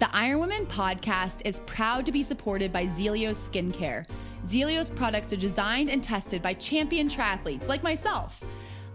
The 0.00 0.12
Iron 0.12 0.40
Women 0.40 0.66
podcast 0.66 1.42
is 1.44 1.60
proud 1.66 2.04
to 2.06 2.10
be 2.10 2.24
supported 2.24 2.72
by 2.72 2.86
Zealios 2.86 3.38
Skincare. 3.48 4.04
Zealios 4.44 4.92
products 4.92 5.32
are 5.32 5.36
designed 5.36 5.88
and 5.88 6.02
tested 6.02 6.42
by 6.42 6.54
champion 6.54 7.08
triathletes 7.08 7.68
like 7.68 7.84
myself. 7.84 8.42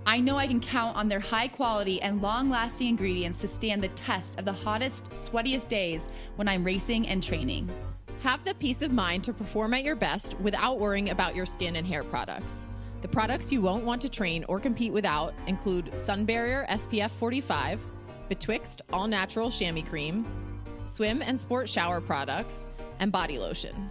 I 0.06 0.20
know 0.20 0.36
I 0.36 0.46
can 0.46 0.60
count 0.60 0.98
on 0.98 1.08
their 1.08 1.22
high 1.22 1.48
quality 1.48 2.02
and 2.02 2.22
long 2.22 2.50
lasting 2.50 2.90
ingredients 2.90 3.40
to 3.40 3.48
stand 3.48 3.82
the 3.82 3.88
test 3.90 4.40
of 4.40 4.44
the 4.44 4.52
hottest, 4.52 5.10
sweatiest 5.14 5.70
days 5.70 6.10
when 6.36 6.50
I'm 6.50 6.66
racing 6.66 7.08
and 7.08 7.24
training. 7.24 7.72
Have 8.20 8.44
the 8.44 8.56
peace 8.56 8.82
of 8.82 8.92
mind 8.92 9.24
to 9.24 9.34
perform 9.34 9.74
at 9.76 9.86
your 9.86 9.96
best 9.96 10.38
without 10.42 10.82
worrying 10.82 11.12
about 11.12 11.34
your 11.34 11.46
skin 11.46 11.78
and 11.78 11.88
hair 11.88 12.04
products. 12.04 12.66
The 13.00 13.08
products 13.08 13.54
you 13.54 13.62
won't 13.62 13.86
want 13.86 14.02
to 14.02 14.10
train 14.10 14.44
or 14.50 14.60
compete 14.60 14.92
without 14.92 15.34
include 15.48 15.98
Sun 15.98 16.26
Barrier 16.26 16.66
SPF 16.70 17.12
45, 17.12 17.80
Betwixt 18.28 18.82
All 18.92 19.08
Natural 19.08 19.50
Chamois 19.50 19.84
Cream, 19.84 20.26
swim 20.90 21.22
and 21.22 21.40
sport 21.40 21.70
shower 21.70 22.02
products, 22.02 22.66
and 23.00 23.12
body 23.12 23.38
lotion. 23.38 23.90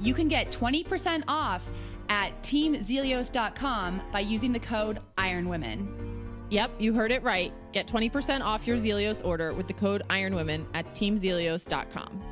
You 0.00 0.14
can 0.14 0.28
get 0.28 0.50
20% 0.50 1.24
off 1.28 1.68
at 2.08 2.30
teamzealios.com 2.42 4.02
by 4.12 4.20
using 4.20 4.52
the 4.52 4.58
code 4.58 5.00
IRONWOMEN. 5.18 6.10
Yep, 6.50 6.72
you 6.80 6.92
heard 6.92 7.12
it 7.12 7.22
right. 7.22 7.52
Get 7.72 7.86
20% 7.86 8.40
off 8.40 8.66
your 8.66 8.76
Zealios 8.76 9.24
order 9.24 9.52
with 9.52 9.68
the 9.68 9.74
code 9.74 10.02
IRONWOMEN 10.10 10.66
at 10.74 10.86
teamzealios.com. 10.94 12.22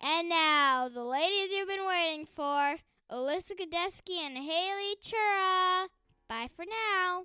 And 0.00 0.28
now, 0.28 0.88
the 0.88 1.04
ladies 1.04 1.50
you've 1.52 1.68
been 1.68 1.86
waiting 1.86 2.26
for 2.26 2.76
Alyssa 3.10 3.52
Godesky 3.52 4.18
and 4.24 4.36
Haley 4.36 4.96
Chura. 5.02 5.88
Bye 6.28 6.48
for 6.54 6.64
now. 6.64 7.24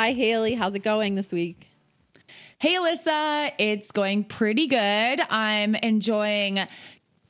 Hi, 0.00 0.12
Haley. 0.12 0.54
How's 0.54 0.76
it 0.76 0.84
going 0.84 1.16
this 1.16 1.32
week? 1.32 1.66
Hey, 2.60 2.76
Alyssa. 2.76 3.50
It's 3.58 3.90
going 3.90 4.22
pretty 4.22 4.68
good. 4.68 5.20
I'm 5.28 5.74
enjoying 5.74 6.60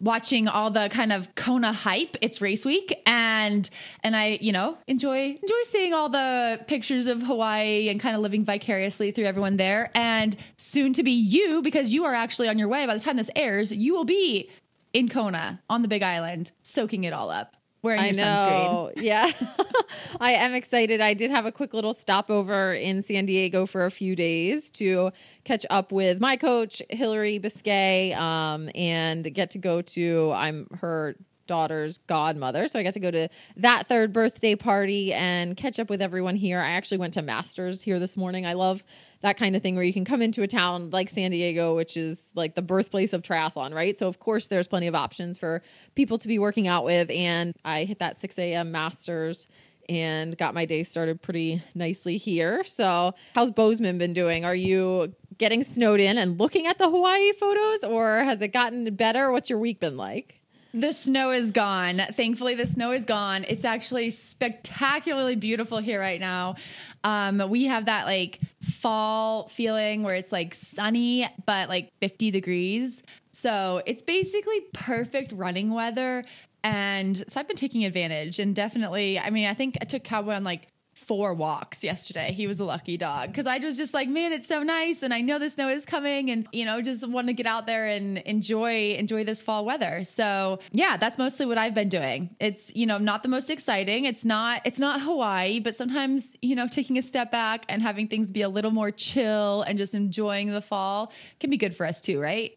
watching 0.00 0.48
all 0.48 0.70
the 0.70 0.90
kind 0.90 1.10
of 1.10 1.34
Kona 1.34 1.72
hype. 1.72 2.18
It's 2.20 2.42
race 2.42 2.66
week 2.66 2.94
and 3.06 3.70
and 4.04 4.14
I, 4.14 4.36
you 4.42 4.52
know, 4.52 4.76
enjoy 4.86 5.38
enjoy 5.40 5.62
seeing 5.62 5.94
all 5.94 6.10
the 6.10 6.60
pictures 6.66 7.06
of 7.06 7.22
Hawaii 7.22 7.88
and 7.88 7.98
kind 7.98 8.14
of 8.14 8.20
living 8.20 8.44
vicariously 8.44 9.12
through 9.12 9.24
everyone 9.24 9.56
there 9.56 9.90
and 9.94 10.36
soon 10.58 10.92
to 10.92 11.02
be 11.02 11.12
you 11.12 11.62
because 11.62 11.90
you 11.94 12.04
are 12.04 12.12
actually 12.12 12.48
on 12.48 12.58
your 12.58 12.68
way 12.68 12.84
by 12.84 12.92
the 12.92 13.00
time 13.00 13.16
this 13.16 13.30
airs, 13.34 13.72
you 13.72 13.94
will 13.94 14.04
be 14.04 14.50
in 14.92 15.08
Kona 15.08 15.62
on 15.70 15.80
the 15.80 15.88
Big 15.88 16.02
Island 16.02 16.52
soaking 16.60 17.04
it 17.04 17.14
all 17.14 17.30
up. 17.30 17.56
Wearing 17.82 18.06
your 18.06 18.14
know. 18.14 18.90
sunscreen. 18.96 19.02
Yeah. 19.02 19.30
I 20.20 20.32
am 20.32 20.54
excited. 20.54 21.00
I 21.00 21.14
did 21.14 21.30
have 21.30 21.46
a 21.46 21.52
quick 21.52 21.74
little 21.74 21.94
stopover 21.94 22.72
in 22.72 23.02
San 23.02 23.26
Diego 23.26 23.66
for 23.66 23.86
a 23.86 23.90
few 23.90 24.16
days 24.16 24.70
to 24.72 25.12
catch 25.44 25.64
up 25.70 25.92
with 25.92 26.20
my 26.20 26.36
coach, 26.36 26.82
Hillary 26.90 27.38
Biscay, 27.38 28.12
um, 28.14 28.68
and 28.74 29.32
get 29.32 29.50
to 29.50 29.58
go 29.58 29.82
to, 29.82 30.32
I'm 30.34 30.66
her 30.80 31.14
daughter's 31.46 31.98
godmother. 31.98 32.68
So 32.68 32.78
I 32.78 32.84
got 32.84 32.94
to 32.94 33.00
go 33.00 33.10
to 33.10 33.28
that 33.56 33.88
third 33.88 34.12
birthday 34.12 34.54
party 34.54 35.12
and 35.12 35.56
catch 35.56 35.80
up 35.80 35.90
with 35.90 36.00
everyone 36.00 36.36
here. 36.36 36.60
I 36.60 36.70
actually 36.70 36.98
went 36.98 37.14
to 37.14 37.22
Masters 37.22 37.82
here 37.82 37.98
this 37.98 38.16
morning. 38.16 38.46
I 38.46 38.52
love 38.52 38.84
that 39.20 39.36
kind 39.36 39.56
of 39.56 39.62
thing 39.62 39.74
where 39.74 39.84
you 39.84 39.92
can 39.92 40.04
come 40.04 40.22
into 40.22 40.42
a 40.42 40.46
town 40.46 40.90
like 40.90 41.10
San 41.10 41.30
Diego, 41.30 41.74
which 41.74 41.96
is 41.96 42.24
like 42.34 42.54
the 42.54 42.62
birthplace 42.62 43.12
of 43.12 43.22
triathlon, 43.22 43.74
right? 43.74 43.96
So, 43.98 44.06
of 44.06 44.18
course, 44.18 44.48
there's 44.48 44.68
plenty 44.68 44.86
of 44.86 44.94
options 44.94 45.38
for 45.38 45.62
people 45.94 46.18
to 46.18 46.28
be 46.28 46.38
working 46.38 46.68
out 46.68 46.84
with. 46.84 47.10
And 47.10 47.54
I 47.64 47.84
hit 47.84 47.98
that 47.98 48.16
6 48.16 48.38
a.m. 48.38 48.70
Masters 48.70 49.46
and 49.88 50.36
got 50.36 50.54
my 50.54 50.66
day 50.66 50.82
started 50.84 51.22
pretty 51.22 51.62
nicely 51.74 52.16
here. 52.16 52.62
So, 52.64 53.14
how's 53.34 53.50
Bozeman 53.50 53.98
been 53.98 54.12
doing? 54.12 54.44
Are 54.44 54.54
you 54.54 55.14
getting 55.38 55.62
snowed 55.62 56.00
in 56.00 56.18
and 56.18 56.38
looking 56.38 56.66
at 56.66 56.78
the 56.78 56.90
Hawaii 56.90 57.32
photos, 57.32 57.84
or 57.84 58.22
has 58.24 58.42
it 58.42 58.48
gotten 58.48 58.94
better? 58.94 59.32
What's 59.32 59.50
your 59.50 59.58
week 59.58 59.80
been 59.80 59.96
like? 59.96 60.37
The 60.74 60.92
snow 60.92 61.30
is 61.30 61.50
gone. 61.50 62.02
Thankfully, 62.12 62.54
the 62.54 62.66
snow 62.66 62.92
is 62.92 63.06
gone. 63.06 63.44
It's 63.48 63.64
actually 63.64 64.10
spectacularly 64.10 65.34
beautiful 65.34 65.78
here 65.78 65.98
right 65.98 66.20
now. 66.20 66.56
Um, 67.04 67.42
we 67.48 67.64
have 67.64 67.86
that 67.86 68.04
like 68.06 68.40
fall 68.62 69.48
feeling 69.48 70.02
where 70.02 70.14
it's 70.14 70.32
like 70.32 70.54
sunny, 70.54 71.26
but 71.46 71.68
like 71.68 71.90
50 72.00 72.30
degrees. 72.30 73.02
So 73.32 73.82
it's 73.86 74.02
basically 74.02 74.60
perfect 74.74 75.32
running 75.32 75.72
weather. 75.72 76.24
And 76.62 77.16
so 77.16 77.40
I've 77.40 77.48
been 77.48 77.56
taking 77.56 77.84
advantage 77.84 78.38
and 78.38 78.54
definitely, 78.54 79.18
I 79.18 79.30
mean, 79.30 79.46
I 79.46 79.54
think 79.54 79.78
I 79.80 79.84
took 79.84 80.04
Cowboy 80.04 80.32
on 80.32 80.44
like 80.44 80.68
four 80.98 81.32
walks 81.32 81.84
yesterday. 81.84 82.32
He 82.32 82.46
was 82.46 82.60
a 82.60 82.64
lucky 82.64 82.96
dog 82.96 83.28
because 83.28 83.46
I 83.46 83.58
was 83.58 83.76
just 83.76 83.94
like, 83.94 84.08
man, 84.08 84.32
it's 84.32 84.46
so 84.46 84.62
nice, 84.62 85.02
and 85.02 85.14
I 85.14 85.20
know 85.20 85.38
the 85.38 85.48
snow 85.48 85.68
is 85.68 85.86
coming, 85.86 86.30
and 86.30 86.46
you 86.52 86.64
know, 86.64 86.82
just 86.82 87.08
want 87.08 87.28
to 87.28 87.32
get 87.32 87.46
out 87.46 87.66
there 87.66 87.86
and 87.86 88.18
enjoy 88.18 88.94
enjoy 88.94 89.24
this 89.24 89.40
fall 89.40 89.64
weather. 89.64 90.04
So 90.04 90.58
yeah, 90.72 90.96
that's 90.96 91.18
mostly 91.18 91.46
what 91.46 91.58
I've 91.58 91.74
been 91.74 91.88
doing. 91.88 92.30
It's 92.40 92.74
you 92.74 92.86
know 92.86 92.98
not 92.98 93.22
the 93.22 93.28
most 93.28 93.50
exciting. 93.50 94.04
It's 94.04 94.24
not 94.24 94.62
it's 94.64 94.78
not 94.78 95.00
Hawaii, 95.00 95.60
but 95.60 95.74
sometimes 95.74 96.36
you 96.42 96.56
know 96.56 96.68
taking 96.68 96.98
a 96.98 97.02
step 97.02 97.30
back 97.30 97.64
and 97.68 97.80
having 97.80 98.08
things 98.08 98.30
be 98.30 98.42
a 98.42 98.48
little 98.48 98.72
more 98.72 98.90
chill 98.90 99.62
and 99.62 99.78
just 99.78 99.94
enjoying 99.94 100.52
the 100.52 100.62
fall 100.62 101.12
can 101.40 101.50
be 101.50 101.56
good 101.56 101.74
for 101.74 101.86
us 101.86 102.00
too, 102.00 102.20
right? 102.20 102.56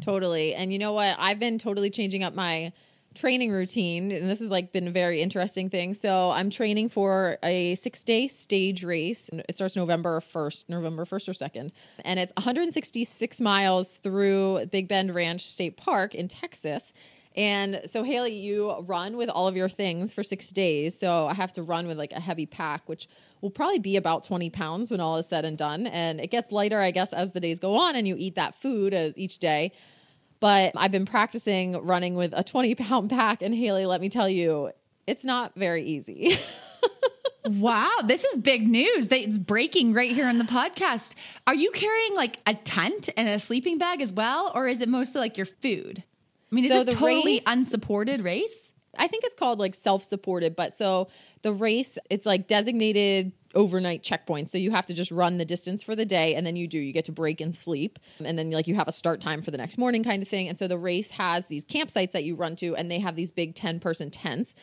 Totally. 0.00 0.54
And 0.54 0.72
you 0.72 0.78
know 0.78 0.92
what? 0.92 1.16
I've 1.18 1.38
been 1.38 1.58
totally 1.58 1.90
changing 1.90 2.22
up 2.22 2.34
my 2.34 2.72
training 3.16 3.50
routine 3.50 4.12
and 4.12 4.28
this 4.28 4.40
has 4.40 4.50
like 4.50 4.72
been 4.72 4.86
a 4.86 4.90
very 4.90 5.20
interesting 5.20 5.68
thing. 5.70 5.94
So 5.94 6.30
i'm 6.30 6.50
training 6.50 6.90
for 6.90 7.38
a 7.42 7.74
six 7.76 8.02
day 8.02 8.28
stage 8.28 8.84
race. 8.84 9.30
It 9.32 9.54
starts 9.54 9.74
november 9.74 10.20
1st 10.20 10.68
november 10.68 11.04
1st 11.04 11.28
or 11.28 11.32
2nd 11.32 11.72
and 12.04 12.20
it's 12.20 12.32
166 12.36 13.40
miles 13.40 13.98
through 13.98 14.66
big 14.66 14.88
bend 14.88 15.14
ranch 15.14 15.48
state 15.48 15.76
park 15.76 16.14
in 16.14 16.28
texas. 16.28 16.92
And 17.34 17.82
so 17.84 18.02
haley 18.02 18.34
you 18.34 18.72
run 18.80 19.18
with 19.18 19.28
all 19.28 19.46
of 19.46 19.56
your 19.56 19.68
things 19.68 20.12
for 20.12 20.22
six 20.22 20.50
days. 20.50 20.98
So 20.98 21.26
i 21.26 21.34
have 21.34 21.52
to 21.54 21.62
run 21.62 21.88
with 21.88 21.98
like 21.98 22.12
a 22.12 22.20
heavy 22.20 22.46
pack 22.46 22.88
which 22.88 23.08
will 23.40 23.50
probably 23.50 23.78
be 23.78 23.96
about 23.96 24.24
20 24.24 24.50
pounds 24.50 24.90
when 24.90 25.00
all 25.00 25.16
is 25.16 25.26
said 25.26 25.44
and 25.44 25.56
done. 25.56 25.86
And 25.86 26.20
it 26.20 26.30
gets 26.30 26.52
lighter 26.52 26.80
i 26.80 26.90
guess 26.90 27.12
as 27.12 27.32
the 27.32 27.40
days 27.40 27.58
go 27.58 27.76
on 27.76 27.96
and 27.96 28.06
you 28.06 28.16
eat 28.18 28.34
that 28.34 28.54
food 28.54 28.92
as 28.92 29.16
each 29.16 29.38
day 29.38 29.72
but 30.40 30.72
I've 30.76 30.92
been 30.92 31.06
practicing 31.06 31.72
running 31.84 32.14
with 32.14 32.32
a 32.36 32.42
20 32.44 32.74
pound 32.74 33.10
pack. 33.10 33.42
And 33.42 33.54
Haley, 33.54 33.86
let 33.86 34.00
me 34.00 34.08
tell 34.08 34.28
you, 34.28 34.70
it's 35.06 35.24
not 35.24 35.54
very 35.56 35.84
easy. 35.84 36.36
wow, 37.44 37.90
this 38.04 38.24
is 38.24 38.38
big 38.38 38.66
news. 38.68 39.08
It's 39.10 39.38
breaking 39.38 39.92
right 39.92 40.10
here 40.12 40.26
on 40.26 40.38
the 40.38 40.44
podcast. 40.44 41.14
Are 41.46 41.54
you 41.54 41.70
carrying 41.70 42.14
like 42.14 42.38
a 42.46 42.54
tent 42.54 43.08
and 43.16 43.28
a 43.28 43.38
sleeping 43.38 43.78
bag 43.78 44.00
as 44.00 44.12
well, 44.12 44.50
or 44.54 44.66
is 44.66 44.80
it 44.80 44.88
mostly 44.88 45.20
like 45.20 45.36
your 45.36 45.46
food? 45.46 46.02
I 46.50 46.54
mean, 46.54 46.64
is 46.64 46.72
So 46.72 46.84
this 46.84 46.94
totally 46.94 47.34
race- 47.34 47.44
unsupported 47.46 48.22
race? 48.22 48.72
I 48.98 49.08
think 49.08 49.24
it's 49.24 49.34
called 49.34 49.58
like 49.58 49.74
self 49.74 50.02
supported, 50.02 50.56
but 50.56 50.74
so 50.74 51.08
the 51.42 51.52
race, 51.52 51.98
it's 52.10 52.26
like 52.26 52.46
designated 52.46 53.32
overnight 53.54 54.02
checkpoints. 54.02 54.50
So 54.50 54.58
you 54.58 54.70
have 54.72 54.86
to 54.86 54.94
just 54.94 55.10
run 55.10 55.38
the 55.38 55.44
distance 55.44 55.82
for 55.82 55.96
the 55.96 56.04
day 56.04 56.34
and 56.34 56.46
then 56.46 56.56
you 56.56 56.68
do, 56.68 56.78
you 56.78 56.92
get 56.92 57.06
to 57.06 57.12
break 57.12 57.40
and 57.40 57.54
sleep. 57.54 57.98
And 58.24 58.38
then 58.38 58.50
like 58.50 58.66
you 58.66 58.74
have 58.74 58.88
a 58.88 58.92
start 58.92 59.20
time 59.20 59.42
for 59.42 59.50
the 59.50 59.58
next 59.58 59.78
morning 59.78 60.04
kind 60.04 60.22
of 60.22 60.28
thing. 60.28 60.48
And 60.48 60.58
so 60.58 60.68
the 60.68 60.78
race 60.78 61.10
has 61.10 61.46
these 61.46 61.64
campsites 61.64 62.12
that 62.12 62.24
you 62.24 62.36
run 62.36 62.56
to 62.56 62.76
and 62.76 62.90
they 62.90 63.00
have 63.00 63.16
these 63.16 63.32
big 63.32 63.54
10 63.54 63.80
person 63.80 64.10
tents. 64.10 64.54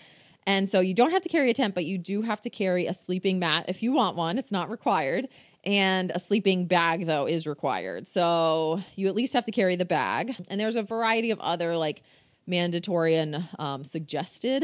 And 0.45 0.67
so 0.67 0.79
you 0.79 0.93
don't 0.93 1.11
have 1.11 1.21
to 1.23 1.29
carry 1.29 1.49
a 1.49 1.53
tent, 1.53 1.73
but 1.73 1.85
you 1.85 1.97
do 1.97 2.21
have 2.21 2.41
to 2.41 2.49
carry 2.49 2.85
a 2.85 2.93
sleeping 2.93 3.39
mat 3.39 3.65
if 3.67 3.81
you 3.81 3.93
want 3.93 4.15
one. 4.15 4.37
It's 4.37 4.51
not 4.51 4.69
required. 4.69 5.27
And 5.63 6.11
a 6.13 6.19
sleeping 6.19 6.65
bag, 6.65 7.07
though, 7.07 7.25
is 7.25 7.47
required. 7.47 8.07
So 8.07 8.81
you 8.95 9.07
at 9.07 9.15
least 9.15 9.33
have 9.33 9.45
to 9.45 9.51
carry 9.51 9.77
the 9.77 9.85
bag. 9.85 10.35
And 10.49 10.59
there's 10.59 10.75
a 10.75 10.83
variety 10.83 11.31
of 11.31 11.39
other 11.39 11.77
like 11.77 12.03
mandatory 12.45 13.15
and 13.15 13.47
um, 13.59 13.83
suggested 13.83 14.63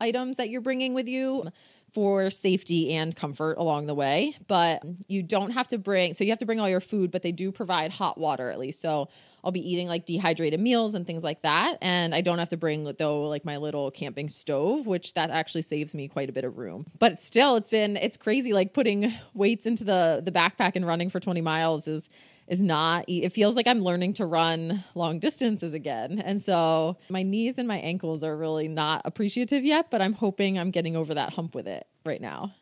items 0.00 0.36
that 0.36 0.48
you're 0.50 0.60
bringing 0.60 0.94
with 0.94 1.08
you 1.08 1.44
for 1.92 2.30
safety 2.30 2.92
and 2.92 3.16
comfort 3.16 3.56
along 3.56 3.86
the 3.86 3.94
way. 3.94 4.36
But 4.46 4.82
you 5.08 5.22
don't 5.22 5.52
have 5.52 5.68
to 5.68 5.78
bring, 5.78 6.12
so 6.12 6.24
you 6.24 6.30
have 6.30 6.40
to 6.40 6.46
bring 6.46 6.60
all 6.60 6.68
your 6.68 6.80
food, 6.80 7.10
but 7.10 7.22
they 7.22 7.32
do 7.32 7.50
provide 7.50 7.90
hot 7.90 8.18
water 8.18 8.50
at 8.50 8.58
least. 8.58 8.80
So 8.80 9.08
I'll 9.42 9.52
be 9.52 9.66
eating 9.66 9.88
like 9.88 10.04
dehydrated 10.04 10.60
meals 10.60 10.92
and 10.92 11.06
things 11.06 11.22
like 11.22 11.42
that. 11.42 11.78
And 11.80 12.14
I 12.14 12.20
don't 12.20 12.38
have 12.38 12.50
to 12.50 12.56
bring, 12.56 12.84
though, 12.98 13.22
like 13.22 13.44
my 13.44 13.56
little 13.56 13.90
camping 13.90 14.28
stove, 14.28 14.86
which 14.86 15.14
that 15.14 15.30
actually 15.30 15.62
saves 15.62 15.94
me 15.94 16.08
quite 16.08 16.28
a 16.28 16.32
bit 16.32 16.44
of 16.44 16.58
room. 16.58 16.84
But 16.98 17.20
still, 17.22 17.56
it's 17.56 17.70
been, 17.70 17.96
it's 17.96 18.16
crazy. 18.16 18.52
Like 18.52 18.74
putting 18.74 19.14
weights 19.32 19.64
into 19.64 19.84
the, 19.84 20.20
the 20.22 20.32
backpack 20.32 20.72
and 20.74 20.86
running 20.86 21.10
for 21.10 21.20
20 21.20 21.40
miles 21.40 21.88
is, 21.88 22.10
is 22.48 22.60
not 22.60 23.04
it 23.08 23.30
feels 23.30 23.56
like 23.56 23.66
i'm 23.66 23.80
learning 23.80 24.12
to 24.12 24.24
run 24.26 24.84
long 24.94 25.18
distances 25.18 25.74
again 25.74 26.18
and 26.18 26.40
so 26.40 26.96
my 27.08 27.22
knees 27.22 27.58
and 27.58 27.66
my 27.66 27.78
ankles 27.78 28.22
are 28.22 28.36
really 28.36 28.68
not 28.68 29.02
appreciative 29.04 29.64
yet 29.64 29.90
but 29.90 30.00
i'm 30.00 30.12
hoping 30.12 30.58
i'm 30.58 30.70
getting 30.70 30.96
over 30.96 31.14
that 31.14 31.32
hump 31.32 31.54
with 31.54 31.66
it 31.66 31.86
right 32.04 32.20
now 32.20 32.52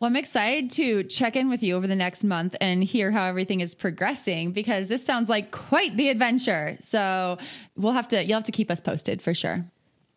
Well, 0.00 0.08
I'm 0.08 0.16
excited 0.16 0.70
to 0.72 1.04
check 1.04 1.36
in 1.36 1.48
with 1.48 1.62
you 1.62 1.76
over 1.76 1.86
the 1.86 1.96
next 1.96 2.24
month 2.24 2.54
and 2.60 2.84
hear 2.84 3.10
how 3.10 3.24
everything 3.24 3.60
is 3.60 3.74
progressing 3.74 4.52
because 4.52 4.88
this 4.88 5.06
sounds 5.06 5.30
like 5.30 5.50
quite 5.52 5.96
the 5.96 6.08
adventure. 6.10 6.76
So 6.82 7.38
we'll 7.76 7.92
have 7.92 8.08
to, 8.08 8.22
you'll 8.22 8.34
have 8.36 8.44
to 8.44 8.52
keep 8.52 8.70
us 8.70 8.80
posted 8.80 9.22
for 9.22 9.32
sure. 9.32 9.64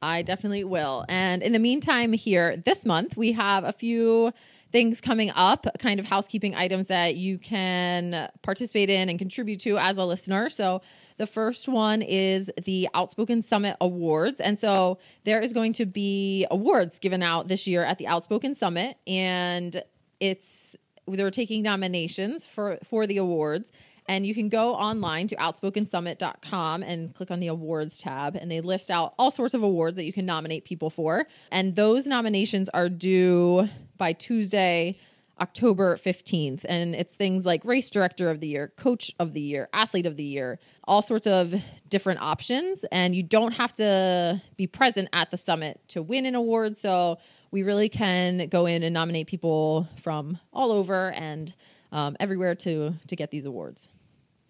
I 0.02 0.24
definitely 0.24 0.64
will. 0.64 1.06
And 1.08 1.42
in 1.42 1.54
the 1.54 1.60
meantime, 1.60 2.12
here 2.12 2.58
this 2.58 2.86
month, 2.86 3.16
we 3.16 3.32
have 3.34 3.64
a 3.64 3.72
few 3.72 4.34
things 4.72 5.02
coming 5.02 5.32
up, 5.36 5.66
kind 5.80 6.00
of 6.00 6.06
housekeeping 6.06 6.56
items 6.56 6.88
that 6.88 7.16
you 7.16 7.38
can 7.38 8.30
participate 8.42 8.90
in 8.90 9.10
and 9.10 9.18
contribute 9.18 9.60
to 9.62 9.78
as 9.78 9.98
a 9.98 10.06
listener. 10.06 10.50
So, 10.50 10.82
the 11.18 11.26
first 11.26 11.68
one 11.68 12.04
is 12.04 12.52
the 12.64 12.90
Outspoken 12.94 13.42
Summit 13.42 13.76
Awards. 13.82 14.40
And 14.40 14.58
so, 14.58 15.00
there 15.24 15.42
is 15.42 15.54
going 15.54 15.74
to 15.74 15.86
be 15.86 16.46
awards 16.52 17.00
given 17.00 17.24
out 17.24 17.48
this 17.48 17.68
year 17.68 17.84
at 17.84 17.98
the 17.98 18.08
Outspoken 18.08 18.54
Summit. 18.56 18.98
And 19.08 19.82
it's, 20.20 20.76
they're 21.08 21.32
taking 21.32 21.64
nominations 21.64 22.46
for, 22.46 22.78
for 22.84 23.08
the 23.08 23.18
awards. 23.18 23.72
And 24.08 24.26
you 24.26 24.34
can 24.34 24.50
go 24.50 24.74
online 24.74 25.28
to 25.28 25.36
outspokensummit.com 25.36 26.84
and 26.84 27.14
click 27.14 27.30
on 27.30 27.40
the 27.40 27.48
awards 27.48 28.00
tab, 28.00 28.36
and 28.36 28.50
they 28.50 28.62
list 28.62 28.90
out 28.90 29.14
all 29.20 29.32
sorts 29.32 29.54
of 29.54 29.64
awards 29.64 29.98
that 29.98 30.06
you 30.06 30.14
can 30.14 30.26
nominate 30.26 30.64
people 30.64 30.90
for. 30.90 31.28
And 31.52 31.76
those 31.76 32.06
nominations 32.06 32.70
are 32.70 32.88
due 32.88 33.68
by 33.98 34.14
Tuesday, 34.14 34.98
October 35.40 35.98
15th. 35.98 36.66
And 36.68 36.96
it's 36.96 37.16
things 37.16 37.46
like 37.46 37.64
race 37.66 37.90
director 37.90 38.30
of 38.30 38.40
the 38.40 38.48
year, 38.48 38.72
coach 38.78 39.12
of 39.20 39.34
the 39.34 39.42
year, 39.42 39.70
athlete 39.74 40.06
of 40.06 40.16
the 40.16 40.24
year, 40.24 40.60
all 40.86 41.02
sorts 41.02 41.28
of 41.28 41.54
different 41.90 42.22
options. 42.22 42.86
And 42.86 43.16
you 43.16 43.24
don't 43.24 43.54
have 43.54 43.74
to 43.74 44.42
be 44.56 44.68
present 44.68 45.10
at 45.14 45.32
the 45.32 45.38
summit 45.38 45.80
to 45.90 46.02
win 46.02 46.26
an 46.26 46.36
award. 46.36 46.78
So 46.78 47.18
we 47.52 47.64
really 47.64 47.90
can 47.90 48.48
go 48.48 48.66
in 48.66 48.84
and 48.84 48.94
nominate 48.94 49.28
people 49.28 49.88
from 50.02 50.40
all 50.54 50.72
over 50.72 51.12
and 51.12 51.54
um, 51.92 52.18
everywhere 52.20 52.56
to 52.56 52.96
to 53.08 53.16
get 53.16 53.32
these 53.32 53.46
awards. 53.46 53.90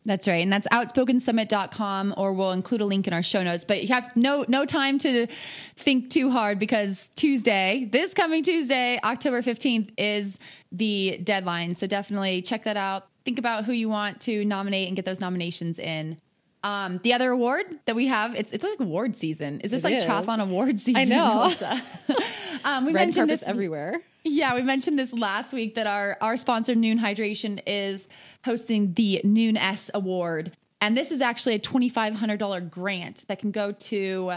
That's 0.07 0.25
right. 0.25 0.41
And 0.41 0.51
that's 0.51 0.67
outspokensummit.com 0.69 2.13
or 2.15 2.31
we'll 2.31 2.53
include 2.53 2.79
a 2.79 2.85
link 2.85 3.07
in 3.07 3.13
our 3.13 3.21
show 3.21 3.43
notes. 3.43 3.65
But 3.65 3.81
you 3.83 3.89
have 3.89 4.15
no 4.15 4.45
no 4.47 4.65
time 4.65 4.97
to 4.99 5.27
think 5.75 6.09
too 6.09 6.31
hard 6.31 6.59
because 6.59 7.11
Tuesday, 7.15 7.89
this 7.91 8.13
coming 8.13 8.41
Tuesday, 8.41 8.99
October 9.03 9.41
15th 9.41 9.91
is 9.97 10.39
the 10.71 11.19
deadline. 11.23 11.75
So 11.75 11.87
definitely 11.87 12.41
check 12.41 12.63
that 12.63 12.77
out. 12.77 13.07
Think 13.25 13.37
about 13.37 13.65
who 13.65 13.73
you 13.73 13.89
want 13.89 14.21
to 14.21 14.45
nominate 14.45 14.87
and 14.87 14.95
get 14.95 15.03
those 15.05 15.19
nominations 15.19 15.77
in. 15.77 16.17
Um, 16.63 16.99
the 17.03 17.11
other 17.13 17.29
award 17.31 17.65
that 17.85 17.95
we 17.95 18.07
have, 18.07 18.33
it's 18.33 18.53
it's 18.53 18.63
like 18.63 18.79
award 18.79 19.17
season. 19.17 19.59
Is 19.59 19.71
this 19.71 19.81
It 19.83 19.87
like 19.87 19.95
is. 19.95 20.05
triathlon 20.05 20.41
award 20.41 20.79
season? 20.79 21.01
I 21.01 21.03
know. 21.03 21.53
Um, 22.65 22.85
we 22.85 22.91
Red 22.91 23.01
mentioned 23.01 23.29
this 23.29 23.43
everywhere. 23.43 24.01
Yeah, 24.29 24.55
we 24.55 24.61
mentioned 24.61 24.99
this 24.99 25.13
last 25.13 25.53
week 25.53 25.75
that 25.75 25.87
our 25.87 26.17
our 26.19 26.35
sponsor 26.35 26.75
Nuun 26.75 26.99
Hydration 26.99 27.61
is 27.65 28.07
hosting 28.43 28.93
the 28.93 29.21
Noon 29.23 29.55
S 29.55 29.89
Award, 29.93 30.51
and 30.81 30.97
this 30.97 31.11
is 31.11 31.21
actually 31.21 31.55
a 31.55 31.59
twenty 31.59 31.87
five 31.87 32.13
hundred 32.13 32.37
dollar 32.37 32.59
grant 32.59 33.23
that 33.29 33.39
can 33.39 33.51
go 33.51 33.71
to 33.71 34.33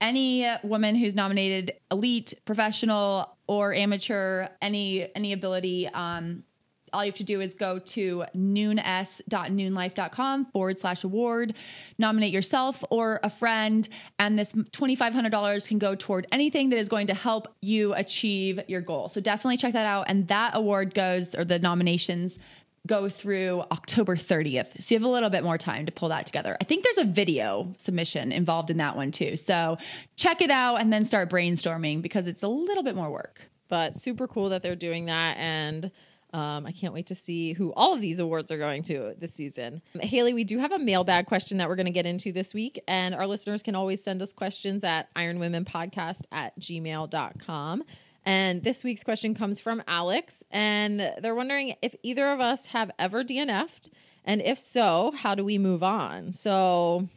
any 0.00 0.46
woman 0.62 0.94
who's 0.94 1.14
nominated 1.14 1.72
elite, 1.90 2.34
professional, 2.44 3.36
or 3.46 3.72
amateur, 3.74 4.46
any 4.60 5.08
any 5.14 5.32
ability. 5.32 5.88
Um, 5.88 6.44
all 6.92 7.04
you 7.04 7.10
have 7.10 7.18
to 7.18 7.24
do 7.24 7.40
is 7.40 7.54
go 7.54 7.78
to 7.78 8.24
noons.noonlife.com 8.34 10.46
forward 10.46 10.78
slash 10.78 11.04
award, 11.04 11.54
nominate 11.98 12.32
yourself 12.32 12.82
or 12.90 13.20
a 13.22 13.30
friend, 13.30 13.88
and 14.18 14.38
this 14.38 14.52
$2,500 14.52 15.68
can 15.68 15.78
go 15.78 15.94
toward 15.94 16.26
anything 16.32 16.70
that 16.70 16.78
is 16.78 16.88
going 16.88 17.06
to 17.08 17.14
help 17.14 17.48
you 17.60 17.94
achieve 17.94 18.60
your 18.68 18.80
goal. 18.80 19.08
So 19.08 19.20
definitely 19.20 19.56
check 19.56 19.72
that 19.74 19.86
out. 19.86 20.06
And 20.08 20.28
that 20.28 20.52
award 20.54 20.94
goes, 20.94 21.34
or 21.34 21.44
the 21.44 21.58
nominations 21.58 22.38
go 22.86 23.08
through 23.08 23.62
October 23.70 24.16
30th. 24.16 24.82
So 24.82 24.94
you 24.94 24.98
have 24.98 25.06
a 25.06 25.12
little 25.12 25.30
bit 25.30 25.44
more 25.44 25.58
time 25.58 25.86
to 25.86 25.92
pull 25.92 26.08
that 26.08 26.26
together. 26.26 26.56
I 26.60 26.64
think 26.64 26.84
there's 26.84 26.98
a 26.98 27.04
video 27.04 27.74
submission 27.76 28.32
involved 28.32 28.70
in 28.70 28.78
that 28.78 28.96
one 28.96 29.12
too. 29.12 29.36
So 29.36 29.76
check 30.16 30.40
it 30.40 30.50
out 30.50 30.76
and 30.76 30.92
then 30.92 31.04
start 31.04 31.30
brainstorming 31.30 32.02
because 32.02 32.26
it's 32.26 32.42
a 32.42 32.48
little 32.48 32.82
bit 32.82 32.96
more 32.96 33.10
work. 33.10 33.50
But 33.68 33.96
super 33.96 34.26
cool 34.26 34.48
that 34.48 34.62
they're 34.62 34.76
doing 34.76 35.06
that. 35.06 35.36
And 35.36 35.92
um, 36.32 36.66
I 36.66 36.72
can't 36.72 36.94
wait 36.94 37.06
to 37.06 37.14
see 37.14 37.52
who 37.52 37.72
all 37.72 37.92
of 37.94 38.00
these 38.00 38.18
awards 38.18 38.50
are 38.50 38.58
going 38.58 38.82
to 38.84 39.14
this 39.18 39.34
season. 39.34 39.82
Haley, 40.00 40.34
we 40.34 40.44
do 40.44 40.58
have 40.58 40.72
a 40.72 40.78
mailbag 40.78 41.26
question 41.26 41.58
that 41.58 41.68
we're 41.68 41.76
going 41.76 41.86
to 41.86 41.92
get 41.92 42.06
into 42.06 42.32
this 42.32 42.54
week. 42.54 42.82
And 42.86 43.14
our 43.14 43.26
listeners 43.26 43.62
can 43.62 43.74
always 43.74 44.02
send 44.02 44.22
us 44.22 44.32
questions 44.32 44.84
at 44.84 45.12
ironwomenpodcast 45.14 46.22
at 46.30 46.58
gmail.com. 46.60 47.82
And 48.24 48.62
this 48.62 48.84
week's 48.84 49.02
question 49.02 49.34
comes 49.34 49.58
from 49.60 49.82
Alex. 49.88 50.44
And 50.50 51.12
they're 51.20 51.34
wondering 51.34 51.74
if 51.82 51.94
either 52.02 52.30
of 52.30 52.40
us 52.40 52.66
have 52.66 52.90
ever 52.98 53.24
DNF'd. 53.24 53.90
And 54.24 54.40
if 54.42 54.58
so, 54.58 55.12
how 55.16 55.34
do 55.34 55.44
we 55.44 55.58
move 55.58 55.82
on? 55.82 56.32
So, 56.32 57.08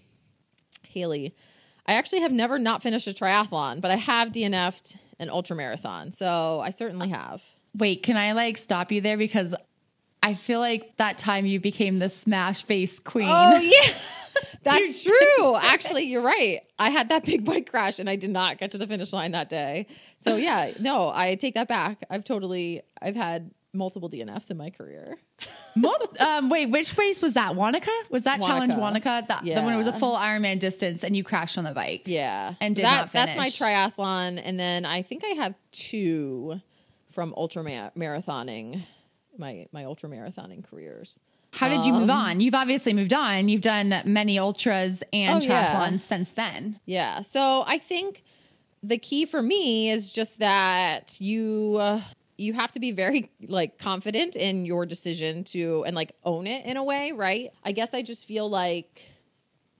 Haley, 0.87 1.35
I 1.85 1.93
actually 1.93 2.21
have 2.21 2.31
never 2.31 2.57
not 2.57 2.81
finished 2.81 3.07
a 3.07 3.13
triathlon, 3.13 3.81
but 3.81 3.91
I 3.91 3.97
have 3.97 4.29
DNF'd 4.29 4.97
an 5.19 5.29
ultra 5.29 5.55
marathon. 5.55 6.11
So 6.11 6.59
I 6.61 6.69
certainly 6.69 7.09
have. 7.09 7.43
Wait, 7.75 8.03
can 8.03 8.17
I 8.17 8.33
like 8.33 8.57
stop 8.57 8.91
you 8.91 9.01
there 9.01 9.17
because 9.17 9.55
I 10.21 10.35
feel 10.35 10.59
like 10.59 10.95
that 10.97 11.17
time 11.17 11.45
you 11.45 11.59
became 11.59 11.99
the 11.99 12.09
smash 12.09 12.63
face 12.63 12.99
queen. 12.99 13.27
Oh 13.29 13.59
yeah. 13.59 13.93
That's 14.63 15.03
true. 15.03 15.55
Actually, 15.61 16.03
you're 16.03 16.23
right. 16.23 16.61
I 16.79 16.89
had 16.89 17.09
that 17.09 17.25
big 17.25 17.43
bike 17.43 17.69
crash 17.69 17.99
and 17.99 18.09
I 18.09 18.15
did 18.15 18.29
not 18.29 18.57
get 18.57 18.71
to 18.71 18.77
the 18.77 18.87
finish 18.87 19.11
line 19.11 19.33
that 19.33 19.49
day. 19.49 19.87
So 20.17 20.35
yeah, 20.37 20.71
no, 20.79 21.11
I 21.13 21.35
take 21.35 21.55
that 21.55 21.67
back. 21.67 22.03
I've 22.09 22.23
totally 22.23 22.81
I've 23.01 23.15
had 23.15 23.51
multiple 23.73 24.09
DNFs 24.09 24.49
in 24.49 24.57
my 24.57 24.69
career. 24.69 25.17
Um, 26.19 26.49
wait, 26.49 26.67
which 26.67 26.95
race 26.97 27.21
was 27.21 27.33
that? 27.33 27.55
Wanaka? 27.55 27.91
Was 28.09 28.23
that 28.23 28.39
challenge 28.39 28.73
Wanaka. 28.73 29.09
Wanaka? 29.09 29.27
That, 29.27 29.43
the 29.43 29.61
one 29.61 29.73
it 29.73 29.77
was 29.77 29.87
a 29.87 29.93
full 29.93 30.15
Ironman 30.15 30.59
distance 30.59 31.03
and 31.03 31.17
you 31.17 31.23
crashed 31.23 31.57
on 31.57 31.63
the 31.63 31.71
bike. 31.71 32.03
Yeah. 32.05 32.53
And 32.61 32.73
So 32.73 32.75
did 32.77 32.85
that, 32.85 32.97
not 32.97 33.11
That's 33.11 33.35
my 33.35 33.49
triathlon. 33.49 34.39
And 34.41 34.59
then 34.59 34.85
I 34.85 35.01
think 35.01 35.23
I 35.25 35.29
have 35.29 35.55
two 35.71 36.61
from 37.13 37.33
ultra 37.37 37.63
marathoning 37.63 38.83
my, 39.37 39.67
my 39.71 39.85
ultra 39.85 40.09
marathoning 40.09 40.63
careers. 40.63 41.19
How 41.53 41.69
did 41.69 41.85
you 41.85 41.93
move 41.93 42.09
on? 42.09 42.39
You've 42.39 42.55
obviously 42.55 42.93
moved 42.93 43.13
on. 43.13 43.47
You've 43.47 43.61
done 43.61 44.01
many 44.05 44.39
ultras 44.39 45.03
and 45.13 45.43
Oh, 45.43 45.45
yeah. 45.45 45.97
since 45.97 46.31
then. 46.31 46.79
Yeah. 46.85 47.21
So 47.21 47.63
I 47.67 47.77
think 47.77 48.23
the 48.81 48.97
key 48.97 49.25
for 49.25 49.41
me 49.41 49.89
is 49.91 50.11
just 50.11 50.39
that 50.39 51.15
you 51.21 51.77
uh, 51.79 52.01
you 52.37 52.53
have 52.53 52.71
to 52.71 52.79
be 52.79 52.91
very 52.91 53.31
like 53.47 53.77
confident 53.77 54.35
in 54.35 54.65
your 54.65 54.85
decision 54.87 55.43
to 55.45 55.83
and 55.85 55.95
like 55.95 56.13
own 56.25 56.47
it 56.47 56.65
in 56.65 56.75
a 56.75 56.83
way, 56.83 57.11
right? 57.11 57.51
I 57.63 57.71
guess 57.71 57.93
I 57.93 58.01
just 58.01 58.27
feel 58.27 58.49
like 58.49 59.07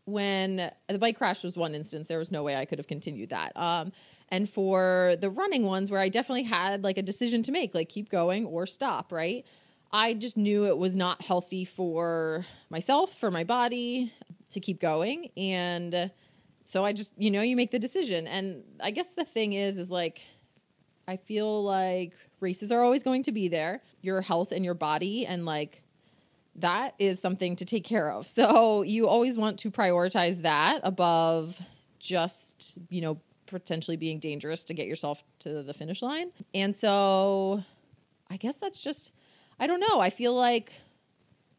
when 0.05 0.71
the 0.87 0.99
bike 0.99 1.17
crash 1.17 1.43
was 1.43 1.55
one 1.55 1.75
instance, 1.75 2.07
there 2.07 2.19
was 2.19 2.31
no 2.31 2.43
way 2.43 2.55
I 2.55 2.65
could 2.65 2.79
have 2.79 2.87
continued 2.87 3.29
that. 3.29 3.51
Um 3.55 3.91
And 4.29 4.49
for 4.49 5.15
the 5.19 5.29
running 5.29 5.63
ones 5.63 5.91
where 5.91 5.99
I 5.99 6.09
definitely 6.09 6.43
had 6.43 6.83
like 6.83 6.97
a 6.97 7.03
decision 7.03 7.43
to 7.43 7.51
make, 7.51 7.75
like 7.75 7.89
keep 7.89 8.09
going 8.09 8.45
or 8.47 8.65
stop, 8.65 9.11
right? 9.11 9.45
I 9.91 10.15
just 10.15 10.37
knew 10.37 10.65
it 10.65 10.77
was 10.77 10.95
not 10.95 11.21
healthy 11.21 11.65
for 11.65 12.47
myself, 12.71 13.13
for 13.15 13.29
my 13.29 13.43
body 13.43 14.11
to 14.49 14.59
keep 14.59 14.79
going. 14.79 15.29
And 15.37 16.09
so 16.65 16.83
I 16.83 16.93
just, 16.93 17.11
you 17.15 17.29
know, 17.29 17.43
you 17.43 17.55
make 17.55 17.69
the 17.69 17.77
decision. 17.77 18.25
And 18.25 18.63
I 18.79 18.89
guess 18.89 19.09
the 19.13 19.25
thing 19.25 19.53
is, 19.53 19.77
is 19.77 19.91
like, 19.91 20.23
I 21.07 21.17
feel 21.17 21.63
like 21.63 22.13
races 22.39 22.71
are 22.71 22.81
always 22.81 23.03
going 23.03 23.21
to 23.23 23.31
be 23.31 23.49
there, 23.49 23.83
your 24.01 24.21
health 24.21 24.51
and 24.51 24.65
your 24.65 24.73
body, 24.73 25.27
and 25.27 25.45
like 25.45 25.82
that 26.55 26.93
is 26.99 27.19
something 27.19 27.55
to 27.55 27.65
take 27.65 27.83
care 27.83 28.11
of. 28.11 28.27
So 28.27 28.83
you 28.83 29.07
always 29.07 29.37
want 29.37 29.59
to 29.59 29.71
prioritize 29.71 30.43
that 30.43 30.81
above 30.83 31.59
just, 31.99 32.77
you 32.89 33.01
know, 33.01 33.19
potentially 33.47 33.97
being 33.97 34.19
dangerous 34.19 34.63
to 34.65 34.73
get 34.73 34.87
yourself 34.87 35.23
to 35.39 35.63
the 35.63 35.73
finish 35.73 36.01
line. 36.01 36.31
And 36.53 36.75
so 36.75 37.63
I 38.29 38.37
guess 38.37 38.57
that's 38.57 38.81
just, 38.81 39.11
I 39.59 39.67
don't 39.67 39.79
know. 39.79 39.99
I 39.99 40.09
feel 40.09 40.33
like 40.35 40.73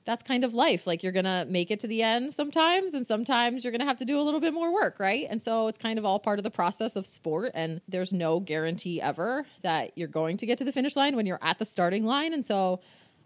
that's 0.05 0.23
kind 0.23 0.45
of 0.45 0.55
life. 0.55 0.87
Like 0.87 1.03
you're 1.03 1.13
going 1.13 1.25
to 1.25 1.47
make 1.49 1.71
it 1.71 1.81
to 1.81 1.87
the 1.87 2.03
end 2.03 2.35
sometimes, 2.35 2.95
and 2.95 3.07
sometimes 3.07 3.65
you're 3.65 3.71
going 3.71 3.81
to 3.81 3.87
have 3.87 3.97
to 3.99 4.05
do 4.05 4.19
a 4.19 4.23
little 4.23 4.41
bit 4.41 4.53
more 4.53 4.73
work, 4.73 5.01
right? 5.01 5.27
And 5.31 5.41
so 5.41 5.67
it's 5.69 5.79
kind 5.79 5.99
of 5.99 6.05
all 6.05 6.19
part 6.19 6.39
of 6.39 6.43
the 6.43 6.51
process 6.51 6.95
of 6.95 7.07
sport. 7.07 7.53
And 7.55 7.81
there's 7.89 8.13
no 8.13 8.39
guarantee 8.39 9.01
ever 9.01 9.47
that 9.63 9.97
you're 9.97 10.09
going 10.09 10.37
to 10.39 10.47
get 10.47 10.59
to 10.59 10.65
the 10.65 10.73
finish 10.73 10.95
line 10.95 11.17
when 11.17 11.27
you're 11.27 11.39
at 11.43 11.59
the 11.59 11.65
starting 11.65 12.05
line. 12.05 12.35
And 12.35 12.45
so 12.45 12.81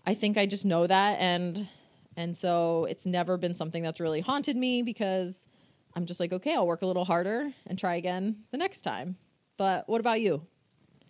I 0.09 0.15
think 0.15 0.39
I 0.39 0.47
just 0.47 0.65
know 0.65 0.87
that. 0.87 1.19
And, 1.21 1.69
and 2.17 2.35
so 2.35 2.87
it's 2.87 3.05
never 3.05 3.37
been 3.37 3.55
something 3.55 3.83
that's 3.83 4.01
really 4.01 4.23
haunted 4.23 4.57
me 4.57 4.81
because 4.81 5.47
I'm 5.95 6.07
just 6.07 6.19
like, 6.19 6.33
okay, 6.33 6.55
I'll 6.55 6.67
work 6.67 6.81
a 6.81 6.87
little 6.87 7.05
harder 7.05 7.53
and 7.67 7.79
try 7.79 7.97
again 7.97 8.39
the 8.51 8.57
next 8.57 8.81
time. 8.81 9.19
But 9.59 9.87
what 9.87 10.01
about 10.01 10.23
you? 10.23 10.47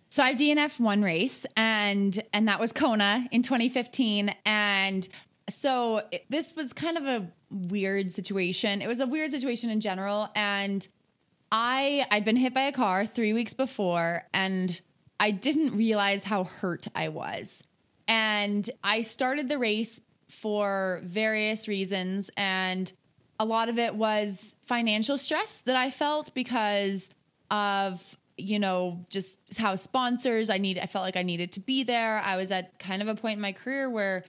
So 0.09 0.21
I've 0.21 0.35
DNF 0.35 0.81
one 0.81 1.01
race 1.01 1.45
and 1.55 2.21
and 2.33 2.49
that 2.49 2.59
was 2.59 2.73
Kona 2.73 3.25
in 3.31 3.41
2015 3.41 4.35
and 4.45 5.07
so 5.49 6.01
it, 6.11 6.25
this 6.29 6.53
was 6.57 6.73
kind 6.73 6.97
of 6.97 7.05
a 7.05 7.31
weird 7.49 8.11
situation. 8.11 8.81
It 8.81 8.87
was 8.87 8.99
a 8.99 9.07
weird 9.07 9.31
situation 9.31 9.69
in 9.69 9.79
general 9.79 10.27
and 10.35 10.85
I 11.53 12.05
I'd 12.11 12.25
been 12.25 12.35
hit 12.35 12.53
by 12.53 12.63
a 12.63 12.73
car 12.73 13.05
3 13.05 13.31
weeks 13.31 13.53
before 13.53 14.23
and 14.33 14.81
I 15.21 15.31
didn't 15.31 15.77
realize 15.77 16.23
how 16.23 16.43
hurt 16.43 16.87
I 16.93 17.07
was. 17.07 17.63
And 18.09 18.69
I 18.83 19.03
started 19.03 19.47
the 19.47 19.57
race 19.57 20.01
for 20.27 21.01
various 21.05 21.67
reasons 21.67 22.29
and 22.35 22.91
a 23.39 23.45
lot 23.45 23.69
of 23.69 23.79
it 23.79 23.95
was 23.95 24.53
financial 24.65 25.17
stress 25.17 25.61
that 25.61 25.77
I 25.77 25.91
felt 25.91 26.33
because 26.33 27.09
of 27.49 28.17
you 28.41 28.57
know, 28.57 29.05
just 29.09 29.57
how 29.57 29.75
sponsors 29.75 30.49
I 30.49 30.59
need 30.59 30.77
I 30.77 30.85
felt 30.85 31.03
like 31.03 31.17
I 31.17 31.23
needed 31.23 31.51
to 31.53 31.59
be 31.59 31.83
there. 31.83 32.19
I 32.19 32.37
was 32.37 32.51
at 32.51 32.79
kind 32.79 33.01
of 33.01 33.09
a 33.09 33.15
point 33.15 33.35
in 33.35 33.41
my 33.41 33.51
career 33.51 33.89
where, 33.89 34.23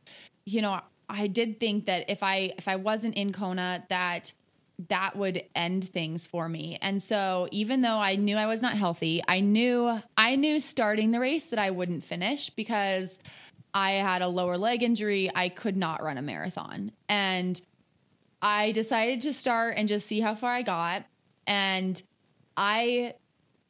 you 0.45 0.63
know, 0.63 0.81
I 1.09 1.29
did 1.29 1.61
think 1.61 1.87
that 1.87 2.11
if 2.11 2.23
I 2.23 2.53
if 2.59 2.67
I 2.67 2.77
wasn't 2.77 3.15
in 3.15 3.33
Kona 3.33 3.85
that 3.89 4.33
that 4.89 5.15
would 5.15 5.45
end 5.55 5.85
things 5.85 6.27
for 6.27 6.49
me. 6.49 6.79
And 6.81 7.03
so 7.03 7.49
even 7.51 7.83
though 7.83 7.99
I 7.99 8.17
knew 8.17 8.37
I 8.37 8.47
was 8.47 8.63
not 8.63 8.75
healthy, 8.75 9.23
I 9.27 9.41
knew 9.41 10.01
I 10.17 10.37
knew 10.37 10.61
starting 10.61 11.11
the 11.11 11.21
race 11.21 11.47
that 11.47 11.59
I 11.59 11.71
wouldn't 11.71 12.05
finish 12.05 12.51
because 12.51 13.19
I 13.73 13.93
had 13.93 14.23
a 14.23 14.29
lower 14.29 14.59
leg 14.59 14.83
injury. 14.83 15.31
I 15.35 15.49
could 15.49 15.77
not 15.77 16.03
run 16.03 16.19
a 16.19 16.23
marathon. 16.23 16.93
And 17.09 17.61
I 18.43 18.73
decided 18.73 19.23
to 19.23 19.33
start 19.33 19.75
and 19.77 19.89
just 19.89 20.07
see 20.07 20.21
how 20.21 20.35
far 20.35 20.53
I 20.53 20.63
got. 20.63 21.05
And 21.47 22.01
I 22.57 23.15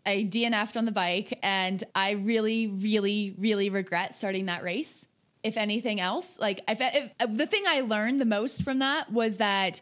I 0.07 0.29
DNF'd 0.31 0.77
on 0.77 0.87
the 0.87 0.93
bike 0.93 1.39
and 1.43 1.83
I 1.95 2.13
really, 2.13 2.67
really, 2.67 3.35
really 3.39 3.71
regret 3.71 4.15
starting 4.15 4.47
that 4.47 4.63
race. 4.63 5.05
If 5.43 5.57
anything 5.57 6.01
else, 6.01 6.39
like 6.39 6.61
if, 6.69 6.79
if, 6.81 7.37
the 7.37 7.47
thing 7.47 7.65
I 7.67 7.81
learned 7.81 8.21
the 8.21 8.27
most 8.27 8.63
from 8.63 8.81
that 8.81 9.11
was 9.11 9.39
that 9.39 9.81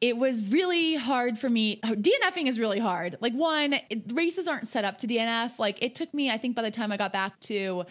it 0.00 0.16
was 0.16 0.50
really 0.50 0.94
hard 0.94 1.38
for 1.38 1.48
me. 1.48 1.80
DNFing 1.82 2.46
is 2.46 2.58
really 2.58 2.80
hard. 2.80 3.16
Like 3.20 3.32
one, 3.32 3.74
it, 3.88 4.12
races 4.12 4.48
aren't 4.48 4.66
set 4.66 4.84
up 4.84 4.98
to 4.98 5.06
DNF. 5.06 5.58
Like 5.58 5.82
it 5.82 5.94
took 5.94 6.12
me, 6.12 6.30
I 6.30 6.38
think 6.38 6.56
by 6.56 6.62
the 6.62 6.70
time 6.70 6.92
I 6.92 6.96
got 6.96 7.12
back 7.12 7.38
to, 7.40 7.84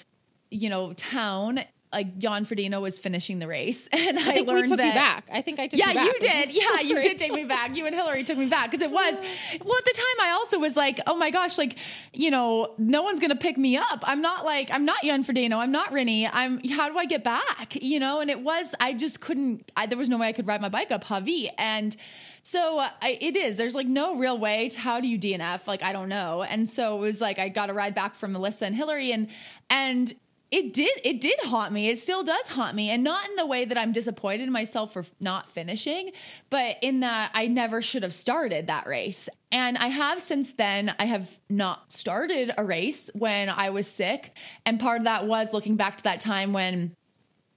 you 0.51 0.69
know, 0.69 0.93
town, 0.93 1.63
like 1.95 2.17
Jan 2.17 2.45
Frodeno 2.45 2.81
was 2.81 2.99
finishing 2.99 3.39
the 3.39 3.47
race, 3.47 3.87
and 3.91 4.19
I, 4.19 4.21
I 4.21 4.33
think 4.33 4.47
learned 4.47 4.61
we 4.63 4.67
took 4.67 4.77
that, 4.77 4.87
you 4.87 4.93
back. 4.93 5.27
I 5.31 5.41
think 5.41 5.59
I 5.59 5.67
took 5.67 5.79
yeah, 5.79 5.89
you 5.89 5.93
back. 5.93 6.05
Yeah, 6.05 6.11
you 6.13 6.19
did. 6.19 6.55
Yeah, 6.65 6.81
you 6.81 7.01
did 7.01 7.17
take 7.17 7.31
me 7.31 7.45
back. 7.45 7.75
You 7.75 7.85
and 7.85 7.95
Hillary 7.95 8.23
took 8.23 8.37
me 8.37 8.47
back 8.47 8.69
because 8.69 8.81
it 8.81 8.91
was. 8.91 9.19
Well, 9.19 9.77
at 9.77 9.85
the 9.85 9.93
time, 9.95 10.27
I 10.27 10.31
also 10.31 10.59
was 10.59 10.75
like, 10.75 10.99
oh 11.07 11.15
my 11.15 11.31
gosh, 11.31 11.57
like 11.57 11.77
you 12.13 12.31
know, 12.31 12.73
no 12.77 13.01
one's 13.03 13.19
gonna 13.19 13.35
pick 13.35 13.57
me 13.57 13.77
up. 13.77 14.03
I'm 14.03 14.21
not 14.21 14.43
like 14.43 14.69
I'm 14.71 14.85
not 14.85 15.03
Jan 15.03 15.23
Frodeno. 15.23 15.57
I'm 15.57 15.71
not 15.71 15.91
Rinny. 15.91 16.29
I'm. 16.31 16.61
How 16.69 16.89
do 16.89 16.97
I 16.97 17.05
get 17.05 17.23
back? 17.23 17.81
You 17.81 17.99
know, 17.99 18.19
and 18.19 18.29
it 18.29 18.41
was. 18.41 18.75
I 18.79 18.93
just 18.93 19.21
couldn't. 19.21 19.71
I, 19.77 19.85
there 19.85 19.97
was 19.97 20.09
no 20.09 20.17
way 20.17 20.27
I 20.27 20.33
could 20.33 20.47
ride 20.47 20.61
my 20.61 20.69
bike 20.69 20.91
up 20.91 21.05
Hawi 21.05 21.49
and. 21.57 21.95
So 22.41 22.77
uh, 22.77 22.89
it 23.01 23.35
is. 23.35 23.57
There's 23.57 23.73
like 23.73 23.87
no 23.87 24.17
real 24.17 24.37
way 24.37 24.69
to 24.69 24.79
how 24.79 25.01
do 25.01 25.07
you 25.07 25.17
DNF? 25.17 25.65
Like 25.65 25.81
I 25.81 25.91
don't 25.93 26.09
know. 26.09 26.43
And 26.43 26.69
so 26.69 26.95
it 26.97 26.99
was 26.99 27.19
like 27.19 27.39
I 27.39 27.49
got 27.49 27.71
a 27.71 27.73
ride 27.73 27.95
back 27.95 28.13
from 28.13 28.33
Melissa 28.33 28.67
and 28.67 28.75
Hillary, 28.75 29.11
and 29.11 29.29
and 29.67 30.13
it 30.51 30.73
did 30.73 30.99
it 31.03 31.21
did 31.21 31.39
haunt 31.43 31.73
me. 31.73 31.89
It 31.89 31.97
still 31.97 32.23
does 32.23 32.47
haunt 32.47 32.75
me. 32.75 32.89
And 32.89 33.03
not 33.03 33.27
in 33.29 33.35
the 33.35 33.45
way 33.45 33.65
that 33.65 33.77
i'm 33.77 33.91
disappointed 33.91 34.43
in 34.43 34.51
myself 34.51 34.93
for 34.93 35.05
not 35.19 35.49
finishing 35.49 36.11
but 36.49 36.77
in 36.81 37.01
that 37.01 37.31
i 37.33 37.47
never 37.47 37.81
should 37.81 38.03
have 38.03 38.13
started 38.13 38.67
that 38.67 38.87
race. 38.87 39.29
And 39.51 39.77
i 39.77 39.87
have 39.87 40.21
since 40.21 40.53
then 40.53 40.93
i 40.99 41.05
have 41.05 41.39
not 41.49 41.91
started 41.91 42.53
a 42.57 42.63
race 42.63 43.09
when 43.13 43.49
i 43.49 43.69
was 43.69 43.87
sick. 43.87 44.35
And 44.65 44.79
part 44.79 45.01
of 45.01 45.05
that 45.05 45.27
was 45.27 45.53
looking 45.53 45.75
back 45.75 45.97
to 45.97 46.03
that 46.05 46.19
time 46.19 46.53
when 46.53 46.95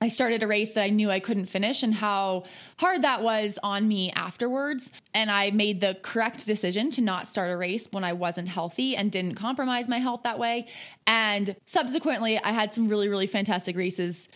I 0.01 0.09
started 0.09 0.43
a 0.43 0.47
race 0.47 0.73
that 0.73 0.85
I 0.85 0.91
knew 0.91 1.11
I 1.11 1.19
couldn't 1.19 1.47
finish 1.47 1.83
and 1.83 1.93
how 1.93 2.45
hard 2.79 3.03
that 3.03 3.23
was 3.23 3.59
on 3.63 3.89
me 3.89 4.13
afterwards. 4.13 4.93
And 5.13 5.31
I 5.31 5.51
made 5.51 5.81
the 5.81 5.99
correct 6.03 6.47
decision 6.47 6.91
to 6.93 7.01
not 7.01 7.27
start 7.27 7.51
a 7.51 7.57
race 7.57 7.89
when 7.91 8.05
I 8.05 8.13
wasn't 8.13 8.49
healthy 8.49 8.95
and 8.95 9.11
didn't 9.11 9.35
compromise 9.35 9.89
my 9.89 9.99
health 9.99 10.21
that 10.23 10.39
way. 10.39 10.69
And 11.07 11.57
subsequently, 11.65 12.39
I 12.39 12.53
had 12.53 12.73
some 12.73 12.89
really, 12.89 13.09
really 13.09 13.27
fantastic 13.27 13.77
races 13.77 14.29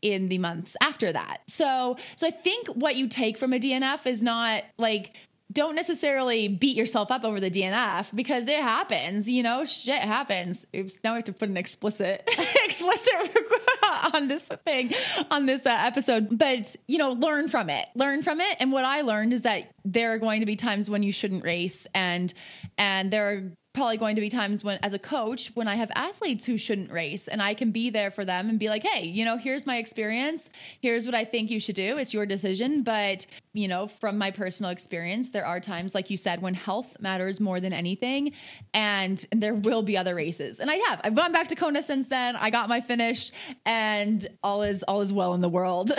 in 0.00 0.28
the 0.28 0.38
months 0.38 0.76
after 0.80 1.12
that. 1.12 1.40
So, 1.48 1.96
so 2.14 2.26
I 2.26 2.30
think 2.30 2.68
what 2.68 2.94
you 2.94 3.08
take 3.08 3.36
from 3.36 3.52
a 3.52 3.58
DNF 3.58 4.06
is 4.06 4.22
not 4.22 4.62
like 4.78 5.16
don't 5.50 5.74
necessarily 5.74 6.48
beat 6.48 6.76
yourself 6.76 7.10
up 7.10 7.24
over 7.24 7.40
the 7.40 7.50
DNF 7.50 8.14
because 8.14 8.48
it 8.48 8.58
happens, 8.58 9.30
you 9.30 9.42
know, 9.42 9.64
shit 9.64 10.00
happens. 10.00 10.66
Oops, 10.76 10.98
now 11.02 11.12
we 11.12 11.16
have 11.16 11.24
to 11.24 11.32
put 11.32 11.48
an 11.48 11.56
explicit 11.56 12.22
explicit 12.64 13.38
on 14.14 14.28
this 14.28 14.44
thing 14.44 14.92
on 15.30 15.46
this 15.46 15.64
uh, 15.64 15.70
episode, 15.70 16.36
but 16.36 16.76
you 16.86 16.98
know, 16.98 17.12
learn 17.12 17.48
from 17.48 17.70
it. 17.70 17.88
Learn 17.94 18.22
from 18.22 18.40
it. 18.40 18.56
And 18.60 18.72
what 18.72 18.84
I 18.84 19.00
learned 19.00 19.32
is 19.32 19.42
that 19.42 19.70
there 19.84 20.12
are 20.12 20.18
going 20.18 20.40
to 20.40 20.46
be 20.46 20.56
times 20.56 20.90
when 20.90 21.02
you 21.02 21.12
shouldn't 21.12 21.44
race 21.44 21.86
and 21.94 22.32
and 22.76 23.10
there 23.10 23.30
are 23.30 23.52
probably 23.78 23.96
going 23.96 24.16
to 24.16 24.20
be 24.20 24.28
times 24.28 24.64
when 24.64 24.76
as 24.82 24.92
a 24.92 24.98
coach 24.98 25.52
when 25.54 25.68
i 25.68 25.76
have 25.76 25.90
athletes 25.94 26.44
who 26.44 26.58
shouldn't 26.58 26.90
race 26.90 27.28
and 27.28 27.40
i 27.40 27.54
can 27.54 27.70
be 27.70 27.90
there 27.90 28.10
for 28.10 28.24
them 28.24 28.48
and 28.48 28.58
be 28.58 28.68
like 28.68 28.82
hey 28.82 29.04
you 29.04 29.24
know 29.24 29.36
here's 29.36 29.66
my 29.66 29.76
experience. 29.76 30.50
Here's 30.80 31.06
what 31.06 31.14
i 31.14 31.24
think 31.24 31.50
you 31.50 31.60
should 31.60 31.76
do. 31.76 31.96
It's 31.96 32.12
your 32.12 32.26
decision. 32.26 32.82
But 32.82 33.26
you 33.52 33.68
know 33.68 33.86
from 33.86 34.18
my 34.18 34.32
personal 34.32 34.72
experience 34.72 35.30
there 35.30 35.46
are 35.46 35.60
times 35.60 35.94
like 35.94 36.10
you 36.10 36.16
said 36.16 36.42
when 36.42 36.54
health 36.54 36.96
matters 37.00 37.40
more 37.40 37.60
than 37.60 37.72
anything. 37.72 38.32
And, 38.74 39.24
there 39.32 39.54
will 39.54 39.82
be 39.82 39.96
other 39.96 40.14
races. 40.14 40.58
And 40.58 40.70
i 40.70 40.76
have. 40.88 41.00
I've 41.04 41.14
gone 41.14 41.32
back 41.32 41.48
to 41.48 41.54
kona 41.54 41.82
since 41.82 42.08
then. 42.08 42.34
I 42.34 42.50
got 42.50 42.68
my 42.68 42.80
finish. 42.80 43.30
And 43.64 44.26
all 44.42 44.62
is 44.62 44.82
all 44.82 45.00
is 45.00 45.12
well 45.12 45.34
in 45.34 45.40
the 45.40 45.48
world 45.48 45.92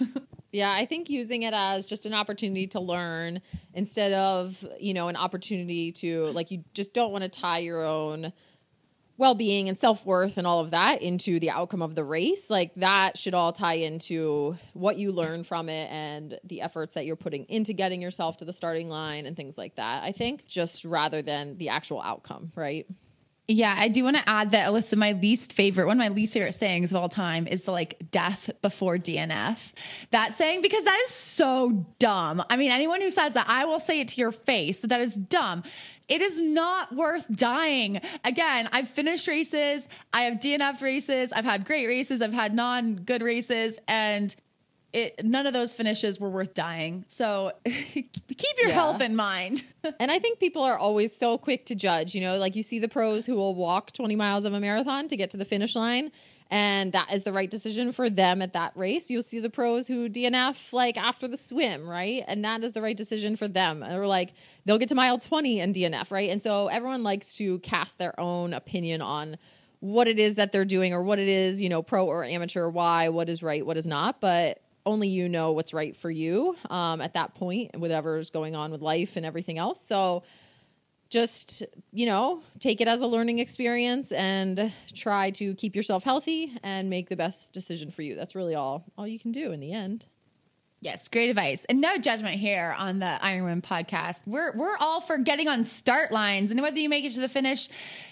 Yeah, 0.56 0.72
I 0.72 0.86
think 0.86 1.10
using 1.10 1.42
it 1.42 1.52
as 1.52 1.84
just 1.84 2.06
an 2.06 2.14
opportunity 2.14 2.66
to 2.68 2.80
learn 2.80 3.42
instead 3.74 4.14
of, 4.14 4.66
you 4.80 4.94
know, 4.94 5.08
an 5.08 5.16
opportunity 5.16 5.92
to 5.92 6.28
like 6.28 6.50
you 6.50 6.64
just 6.72 6.94
don't 6.94 7.12
want 7.12 7.24
to 7.24 7.28
tie 7.28 7.58
your 7.58 7.84
own 7.84 8.32
well-being 9.18 9.68
and 9.68 9.78
self-worth 9.78 10.38
and 10.38 10.46
all 10.46 10.60
of 10.60 10.70
that 10.70 11.02
into 11.02 11.38
the 11.40 11.50
outcome 11.50 11.82
of 11.82 11.94
the 11.94 12.04
race. 12.04 12.48
Like 12.48 12.74
that 12.76 13.18
should 13.18 13.34
all 13.34 13.52
tie 13.52 13.74
into 13.74 14.56
what 14.72 14.96
you 14.96 15.12
learn 15.12 15.44
from 15.44 15.68
it 15.68 15.90
and 15.90 16.38
the 16.42 16.62
efforts 16.62 16.94
that 16.94 17.04
you're 17.04 17.16
putting 17.16 17.44
into 17.50 17.74
getting 17.74 18.00
yourself 18.00 18.38
to 18.38 18.46
the 18.46 18.52
starting 18.54 18.88
line 18.88 19.26
and 19.26 19.36
things 19.36 19.58
like 19.58 19.76
that. 19.76 20.04
I 20.04 20.12
think 20.12 20.46
just 20.46 20.86
rather 20.86 21.20
than 21.20 21.58
the 21.58 21.68
actual 21.68 22.00
outcome, 22.00 22.50
right? 22.56 22.86
Yeah, 23.48 23.74
I 23.78 23.86
do 23.86 24.02
want 24.02 24.16
to 24.16 24.28
add 24.28 24.50
that 24.50 24.68
Alyssa, 24.68 24.96
my 24.96 25.12
least 25.12 25.52
favorite, 25.52 25.86
one 25.86 25.96
of 25.96 26.04
my 26.04 26.08
least 26.08 26.32
favorite 26.32 26.52
sayings 26.52 26.90
of 26.90 26.96
all 26.96 27.08
time 27.08 27.46
is 27.46 27.62
the 27.62 27.70
like 27.70 28.10
death 28.10 28.50
before 28.60 28.98
DNF. 28.98 29.72
That 30.10 30.32
saying, 30.32 30.62
because 30.62 30.82
that 30.82 31.00
is 31.06 31.10
so 31.12 31.86
dumb. 32.00 32.42
I 32.50 32.56
mean, 32.56 32.72
anyone 32.72 33.00
who 33.00 33.10
says 33.12 33.34
that, 33.34 33.46
I 33.48 33.64
will 33.64 33.78
say 33.78 34.00
it 34.00 34.08
to 34.08 34.20
your 34.20 34.32
face 34.32 34.78
that 34.78 34.88
that 34.88 35.00
is 35.00 35.14
dumb. 35.14 35.62
It 36.08 36.22
is 36.22 36.42
not 36.42 36.94
worth 36.94 37.24
dying. 37.32 38.00
Again, 38.24 38.68
I've 38.72 38.88
finished 38.88 39.28
races, 39.28 39.88
I 40.12 40.22
have 40.22 40.34
DNF 40.40 40.82
races, 40.82 41.30
I've 41.30 41.44
had 41.44 41.64
great 41.64 41.86
races, 41.86 42.22
I've 42.22 42.32
had 42.32 42.52
non 42.52 42.96
good 42.96 43.22
races, 43.22 43.78
and 43.86 44.34
it 44.96 45.24
none 45.24 45.46
of 45.46 45.52
those 45.52 45.72
finishes 45.72 46.18
were 46.18 46.30
worth 46.30 46.54
dying. 46.54 47.04
So 47.08 47.52
keep 47.64 48.56
your 48.58 48.68
Yeah. 48.68 48.74
health 48.74 49.00
in 49.00 49.14
mind. 49.16 49.64
And 50.00 50.10
I 50.10 50.18
think 50.18 50.40
people 50.40 50.62
are 50.62 50.76
always 50.76 51.14
so 51.16 51.38
quick 51.38 51.66
to 51.66 51.76
judge. 51.76 52.12
You 52.14 52.20
know, 52.20 52.38
like 52.38 52.56
you 52.56 52.64
see 52.64 52.80
the 52.80 52.88
pros 52.88 53.24
who 53.24 53.36
will 53.36 53.54
walk 53.54 53.92
20 53.92 54.16
miles 54.16 54.44
of 54.44 54.52
a 54.52 54.58
marathon 54.58 55.06
to 55.08 55.16
get 55.16 55.30
to 55.30 55.36
the 55.36 55.44
finish 55.44 55.76
line, 55.76 56.10
and 56.50 56.90
that 56.92 57.12
is 57.12 57.22
the 57.22 57.32
right 57.32 57.48
decision 57.48 57.92
for 57.92 58.10
them 58.10 58.42
at 58.42 58.52
that 58.54 58.72
race. 58.76 59.10
You'll 59.10 59.22
see 59.22 59.38
the 59.38 59.48
pros 59.50 59.86
who 59.86 60.08
DNF 60.08 60.72
like 60.72 60.96
after 60.96 61.28
the 61.28 61.36
swim, 61.36 61.88
right? 61.88 62.24
And 62.26 62.44
that 62.44 62.64
is 62.64 62.72
the 62.72 62.82
right 62.82 62.96
decision 62.96 63.36
for 63.36 63.46
them. 63.46 63.84
Or 63.84 64.08
like 64.08 64.32
they'll 64.64 64.78
get 64.78 64.88
to 64.88 64.96
mile 64.96 65.18
20 65.18 65.60
and 65.60 65.72
DNF, 65.72 66.10
right? 66.10 66.30
And 66.30 66.42
so 66.42 66.66
everyone 66.66 67.04
likes 67.04 67.34
to 67.36 67.60
cast 67.60 67.98
their 67.98 68.18
own 68.18 68.54
opinion 68.54 69.02
on 69.02 69.38
what 69.78 70.08
it 70.08 70.18
is 70.18 70.34
that 70.34 70.50
they're 70.50 70.64
doing 70.64 70.92
or 70.92 71.02
what 71.04 71.20
it 71.20 71.28
is, 71.28 71.62
you 71.62 71.68
know, 71.68 71.82
pro 71.82 72.06
or 72.06 72.24
amateur, 72.24 72.68
why, 72.68 73.08
what 73.10 73.28
is 73.28 73.40
right, 73.42 73.64
what 73.64 73.76
is 73.76 73.86
not. 73.86 74.20
But 74.20 74.60
only 74.86 75.08
you 75.08 75.28
know 75.28 75.52
what's 75.52 75.74
right 75.74 75.94
for 75.96 76.10
you 76.10 76.56
um, 76.70 77.00
at 77.00 77.14
that 77.14 77.34
point, 77.34 77.76
whatever's 77.78 78.30
going 78.30 78.54
on 78.54 78.70
with 78.70 78.80
life 78.80 79.16
and 79.16 79.26
everything 79.26 79.58
else. 79.58 79.80
So 79.80 80.22
just, 81.10 81.62
you 81.92 82.06
know, 82.06 82.42
take 82.58 82.80
it 82.80 82.88
as 82.88 83.00
a 83.00 83.06
learning 83.06 83.38
experience 83.38 84.12
and 84.12 84.72
try 84.94 85.30
to 85.32 85.54
keep 85.54 85.76
yourself 85.76 86.04
healthy 86.04 86.56
and 86.62 86.90
make 86.90 87.08
the 87.08 87.16
best 87.16 87.52
decision 87.52 87.90
for 87.90 88.02
you. 88.02 88.14
That's 88.14 88.34
really 88.34 88.54
all 88.54 88.84
all 88.96 89.06
you 89.06 89.18
can 89.18 89.32
do 89.32 89.52
in 89.52 89.60
the 89.60 89.72
end. 89.72 90.06
Yes, 90.80 91.08
great 91.08 91.30
advice. 91.30 91.64
And 91.64 91.80
no 91.80 91.96
judgment 91.96 92.36
here 92.36 92.74
on 92.76 92.98
the 92.98 93.18
Iron 93.24 93.44
Women 93.44 93.62
podcast. 93.62 94.20
We're 94.26 94.52
we're 94.54 94.76
all 94.76 95.00
for 95.00 95.16
getting 95.16 95.48
on 95.48 95.64
start 95.64 96.12
lines 96.12 96.50
and 96.50 96.60
whether 96.60 96.78
you 96.78 96.88
make 96.88 97.04
it 97.04 97.12
to 97.14 97.20
the 97.20 97.28
finish, 97.28 97.68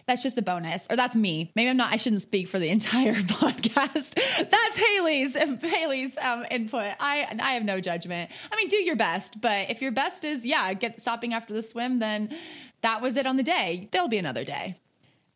that's 0.06 0.22
just 0.22 0.38
a 0.38 0.42
bonus. 0.42 0.86
Or 0.88 0.96
that's 0.96 1.14
me. 1.14 1.52
Maybe 1.54 1.68
I'm 1.68 1.76
not 1.76 1.92
I 1.92 1.96
shouldn't 1.96 2.22
speak 2.22 2.48
for 2.48 2.58
the 2.58 2.68
entire 2.70 3.14
podcast. 3.14 4.18
That's 5.04 5.34
Haley's 5.36 5.62
Haley's 5.62 6.18
um, 6.22 6.44
input. 6.50 6.94
I 7.00 7.26
I 7.40 7.52
have 7.52 7.64
no 7.64 7.80
judgment. 7.80 8.30
I 8.50 8.56
mean, 8.56 8.68
do 8.68 8.76
your 8.76 8.96
best, 8.96 9.40
but 9.40 9.70
if 9.70 9.82
your 9.82 9.92
best 9.92 10.24
is 10.24 10.44
yeah, 10.44 10.72
get 10.74 11.00
stopping 11.00 11.34
after 11.34 11.54
the 11.54 11.62
swim, 11.62 11.98
then 11.98 12.34
that 12.82 13.02
was 13.02 13.16
it 13.16 13.26
on 13.26 13.36
the 13.36 13.42
day. 13.42 13.88
There'll 13.92 14.08
be 14.08 14.18
another 14.18 14.44
day. 14.44 14.76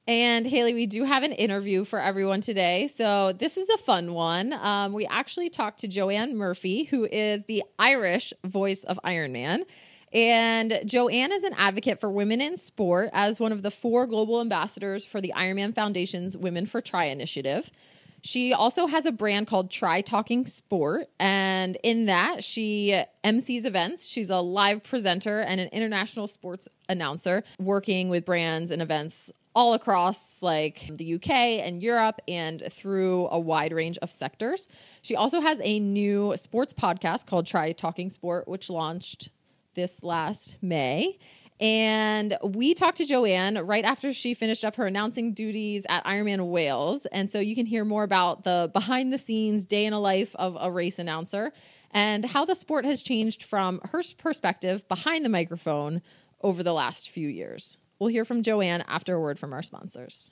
And 0.06 0.46
Haley, 0.46 0.72
we 0.72 0.86
do 0.86 1.04
have 1.04 1.22
an 1.22 1.32
interview 1.32 1.84
for 1.84 2.00
everyone 2.00 2.40
today. 2.40 2.88
So 2.88 3.34
this 3.34 3.58
is 3.58 3.68
a 3.68 3.76
fun 3.76 4.14
one. 4.14 4.54
Um, 4.54 4.94
we 4.94 5.04
actually 5.06 5.50
talked 5.50 5.80
to 5.80 5.88
Joanne 5.88 6.34
Murphy, 6.34 6.84
who 6.84 7.04
is 7.04 7.44
the 7.44 7.62
Irish 7.78 8.32
voice 8.42 8.84
of 8.84 8.98
Iron 9.04 9.32
Man. 9.32 9.64
And 10.10 10.80
Joanne 10.86 11.30
is 11.30 11.44
an 11.44 11.52
advocate 11.58 12.00
for 12.00 12.10
women 12.10 12.40
in 12.40 12.56
sport 12.56 13.10
as 13.12 13.38
one 13.38 13.52
of 13.52 13.62
the 13.62 13.70
four 13.70 14.06
global 14.06 14.40
ambassadors 14.40 15.04
for 15.04 15.20
the 15.20 15.34
Ironman 15.36 15.74
Foundation's 15.74 16.38
Women 16.38 16.64
for 16.64 16.80
Tri 16.80 17.04
initiative. 17.04 17.70
She 18.22 18.52
also 18.52 18.86
has 18.86 19.06
a 19.06 19.12
brand 19.12 19.46
called 19.46 19.70
Try 19.70 20.00
Talking 20.00 20.46
Sport. 20.46 21.08
And 21.18 21.76
in 21.82 22.06
that, 22.06 22.42
she 22.42 23.00
MCs 23.24 23.64
events. 23.64 24.08
She's 24.08 24.30
a 24.30 24.40
live 24.40 24.82
presenter 24.82 25.40
and 25.40 25.60
an 25.60 25.68
international 25.68 26.26
sports 26.26 26.68
announcer 26.88 27.44
working 27.58 28.08
with 28.08 28.24
brands 28.24 28.70
and 28.70 28.82
events 28.82 29.32
all 29.54 29.74
across 29.74 30.40
like 30.42 30.88
the 30.88 31.14
UK 31.14 31.30
and 31.30 31.82
Europe 31.82 32.20
and 32.28 32.62
through 32.70 33.28
a 33.30 33.40
wide 33.40 33.72
range 33.72 33.98
of 33.98 34.10
sectors. 34.10 34.68
She 35.02 35.16
also 35.16 35.40
has 35.40 35.60
a 35.64 35.80
new 35.80 36.36
sports 36.36 36.72
podcast 36.72 37.26
called 37.26 37.46
Try 37.46 37.72
Talking 37.72 38.10
Sport, 38.10 38.46
which 38.46 38.70
launched 38.70 39.30
this 39.74 40.02
last 40.02 40.56
May. 40.62 41.18
And 41.60 42.38
we 42.42 42.74
talked 42.74 42.98
to 42.98 43.04
Joanne 43.04 43.58
right 43.66 43.84
after 43.84 44.12
she 44.12 44.34
finished 44.34 44.64
up 44.64 44.76
her 44.76 44.86
announcing 44.86 45.32
duties 45.32 45.86
at 45.88 46.04
Ironman 46.04 46.50
Wales. 46.50 47.06
And 47.06 47.28
so 47.28 47.40
you 47.40 47.54
can 47.54 47.66
hear 47.66 47.84
more 47.84 48.04
about 48.04 48.44
the 48.44 48.70
behind 48.72 49.12
the 49.12 49.18
scenes 49.18 49.64
day 49.64 49.84
in 49.84 49.92
a 49.92 50.00
life 50.00 50.34
of 50.36 50.56
a 50.60 50.70
race 50.70 50.98
announcer 50.98 51.52
and 51.90 52.24
how 52.24 52.44
the 52.44 52.54
sport 52.54 52.84
has 52.84 53.02
changed 53.02 53.42
from 53.42 53.80
her 53.84 54.02
perspective 54.18 54.86
behind 54.88 55.24
the 55.24 55.30
microphone 55.30 56.02
over 56.42 56.62
the 56.62 56.74
last 56.74 57.10
few 57.10 57.28
years. 57.28 57.76
We'll 57.98 58.10
hear 58.10 58.24
from 58.24 58.42
Joanne 58.42 58.84
after 58.86 59.16
a 59.16 59.20
word 59.20 59.38
from 59.38 59.52
our 59.52 59.62
sponsors. 59.62 60.30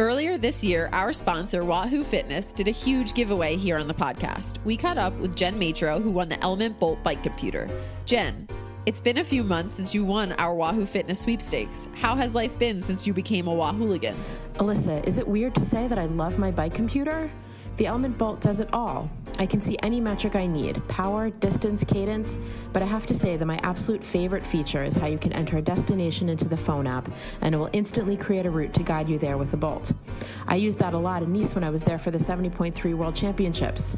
Earlier 0.00 0.38
this 0.38 0.64
year, 0.64 0.88
our 0.92 1.12
sponsor, 1.12 1.64
Wahoo 1.64 2.02
Fitness, 2.02 2.52
did 2.52 2.66
a 2.66 2.72
huge 2.72 3.14
giveaway 3.14 3.54
here 3.54 3.78
on 3.78 3.86
the 3.86 3.94
podcast. 3.94 4.58
We 4.64 4.76
caught 4.76 4.98
up 4.98 5.16
with 5.18 5.36
Jen 5.36 5.56
Matro, 5.56 6.02
who 6.02 6.10
won 6.10 6.28
the 6.28 6.40
Element 6.42 6.80
Bolt 6.80 7.00
bike 7.04 7.22
computer. 7.22 7.70
Jen, 8.04 8.48
it's 8.86 9.00
been 9.00 9.18
a 9.18 9.24
few 9.24 9.44
months 9.44 9.72
since 9.72 9.94
you 9.94 10.04
won 10.04 10.32
our 10.32 10.56
Wahoo 10.56 10.84
Fitness 10.84 11.20
sweepstakes. 11.20 11.86
How 11.94 12.16
has 12.16 12.34
life 12.34 12.58
been 12.58 12.82
since 12.82 13.06
you 13.06 13.12
became 13.12 13.46
a 13.46 13.54
Wahooligan? 13.54 14.16
Alyssa, 14.56 15.06
is 15.06 15.18
it 15.18 15.28
weird 15.28 15.54
to 15.54 15.60
say 15.60 15.86
that 15.86 15.98
I 15.98 16.06
love 16.06 16.40
my 16.40 16.50
bike 16.50 16.74
computer? 16.74 17.30
The 17.76 17.86
Element 17.86 18.18
Bolt 18.18 18.40
does 18.40 18.58
it 18.58 18.70
all. 18.72 19.08
I 19.38 19.46
can 19.46 19.60
see 19.60 19.76
any 19.82 20.00
metric 20.00 20.36
I 20.36 20.46
need 20.46 20.86
power, 20.88 21.30
distance, 21.30 21.84
cadence. 21.84 22.38
But 22.72 22.82
I 22.82 22.86
have 22.86 23.06
to 23.06 23.14
say 23.14 23.36
that 23.36 23.46
my 23.46 23.58
absolute 23.62 24.02
favorite 24.02 24.46
feature 24.46 24.84
is 24.84 24.96
how 24.96 25.06
you 25.06 25.18
can 25.18 25.32
enter 25.32 25.58
a 25.58 25.62
destination 25.62 26.28
into 26.28 26.48
the 26.48 26.56
phone 26.56 26.86
app 26.86 27.10
and 27.40 27.54
it 27.54 27.58
will 27.58 27.70
instantly 27.72 28.16
create 28.16 28.46
a 28.46 28.50
route 28.50 28.74
to 28.74 28.82
guide 28.82 29.08
you 29.08 29.18
there 29.18 29.36
with 29.36 29.50
the 29.50 29.56
Bolt. 29.56 29.92
I 30.46 30.56
used 30.56 30.78
that 30.78 30.94
a 30.94 30.98
lot 30.98 31.22
in 31.22 31.32
Nice 31.32 31.54
when 31.54 31.64
I 31.64 31.70
was 31.70 31.82
there 31.82 31.98
for 31.98 32.10
the 32.10 32.18
70.3 32.18 32.94
World 32.94 33.16
Championships. 33.16 33.96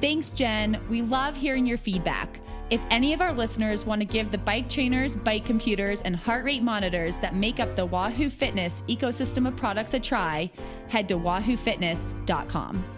Thanks, 0.00 0.30
Jen. 0.30 0.80
We 0.90 1.02
love 1.02 1.36
hearing 1.36 1.66
your 1.66 1.78
feedback. 1.78 2.40
If 2.70 2.80
any 2.90 3.12
of 3.12 3.20
our 3.20 3.32
listeners 3.32 3.84
want 3.84 4.00
to 4.00 4.06
give 4.06 4.30
the 4.30 4.38
bike 4.38 4.68
trainers, 4.68 5.14
bike 5.14 5.44
computers, 5.44 6.02
and 6.02 6.16
heart 6.16 6.44
rate 6.44 6.62
monitors 6.62 7.18
that 7.18 7.34
make 7.34 7.60
up 7.60 7.76
the 7.76 7.86
Wahoo 7.86 8.30
Fitness 8.30 8.82
ecosystem 8.88 9.46
of 9.46 9.54
products 9.56 9.94
a 9.94 10.00
try, 10.00 10.50
head 10.88 11.08
to 11.08 11.16
wahoofitness.com. 11.16 12.93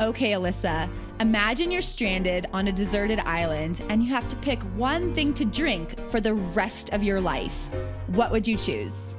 Okay, 0.00 0.32
Alyssa, 0.32 0.90
imagine 1.20 1.70
you're 1.70 1.80
stranded 1.80 2.48
on 2.52 2.66
a 2.66 2.72
deserted 2.72 3.20
island 3.20 3.80
and 3.88 4.02
you 4.02 4.08
have 4.12 4.26
to 4.26 4.34
pick 4.36 4.60
one 4.74 5.14
thing 5.14 5.32
to 5.34 5.44
drink 5.44 5.94
for 6.10 6.20
the 6.20 6.34
rest 6.34 6.92
of 6.92 7.04
your 7.04 7.20
life. 7.20 7.70
What 8.08 8.32
would 8.32 8.46
you 8.46 8.56
choose? 8.56 9.14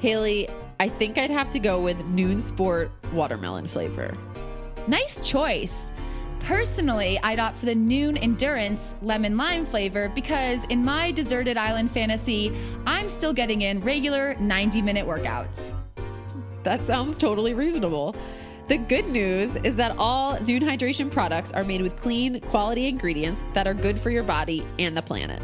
Haley, 0.00 0.50
I 0.78 0.90
think 0.90 1.16
I'd 1.16 1.30
have 1.30 1.48
to 1.50 1.58
go 1.58 1.80
with 1.80 1.96
Nuun 2.14 2.42
Sport 2.42 2.90
watermelon 3.14 3.66
flavor. 3.66 4.12
Nice 4.86 5.26
choice. 5.26 5.92
Personally, 6.40 7.18
I'd 7.22 7.38
opt 7.38 7.56
for 7.56 7.66
the 7.66 7.74
Nuun 7.74 8.22
Endurance 8.22 8.94
lemon 9.00 9.38
lime 9.38 9.64
flavor 9.64 10.10
because 10.10 10.64
in 10.64 10.84
my 10.84 11.10
deserted 11.10 11.56
island 11.56 11.90
fantasy, 11.90 12.54
I'm 12.84 13.08
still 13.08 13.32
getting 13.32 13.62
in 13.62 13.80
regular 13.80 14.34
90 14.40 14.82
minute 14.82 15.06
workouts. 15.06 15.74
That 16.64 16.84
sounds 16.84 17.16
totally 17.16 17.54
reasonable. 17.54 18.14
The 18.72 18.78
good 18.78 19.06
news 19.10 19.56
is 19.56 19.76
that 19.76 19.94
all 19.98 20.34
Nuun 20.38 20.62
Hydration 20.62 21.10
products 21.10 21.52
are 21.52 21.62
made 21.62 21.82
with 21.82 21.94
clean, 21.94 22.40
quality 22.40 22.88
ingredients 22.88 23.44
that 23.52 23.66
are 23.66 23.74
good 23.74 24.00
for 24.00 24.08
your 24.08 24.22
body 24.22 24.66
and 24.78 24.96
the 24.96 25.02
planet. 25.02 25.42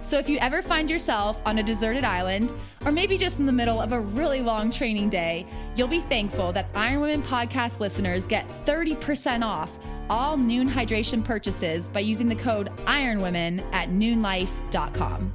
So 0.00 0.16
if 0.16 0.28
you 0.28 0.38
ever 0.38 0.62
find 0.62 0.88
yourself 0.88 1.42
on 1.44 1.58
a 1.58 1.62
deserted 1.64 2.04
island, 2.04 2.54
or 2.86 2.92
maybe 2.92 3.18
just 3.18 3.40
in 3.40 3.46
the 3.46 3.52
middle 3.52 3.80
of 3.80 3.90
a 3.90 3.98
really 3.98 4.42
long 4.42 4.70
training 4.70 5.10
day, 5.10 5.44
you'll 5.74 5.88
be 5.88 6.02
thankful 6.02 6.52
that 6.52 6.68
Iron 6.72 7.00
Women 7.00 7.24
podcast 7.24 7.80
listeners 7.80 8.28
get 8.28 8.46
30% 8.64 9.44
off 9.44 9.68
all 10.08 10.36
Nuun 10.36 10.70
Hydration 10.70 11.24
purchases 11.24 11.88
by 11.88 11.98
using 11.98 12.28
the 12.28 12.36
code 12.36 12.70
IRONWOMEN 12.86 13.60
at 13.72 13.88
nuunlife.com. 13.88 15.32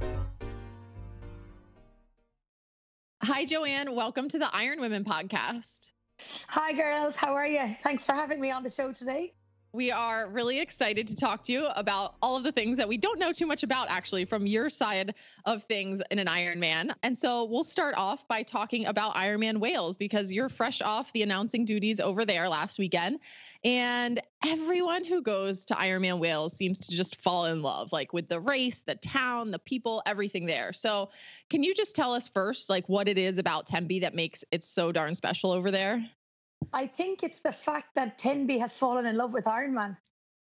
Hi, 3.22 3.44
Joanne. 3.44 3.94
Welcome 3.94 4.30
to 4.30 4.38
the 4.38 4.48
Iron 4.50 4.80
Women 4.80 5.04
podcast. 5.04 5.87
Hi, 6.48 6.72
girls. 6.72 7.16
How 7.16 7.34
are 7.34 7.46
you? 7.46 7.76
Thanks 7.82 8.04
for 8.04 8.12
having 8.12 8.40
me 8.40 8.50
on 8.50 8.62
the 8.62 8.70
show 8.70 8.92
today. 8.92 9.32
We 9.72 9.90
are 9.90 10.30
really 10.30 10.60
excited 10.60 11.06
to 11.08 11.14
talk 11.14 11.44
to 11.44 11.52
you 11.52 11.66
about 11.66 12.14
all 12.22 12.38
of 12.38 12.42
the 12.42 12.50
things 12.50 12.78
that 12.78 12.88
we 12.88 12.96
don't 12.96 13.18
know 13.18 13.32
too 13.32 13.44
much 13.44 13.62
about, 13.62 13.90
actually, 13.90 14.24
from 14.24 14.46
your 14.46 14.70
side 14.70 15.14
of 15.44 15.62
things 15.64 16.00
in 16.10 16.18
an 16.18 16.26
Ironman. 16.26 16.94
And 17.02 17.16
so 17.16 17.44
we'll 17.44 17.64
start 17.64 17.94
off 17.98 18.26
by 18.28 18.42
talking 18.42 18.86
about 18.86 19.14
Ironman 19.14 19.58
Wales 19.58 19.98
because 19.98 20.32
you're 20.32 20.48
fresh 20.48 20.80
off 20.80 21.12
the 21.12 21.22
announcing 21.22 21.66
duties 21.66 22.00
over 22.00 22.24
there 22.24 22.48
last 22.48 22.78
weekend. 22.78 23.20
And 23.62 24.22
everyone 24.46 25.04
who 25.04 25.20
goes 25.20 25.66
to 25.66 25.74
Ironman 25.74 26.18
Wales 26.18 26.56
seems 26.56 26.78
to 26.78 26.90
just 26.90 27.20
fall 27.20 27.44
in 27.44 27.60
love, 27.60 27.92
like 27.92 28.14
with 28.14 28.26
the 28.26 28.40
race, 28.40 28.80
the 28.86 28.94
town, 28.94 29.50
the 29.50 29.58
people, 29.58 30.02
everything 30.06 30.46
there. 30.46 30.72
So, 30.72 31.10
can 31.50 31.62
you 31.62 31.74
just 31.74 31.94
tell 31.94 32.14
us 32.14 32.26
first, 32.26 32.70
like, 32.70 32.88
what 32.88 33.06
it 33.06 33.18
is 33.18 33.36
about 33.36 33.66
Tenby 33.66 34.00
that 34.00 34.14
makes 34.14 34.44
it 34.50 34.64
so 34.64 34.92
darn 34.92 35.14
special 35.14 35.52
over 35.52 35.70
there? 35.70 36.02
I 36.72 36.86
think 36.86 37.22
it's 37.22 37.40
the 37.40 37.52
fact 37.52 37.94
that 37.94 38.18
Tenby 38.18 38.58
has 38.58 38.76
fallen 38.76 39.06
in 39.06 39.16
love 39.16 39.32
with 39.32 39.44
Ironman. 39.44 39.96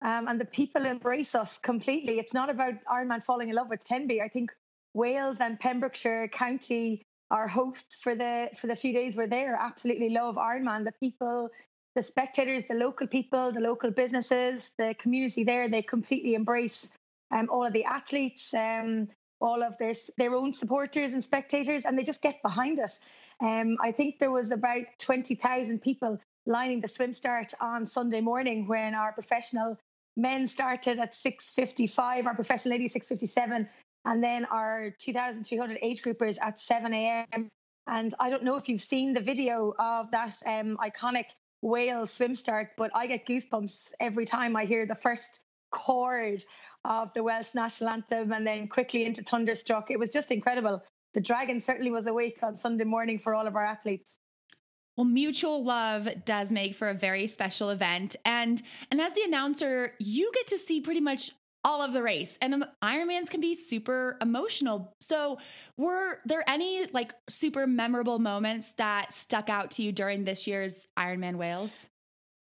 Um, 0.03 0.27
and 0.27 0.39
the 0.39 0.45
people 0.45 0.85
embrace 0.85 1.35
us 1.35 1.59
completely. 1.59 2.17
It's 2.17 2.33
not 2.33 2.49
about 2.49 2.73
Ironman 2.91 3.23
falling 3.23 3.49
in 3.49 3.55
love 3.55 3.69
with 3.69 3.83
Tenby. 3.83 4.21
I 4.21 4.27
think 4.27 4.51
Wales 4.93 5.37
and 5.39 5.59
Pembrokeshire 5.59 6.27
County, 6.27 7.03
our 7.29 7.47
hosts 7.47 7.97
for 8.01 8.15
the 8.15 8.49
for 8.59 8.67
the 8.67 8.75
few 8.75 8.93
days 8.93 9.15
we're 9.15 9.27
there, 9.27 9.55
absolutely 9.55 10.09
love 10.09 10.35
Ironman. 10.35 10.83
The 10.85 10.91
people, 10.93 11.49
the 11.95 12.01
spectators, 12.03 12.65
the 12.65 12.73
local 12.73 13.07
people, 13.07 13.51
the 13.51 13.59
local 13.59 13.91
businesses, 13.91 14.71
the 14.77 14.95
community 14.95 15.43
there, 15.43 15.69
they 15.69 15.83
completely 15.83 16.33
embrace 16.33 16.89
um, 17.29 17.47
all 17.51 17.65
of 17.65 17.73
the 17.73 17.85
athletes, 17.85 18.53
um, 18.55 19.07
all 19.39 19.63
of 19.63 19.77
their 19.77 19.93
their 20.17 20.33
own 20.33 20.51
supporters 20.53 21.13
and 21.13 21.23
spectators, 21.23 21.85
and 21.85 21.97
they 21.97 22.03
just 22.03 22.23
get 22.23 22.41
behind 22.41 22.79
it. 22.79 22.99
Um, 23.41 23.77
I 23.81 23.91
think 23.91 24.19
there 24.19 24.31
was 24.31 24.51
about 24.51 24.83
20,000 24.99 25.81
people 25.81 26.19
lining 26.45 26.79
the 26.79 26.87
swim 26.87 27.13
start 27.13 27.53
on 27.59 27.85
Sunday 27.85 28.21
morning 28.21 28.67
when 28.67 28.93
our 28.93 29.11
professional 29.11 29.77
men 30.15 30.47
started 30.47 30.99
at 30.99 31.13
6.55, 31.13 32.25
our 32.25 32.35
professional 32.35 32.73
ladies 32.73 32.93
6.57, 32.93 33.67
and 34.05 34.23
then 34.23 34.45
our 34.45 34.93
2,300 34.99 35.79
age 35.81 36.03
groupers 36.03 36.37
at 36.41 36.59
7 36.59 36.93
a.m. 36.93 37.49
And 37.87 38.13
I 38.19 38.29
don't 38.29 38.43
know 38.43 38.55
if 38.55 38.69
you've 38.69 38.81
seen 38.81 39.13
the 39.13 39.21
video 39.21 39.73
of 39.79 40.11
that 40.11 40.35
um, 40.45 40.77
iconic 40.77 41.25
whale 41.61 42.05
swim 42.05 42.35
start, 42.35 42.71
but 42.77 42.91
I 42.93 43.07
get 43.07 43.25
goosebumps 43.25 43.91
every 43.99 44.25
time 44.25 44.55
I 44.55 44.65
hear 44.65 44.85
the 44.85 44.95
first 44.95 45.39
chord 45.71 46.43
of 46.85 47.11
the 47.13 47.23
Welsh 47.23 47.53
national 47.55 47.89
anthem 47.91 48.33
and 48.33 48.45
then 48.45 48.67
quickly 48.67 49.05
into 49.05 49.23
Thunderstruck. 49.23 49.89
It 49.89 49.97
was 49.97 50.09
just 50.09 50.31
incredible. 50.31 50.83
The 51.13 51.21
Dragon 51.21 51.59
certainly 51.59 51.91
was 51.91 52.07
awake 52.07 52.39
on 52.41 52.55
Sunday 52.55 52.85
morning 52.85 53.19
for 53.19 53.35
all 53.35 53.47
of 53.47 53.55
our 53.55 53.65
athletes. 53.65 54.17
Well, 54.97 55.05
mutual 55.05 55.63
love 55.63 56.07
does 56.25 56.51
make 56.51 56.75
for 56.75 56.89
a 56.89 56.93
very 56.93 57.27
special 57.27 57.69
event. 57.69 58.15
And 58.25 58.61
and 58.91 59.01
as 59.01 59.13
the 59.13 59.23
announcer, 59.23 59.93
you 59.99 60.31
get 60.33 60.47
to 60.47 60.57
see 60.57 60.81
pretty 60.81 61.01
much 61.01 61.31
all 61.63 61.81
of 61.81 61.93
the 61.93 62.01
race. 62.03 62.37
And 62.41 62.53
um, 62.55 62.65
Ironmans 62.83 63.29
can 63.29 63.39
be 63.39 63.55
super 63.55 64.17
emotional. 64.21 64.95
So, 64.99 65.37
were 65.77 66.19
there 66.25 66.43
any 66.47 66.87
like 66.87 67.13
super 67.29 67.67
memorable 67.67 68.19
moments 68.19 68.71
that 68.77 69.13
stuck 69.13 69.49
out 69.49 69.71
to 69.71 69.83
you 69.83 69.91
during 69.91 70.23
this 70.23 70.47
year's 70.47 70.87
Ironman 70.97 71.35
Wales? 71.35 71.87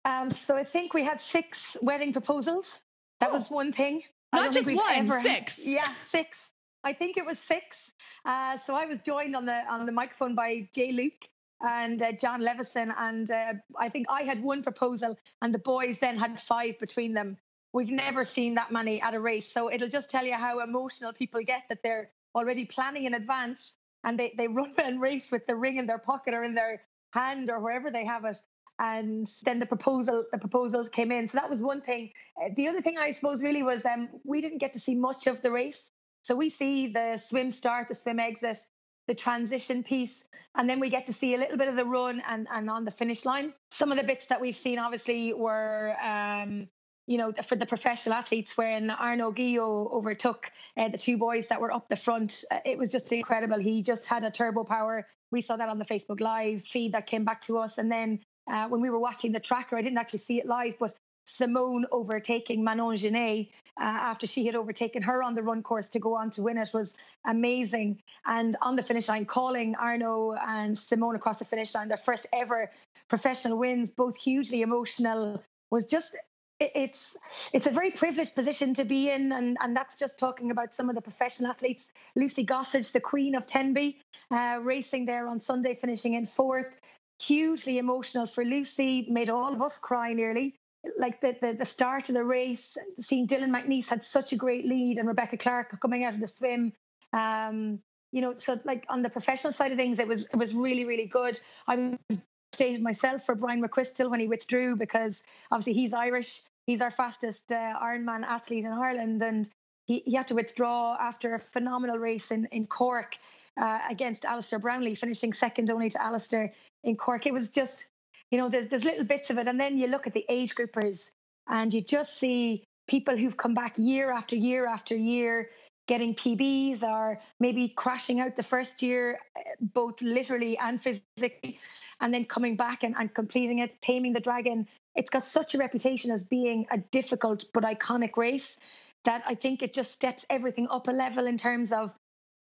Um, 0.06 0.30
so 0.30 0.56
I 0.56 0.64
think 0.64 0.94
we 0.94 1.04
had 1.04 1.20
six 1.20 1.76
wedding 1.82 2.14
proposals. 2.14 2.80
That 3.20 3.30
oh. 3.32 3.34
was 3.34 3.50
one 3.50 3.72
thing. 3.72 4.04
Not 4.34 4.52
just 4.52 4.74
one, 4.74 5.10
six. 5.24 5.58
Had, 5.58 5.66
yeah, 5.66 5.94
six. 6.04 6.50
I 6.86 6.94
think 6.94 7.18
it 7.18 7.26
was 7.26 7.40
six. 7.40 7.92
Uh, 8.26 8.56
so 8.58 8.76
I 8.76 8.86
was 8.86 9.00
joined 9.00 9.36
on 9.36 9.46
the 9.46 9.60
on 9.68 9.88
the 9.88 9.92
microphone 9.92 10.36
by 10.36 10.70
Jay 10.74 10.92
Luke 10.92 11.24
and 11.62 12.00
uh, 12.02 12.12
Jon 12.12 12.42
Levison, 12.42 12.94
and 12.98 13.32
uh, 13.32 13.54
I 13.78 13.90
think 13.90 14.06
I 14.08 14.22
had 14.22 14.44
one 14.44 14.62
proposal, 14.62 15.18
and 15.42 15.54
the 15.54 15.60
boys 15.60 15.98
then 15.98 16.16
had 16.16 16.40
five 16.40 16.78
between 16.80 17.14
them. 17.14 17.38
We've 17.74 17.90
never 17.90 18.24
seen 18.24 18.54
that 18.56 18.72
many 18.72 19.02
at 19.02 19.16
a 19.16 19.20
race, 19.20 19.52
so 19.52 19.72
it'll 19.72 19.90
just 19.90 20.12
tell 20.12 20.24
you 20.24 20.36
how 20.36 20.60
emotional 20.60 21.12
people 21.12 21.42
get 21.44 21.64
that 21.70 21.80
they're 21.82 22.12
already 22.36 22.66
planning 22.66 23.06
in 23.06 23.16
advance, 23.16 23.74
and 24.04 24.20
they 24.20 24.36
they 24.38 24.48
run 24.60 24.76
and 24.78 25.02
race 25.02 25.32
with 25.32 25.48
the 25.48 25.56
ring 25.56 25.78
in 25.78 25.88
their 25.88 25.98
pocket 25.98 26.36
or 26.36 26.44
in 26.44 26.54
their 26.54 26.84
hand 27.14 27.50
or 27.50 27.60
wherever 27.60 27.90
they 27.90 28.06
have 28.06 28.26
it. 28.26 28.38
And 28.78 29.26
then 29.44 29.60
the 29.60 29.66
proposal, 29.66 30.26
the 30.32 30.38
proposals 30.38 30.90
came 30.90 31.12
in. 31.12 31.28
So 31.28 31.38
that 31.38 31.50
was 31.50 31.64
one 31.64 31.82
thing. 31.82 32.12
Uh, 32.38 32.50
the 32.56 32.68
other 32.68 32.82
thing 32.82 32.98
I 32.98 33.12
suppose 33.12 33.42
really 33.42 33.64
was 33.64 33.86
um, 33.86 34.10
we 34.26 34.42
didn't 34.42 34.58
get 34.58 34.74
to 34.74 34.80
see 34.80 34.96
much 34.96 35.26
of 35.28 35.42
the 35.42 35.50
race. 35.50 35.90
So 36.26 36.36
we 36.36 36.50
see 36.50 36.88
the 36.88 37.18
swim 37.18 37.52
start, 37.52 37.88
the 37.88 37.94
swim 37.94 38.20
exit, 38.20 38.58
the 39.06 39.14
transition 39.14 39.84
piece, 39.84 40.24
and 40.56 40.68
then 40.68 40.80
we 40.80 40.90
get 40.90 41.06
to 41.06 41.14
see 41.14 41.36
a 41.36 41.38
little 41.38 41.56
bit 41.56 41.68
of 41.68 41.76
the 41.76 41.86
run 41.86 42.20
and, 42.28 42.48
and 42.52 42.68
on 42.68 42.84
the 42.84 42.90
finish 42.90 43.26
line. 43.26 43.54
Some 43.70 43.92
of 43.92 44.00
the 44.00 44.04
bits 44.04 44.26
that 44.26 44.42
we've 44.42 44.56
seen 44.56 44.80
obviously 44.80 45.34
were 45.34 45.96
um, 46.02 46.68
you 47.06 47.20
know, 47.20 47.32
for 47.44 47.56
the 47.56 47.66
professional 47.68 48.16
athletes, 48.16 48.58
when 48.58 48.90
Arnaud 48.90 49.34
Guilloux 49.34 49.92
overtook 49.92 50.52
uh, 50.78 50.90
the 50.90 50.98
two 50.98 51.16
boys 51.16 51.48
that 51.50 51.62
were 51.62 51.72
up 51.72 51.88
the 51.90 51.96
front, 51.96 52.44
uh, 52.50 52.58
it 52.66 52.80
was 52.80 52.92
just 52.92 53.12
incredible. 53.12 53.60
He 53.60 53.84
just 53.84 54.08
had 54.08 54.24
a 54.24 54.32
turbo 54.32 54.64
power. 54.64 55.06
We 55.32 55.42
saw 55.42 55.58
that 55.58 55.70
on 55.70 55.78
the 55.78 55.86
Facebook 55.86 56.22
Live 56.22 56.64
feed 56.64 56.94
that 56.94 57.06
came 57.06 57.24
back 57.24 57.44
to 57.44 57.60
us. 57.60 57.78
And 57.78 57.92
then 57.92 58.22
uh, 58.52 58.68
when 58.68 58.82
we 58.82 58.90
were 58.90 59.00
watching 59.00 59.32
the 59.32 59.40
tracker, 59.40 59.78
I 59.78 59.84
didn't 59.84 60.00
actually 60.00 60.20
see 60.20 60.40
it 60.40 60.48
live, 60.48 60.74
but 60.80 60.96
Simone 61.26 61.86
overtaking 61.92 62.64
Manon 62.64 62.96
Genet 62.96 63.50
uh, 63.80 63.84
after 63.84 64.26
she 64.28 64.46
had 64.46 64.56
overtaken 64.56 65.02
her 65.02 65.22
on 65.22 65.36
the 65.36 65.42
run 65.44 65.62
course 65.62 65.90
to 65.90 66.00
go 66.00 66.16
on 66.16 66.30
to 66.32 66.42
win 66.42 66.58
it 66.58 66.70
was 66.74 66.94
amazing. 67.26 68.02
And 68.26 68.56
on 68.62 68.76
the 68.76 68.84
finish 68.84 69.08
line, 69.08 69.26
calling 69.26 69.76
Arnaud 69.76 70.36
and 70.48 70.78
Simone 70.78 71.16
across 71.16 71.40
the 71.40 71.46
finish 71.46 71.74
line, 71.76 71.88
their 71.88 71.98
first 71.98 72.28
ever 72.32 72.72
professional 73.10 73.58
wins, 73.58 73.92
both 73.92 74.16
hugely 74.16 74.62
emotional, 74.62 75.44
was 75.72 75.86
just 75.86 76.16
it's 76.62 77.18
it's 77.52 77.68
a 77.68 77.72
very 77.72 77.92
privileged 77.92 78.34
position 78.34 78.74
to 78.76 78.86
be 78.86 79.10
in, 79.10 79.34
and 79.34 79.58
and 79.62 79.76
that's 79.76 79.98
just 79.98 80.18
talking 80.18 80.52
about 80.52 80.74
some 80.74 80.90
of 80.90 80.96
the 80.96 81.02
professional 81.02 81.50
athletes. 81.50 81.92
Lucy 82.16 82.46
Gossage, 82.46 82.94
the 82.94 83.02
queen 83.02 83.36
of 83.36 83.46
Tenby, 83.46 84.00
uh, 84.32 84.60
racing 84.62 85.06
there 85.06 85.28
on 85.28 85.42
Sunday, 85.42 85.76
finishing 85.76 86.14
in 86.14 86.26
fourth. 86.26 86.80
Hugely 87.22 87.78
emotional 87.78 88.26
for 88.26 88.44
Lucy, 88.44 89.08
made 89.10 89.30
all 89.30 89.54
of 89.54 89.62
us 89.62 89.78
cry 89.78 90.14
nearly 90.14 90.56
like 90.98 91.22
the, 91.22 91.36
the, 91.42 91.54
the 91.54 91.66
start 91.66 92.10
of 92.10 92.16
the 92.16 92.24
race, 92.24 92.78
seeing 93.00 93.28
Dylan 93.28 93.50
McNeice 93.50 93.90
had 93.90 94.04
such 94.04 94.34
a 94.34 94.36
great 94.36 94.66
lead 94.66 94.98
and 94.98 95.08
Rebecca 95.08 95.38
Clark 95.38 95.80
coming 95.80 96.04
out 96.04 96.14
of 96.14 96.20
the 96.20 96.28
swim. 96.28 96.74
Um, 97.14 97.80
you 98.12 98.22
know, 98.22 98.36
so 98.36 98.60
like 98.64 98.86
on 98.90 99.02
the 99.02 99.10
professional 99.10 99.54
side 99.54 99.72
of 99.72 99.78
things, 99.78 100.00
it 100.00 100.08
was 100.08 100.28
it 100.28 100.38
was 100.38 100.54
really 100.54 100.86
really 100.86 101.06
good. 101.06 101.40
I 101.68 101.98
was 102.10 102.24
stated 102.54 102.82
myself 102.82 103.26
for 103.26 103.36
Bryan 103.36 103.62
McCrystal 103.62 104.10
when 104.10 104.20
he 104.20 104.28
withdrew 104.28 104.78
because 104.78 105.22
obviously 105.52 105.74
he's 105.74 105.94
Irish. 105.94 106.42
He's 106.66 106.82
our 106.82 106.92
fastest 106.92 107.52
uh, 107.52 107.74
Ironman 107.82 108.24
athlete 108.24 108.66
in 108.66 108.72
Ireland, 108.72 109.22
and 109.22 109.50
he, 109.86 110.02
he 110.06 110.16
had 110.16 110.28
to 110.30 110.36
withdraw 110.36 110.98
after 111.00 111.36
a 111.36 111.40
phenomenal 111.40 111.98
race 111.98 112.32
in 112.32 112.48
in 112.52 112.68
Cork 112.68 113.18
uh, 113.62 113.80
against 113.90 114.26
Alistair 114.26 114.60
Brownlee, 114.60 114.96
finishing 114.96 115.34
second 115.34 115.70
only 115.70 115.90
to 115.90 116.02
Alistair 116.02 116.54
in 116.84 116.96
Cork. 116.96 117.26
It 117.26 117.34
was 117.34 117.50
just 117.50 117.86
you 118.32 118.38
know, 118.38 118.50
there's, 118.50 118.68
there's 118.68 118.84
little 118.84 119.04
bits 119.04 119.30
of 119.30 119.38
it. 119.38 119.48
And 119.48 119.60
then 119.60 119.78
you 119.78 119.88
look 119.88 120.08
at 120.08 120.14
the 120.14 120.26
age 120.30 120.56
groupers 120.56 121.08
and 121.48 121.74
you 121.74 121.82
just 121.82 122.20
see 122.20 122.64
people 122.88 123.18
who've 123.18 123.38
come 123.38 123.54
back 123.54 123.74
year 123.78 124.12
after 124.12 124.36
year 124.36 124.68
after 124.68 124.96
year 124.96 125.50
getting 125.88 126.16
PBs 126.16 126.84
or 126.84 127.20
maybe 127.40 127.70
crashing 127.70 128.20
out 128.20 128.36
the 128.36 128.44
first 128.44 128.82
year, 128.82 129.20
eh, 129.38 129.42
both 129.62 130.02
literally 130.02 130.58
and 130.58 130.82
physically, 130.82 131.60
and 132.02 132.14
then 132.14 132.26
coming 132.26 132.56
back 132.56 132.84
and, 132.84 132.96
and 132.98 133.14
completing 133.14 133.60
it, 133.60 133.80
taming 133.82 134.12
the 134.12 134.20
dragon. 134.20 134.68
It's 134.96 135.10
got 135.10 135.26
such 135.26 135.54
a 135.54 135.58
reputation 135.58 136.10
as 136.12 136.24
being 136.24 136.66
a 136.72 136.78
difficult 136.78 137.46
but 137.54 137.64
iconic 137.64 138.18
race 138.18 138.58
that 139.04 139.24
I 139.28 139.36
think 139.36 139.62
it 139.62 139.74
just 139.74 139.92
steps 139.92 140.26
everything 140.30 140.68
up 140.72 140.88
a 140.88 140.92
level 140.92 141.28
in 141.28 141.38
terms 141.38 141.72
of 141.72 141.94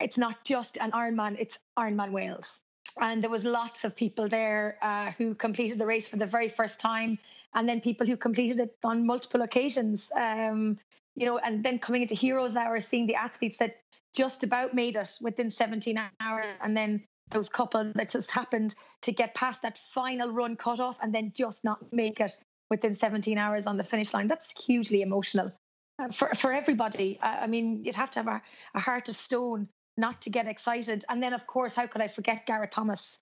it's 0.00 0.18
not 0.18 0.44
just 0.44 0.76
an 0.78 0.90
Ironman, 0.92 1.36
it's 1.38 1.58
Ironman 1.78 2.10
Wales 2.12 2.60
and 3.00 3.22
there 3.22 3.30
was 3.30 3.44
lots 3.44 3.84
of 3.84 3.94
people 3.94 4.28
there 4.28 4.78
uh, 4.82 5.10
who 5.12 5.34
completed 5.34 5.78
the 5.78 5.86
race 5.86 6.08
for 6.08 6.16
the 6.16 6.26
very 6.26 6.48
first 6.48 6.80
time 6.80 7.18
and 7.54 7.68
then 7.68 7.80
people 7.80 8.06
who 8.06 8.16
completed 8.16 8.60
it 8.60 8.76
on 8.84 9.06
multiple 9.06 9.42
occasions 9.42 10.10
um, 10.16 10.78
you 11.16 11.26
know 11.26 11.38
and 11.38 11.64
then 11.64 11.78
coming 11.78 12.02
into 12.02 12.14
heroes 12.14 12.56
hour 12.56 12.80
seeing 12.80 13.06
the 13.06 13.14
athletes 13.14 13.58
that 13.58 13.78
just 14.14 14.42
about 14.42 14.74
made 14.74 14.96
it 14.96 15.18
within 15.20 15.50
17 15.50 16.00
hours 16.20 16.46
and 16.62 16.76
then 16.76 17.02
those 17.30 17.48
couple 17.48 17.92
that 17.94 18.10
just 18.10 18.30
happened 18.30 18.74
to 19.02 19.12
get 19.12 19.34
past 19.34 19.62
that 19.62 19.78
final 19.78 20.32
run 20.32 20.56
cut 20.56 20.80
off 20.80 20.98
and 21.02 21.14
then 21.14 21.32
just 21.34 21.64
not 21.64 21.92
make 21.92 22.20
it 22.20 22.32
within 22.70 22.94
17 22.94 23.38
hours 23.38 23.66
on 23.66 23.76
the 23.76 23.84
finish 23.84 24.12
line. 24.14 24.28
That's 24.28 24.52
hugely 24.64 25.02
emotional 25.02 25.52
uh, 25.98 26.08
for 26.10 26.30
for 26.34 26.52
everybody. 26.52 27.18
I 27.22 27.46
mean 27.46 27.84
you'd 27.84 27.94
have 27.94 28.10
to 28.12 28.20
have 28.20 28.28
a, 28.28 28.42
a 28.74 28.80
heart 28.80 29.08
of 29.08 29.16
stone 29.16 29.68
not 29.96 30.22
to 30.22 30.30
get 30.30 30.46
excited. 30.46 31.04
And 31.08 31.22
then, 31.22 31.32
of 31.32 31.46
course, 31.46 31.74
how 31.74 31.86
could 31.86 32.02
I 32.02 32.08
forget 32.08 32.46
Gareth 32.46 32.70
Thomas 32.70 33.18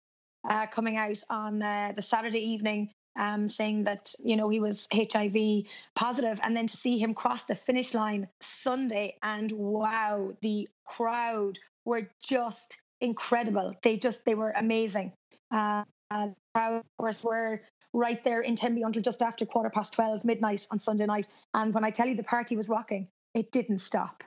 uh, 0.48 0.66
coming 0.66 0.96
out 0.96 1.22
on 1.30 1.62
uh, 1.62 1.92
the 1.94 2.02
Saturday 2.02 2.40
evening 2.40 2.90
um, 3.18 3.48
saying 3.48 3.84
that 3.84 4.14
you 4.22 4.36
know 4.36 4.48
he 4.48 4.60
was 4.60 4.86
HIV 4.94 5.64
positive, 5.94 6.38
and 6.42 6.56
then 6.56 6.66
to 6.66 6.76
see 6.76 6.98
him 6.98 7.14
cross 7.14 7.44
the 7.44 7.54
finish 7.54 7.92
line 7.92 8.28
Sunday, 8.40 9.16
and 9.22 9.50
wow, 9.52 10.32
the 10.40 10.68
crowd 10.86 11.58
were 11.84 12.08
just 12.22 12.80
incredible. 13.00 13.74
They 13.82 13.96
just 13.96 14.24
they 14.24 14.34
were 14.34 14.52
amazing. 14.52 15.12
Uh, 15.52 15.82
uh, 16.10 16.28
of 16.54 16.82
course, 16.98 17.22
were 17.22 17.60
right 17.92 18.22
there 18.24 18.40
in 18.40 18.56
Tenby 18.56 18.82
until 18.82 19.02
just 19.02 19.22
after 19.22 19.44
quarter 19.44 19.70
past 19.70 19.94
twelve 19.94 20.24
midnight 20.24 20.66
on 20.70 20.78
Sunday 20.78 21.06
night. 21.06 21.26
And 21.54 21.74
when 21.74 21.84
I 21.84 21.90
tell 21.90 22.06
you 22.06 22.14
the 22.14 22.22
party 22.22 22.56
was 22.56 22.68
rocking, 22.68 23.08
it 23.34 23.50
didn't 23.50 23.78
stop 23.78 24.22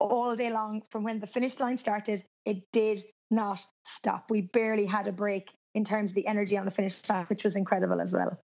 all 0.00 0.34
day 0.34 0.50
long 0.50 0.82
from 0.90 1.04
when 1.04 1.20
the 1.20 1.26
finish 1.26 1.60
line 1.60 1.78
started. 1.78 2.24
It 2.44 2.70
did 2.72 3.02
not 3.30 3.64
stop. 3.84 4.30
We 4.30 4.42
barely 4.42 4.86
had 4.86 5.06
a 5.06 5.12
break 5.12 5.52
in 5.74 5.84
terms 5.84 6.10
of 6.10 6.14
the 6.16 6.26
energy 6.26 6.56
on 6.56 6.64
the 6.64 6.70
finish 6.70 7.08
line, 7.08 7.26
which 7.26 7.44
was 7.44 7.56
incredible 7.56 8.00
as 8.00 8.12
well. 8.12 8.40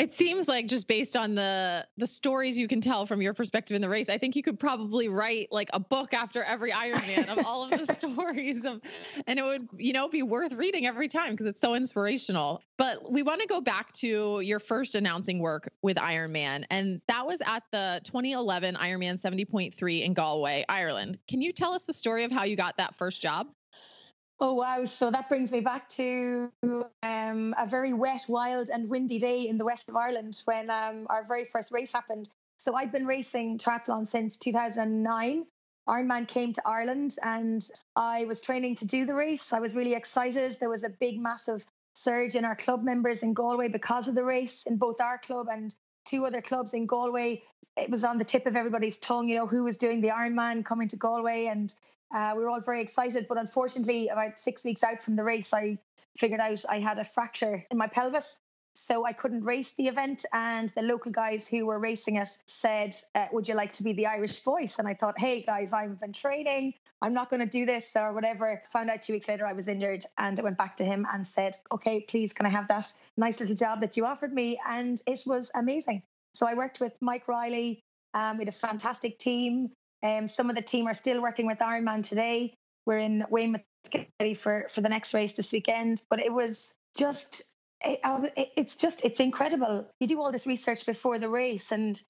It 0.00 0.14
seems 0.14 0.48
like 0.48 0.66
just 0.66 0.88
based 0.88 1.14
on 1.14 1.34
the 1.34 1.86
the 1.98 2.06
stories 2.06 2.56
you 2.56 2.68
can 2.68 2.80
tell 2.80 3.04
from 3.04 3.20
your 3.20 3.34
perspective 3.34 3.74
in 3.74 3.82
the 3.82 3.88
race, 3.88 4.08
I 4.08 4.16
think 4.16 4.34
you 4.34 4.42
could 4.42 4.58
probably 4.58 5.10
write 5.10 5.48
like 5.50 5.68
a 5.74 5.78
book 5.78 6.14
after 6.14 6.42
every 6.42 6.70
Ironman 6.70 7.28
of 7.28 7.44
all 7.44 7.64
of 7.64 7.86
the 7.86 7.94
stories 8.00 8.64
of, 8.64 8.80
and 9.26 9.38
it 9.38 9.42
would 9.42 9.68
you 9.76 9.92
know 9.92 10.08
be 10.08 10.22
worth 10.22 10.54
reading 10.54 10.86
every 10.86 11.08
time 11.08 11.32
because 11.32 11.48
it's 11.48 11.60
so 11.60 11.74
inspirational. 11.74 12.62
But 12.78 13.12
we 13.12 13.22
want 13.22 13.42
to 13.42 13.46
go 13.46 13.60
back 13.60 13.92
to 13.94 14.40
your 14.40 14.58
first 14.58 14.94
announcing 14.94 15.38
work 15.38 15.70
with 15.82 15.98
Ironman, 15.98 16.64
and 16.70 17.02
that 17.08 17.26
was 17.26 17.42
at 17.44 17.64
the 17.70 18.00
2011 18.04 18.76
Ironman 18.76 19.20
70.3 19.20 20.02
in 20.02 20.14
Galway, 20.14 20.64
Ireland. 20.66 21.18
Can 21.28 21.42
you 21.42 21.52
tell 21.52 21.74
us 21.74 21.84
the 21.84 21.92
story 21.92 22.24
of 22.24 22.32
how 22.32 22.44
you 22.44 22.56
got 22.56 22.78
that 22.78 22.96
first 22.96 23.20
job? 23.20 23.48
Oh 24.40 24.54
wow! 24.54 24.84
So 24.84 25.10
that 25.10 25.28
brings 25.28 25.52
me 25.52 25.60
back 25.60 25.88
to 25.90 26.50
um, 27.02 27.54
a 27.58 27.66
very 27.66 27.92
wet, 27.92 28.24
wild, 28.26 28.70
and 28.70 28.88
windy 28.88 29.18
day 29.18 29.46
in 29.48 29.58
the 29.58 29.64
west 29.64 29.88
of 29.88 29.96
Ireland 29.96 30.40
when 30.46 30.70
um, 30.70 31.06
our 31.10 31.24
very 31.24 31.44
first 31.44 31.72
race 31.72 31.92
happened. 31.92 32.28
So 32.56 32.74
I'd 32.74 32.92
been 32.92 33.06
racing 33.06 33.58
triathlon 33.58 34.06
since 34.06 34.36
2009, 34.38 35.46
Ironman 35.90 36.28
came 36.28 36.52
to 36.52 36.62
Ireland 36.64 37.16
and 37.22 37.68
I 37.96 38.24
was 38.26 38.40
training 38.40 38.76
to 38.76 38.84
do 38.84 39.04
the 39.04 39.14
race. 39.14 39.52
I 39.52 39.58
was 39.58 39.74
really 39.74 39.94
excited. 39.94 40.56
There 40.60 40.68
was 40.68 40.84
a 40.84 40.88
big, 40.88 41.18
massive 41.18 41.64
surge 41.94 42.36
in 42.36 42.44
our 42.44 42.54
club 42.54 42.84
members 42.84 43.22
in 43.22 43.34
Galway 43.34 43.68
because 43.68 44.06
of 44.06 44.14
the 44.14 44.24
race 44.24 44.64
in 44.64 44.76
both 44.76 45.00
our 45.00 45.18
club 45.18 45.48
and 45.50 45.74
two 46.10 46.26
other 46.26 46.42
clubs 46.42 46.74
in 46.74 46.86
Galway. 46.86 47.42
It 47.76 47.88
was 47.88 48.02
on 48.04 48.18
the 48.18 48.24
tip 48.24 48.46
of 48.46 48.56
everybody's 48.56 48.98
tongue, 48.98 49.28
you 49.28 49.36
know, 49.36 49.46
who 49.46 49.62
was 49.62 49.78
doing 49.78 50.00
the 50.00 50.08
Ironman 50.08 50.64
coming 50.64 50.88
to 50.88 50.96
Galway. 50.96 51.46
And 51.46 51.72
uh, 52.14 52.32
we 52.36 52.42
were 52.42 52.50
all 52.50 52.60
very 52.60 52.80
excited. 52.82 53.26
But 53.28 53.38
unfortunately, 53.38 54.08
about 54.08 54.38
six 54.38 54.64
weeks 54.64 54.82
out 54.82 55.02
from 55.02 55.16
the 55.16 55.22
race, 55.22 55.54
I 55.54 55.78
figured 56.18 56.40
out 56.40 56.64
I 56.68 56.80
had 56.80 56.98
a 56.98 57.04
fracture 57.04 57.64
in 57.70 57.78
my 57.78 57.86
pelvis. 57.86 58.36
So 58.74 59.04
I 59.04 59.12
couldn't 59.12 59.42
race 59.42 59.72
the 59.72 59.88
event. 59.88 60.24
And 60.32 60.68
the 60.70 60.82
local 60.82 61.10
guys 61.10 61.48
who 61.48 61.66
were 61.66 61.78
racing 61.78 62.16
it 62.16 62.28
said, 62.46 62.94
uh, 63.14 63.26
Would 63.32 63.48
you 63.48 63.54
like 63.54 63.72
to 63.72 63.82
be 63.82 63.92
the 63.92 64.06
Irish 64.06 64.42
voice? 64.42 64.78
And 64.78 64.86
I 64.86 64.94
thought, 64.94 65.18
Hey, 65.18 65.42
guys, 65.42 65.72
I've 65.72 66.00
been 66.00 66.12
training. 66.12 66.74
I'm 67.02 67.14
not 67.14 67.30
going 67.30 67.40
to 67.40 67.46
do 67.46 67.66
this 67.66 67.90
or 67.96 68.12
whatever. 68.12 68.62
Found 68.72 68.90
out 68.90 69.02
two 69.02 69.12
weeks 69.12 69.28
later 69.28 69.46
I 69.46 69.52
was 69.52 69.68
injured. 69.68 70.04
And 70.18 70.38
I 70.38 70.42
went 70.42 70.58
back 70.58 70.76
to 70.78 70.84
him 70.84 71.06
and 71.12 71.26
said, 71.26 71.56
Okay, 71.72 72.00
please, 72.00 72.32
can 72.32 72.46
I 72.46 72.50
have 72.50 72.68
that 72.68 72.92
nice 73.16 73.40
little 73.40 73.56
job 73.56 73.80
that 73.80 73.96
you 73.96 74.06
offered 74.06 74.32
me? 74.32 74.58
And 74.66 75.00
it 75.06 75.20
was 75.26 75.50
amazing. 75.54 76.02
So 76.34 76.46
I 76.46 76.54
worked 76.54 76.80
with 76.80 76.92
Mike 77.00 77.26
Reilly. 77.28 77.80
Um, 78.14 78.38
we 78.38 78.42
had 78.42 78.48
a 78.48 78.52
fantastic 78.52 79.18
team. 79.18 79.70
Um, 80.02 80.26
some 80.26 80.48
of 80.48 80.56
the 80.56 80.62
team 80.62 80.86
are 80.86 80.94
still 80.94 81.20
working 81.20 81.46
with 81.46 81.58
Ironman 81.58 82.06
today. 82.08 82.54
We're 82.86 82.98
in 82.98 83.24
Weymouth 83.30 83.62
for 84.36 84.66
for 84.68 84.80
the 84.80 84.88
next 84.88 85.14
race 85.14 85.34
this 85.34 85.52
weekend. 85.52 86.02
But 86.08 86.20
it 86.20 86.32
was 86.32 86.72
just 86.96 87.42
it's 87.82 88.76
just 88.76 89.04
it's 89.04 89.20
incredible. 89.20 89.86
You 90.00 90.06
do 90.06 90.20
all 90.20 90.30
this 90.30 90.46
research 90.46 90.84
before 90.84 91.18
the 91.18 91.28
race, 91.28 91.72
and 91.72 92.00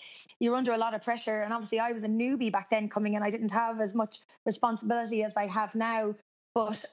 you're 0.41 0.57
under 0.57 0.73
a 0.73 0.79
lot 0.79 0.95
of 0.95 1.03
pressure. 1.03 1.43
And 1.43 1.53
obviously, 1.53 1.79
I 1.79 1.93
was 1.93 2.03
a 2.03 2.09
newbie 2.09 2.51
back 2.51 2.71
then 2.71 2.89
coming 2.89 3.15
in. 3.15 3.23
I 3.23 3.31
didn't 3.31 3.53
have 3.53 3.81
as 3.81 3.95
much 3.95 4.19
responsibility 4.45 5.23
as 5.23 5.37
I 5.37 5.47
have 5.47 5.75
now. 5.75 6.15
But 6.55 6.85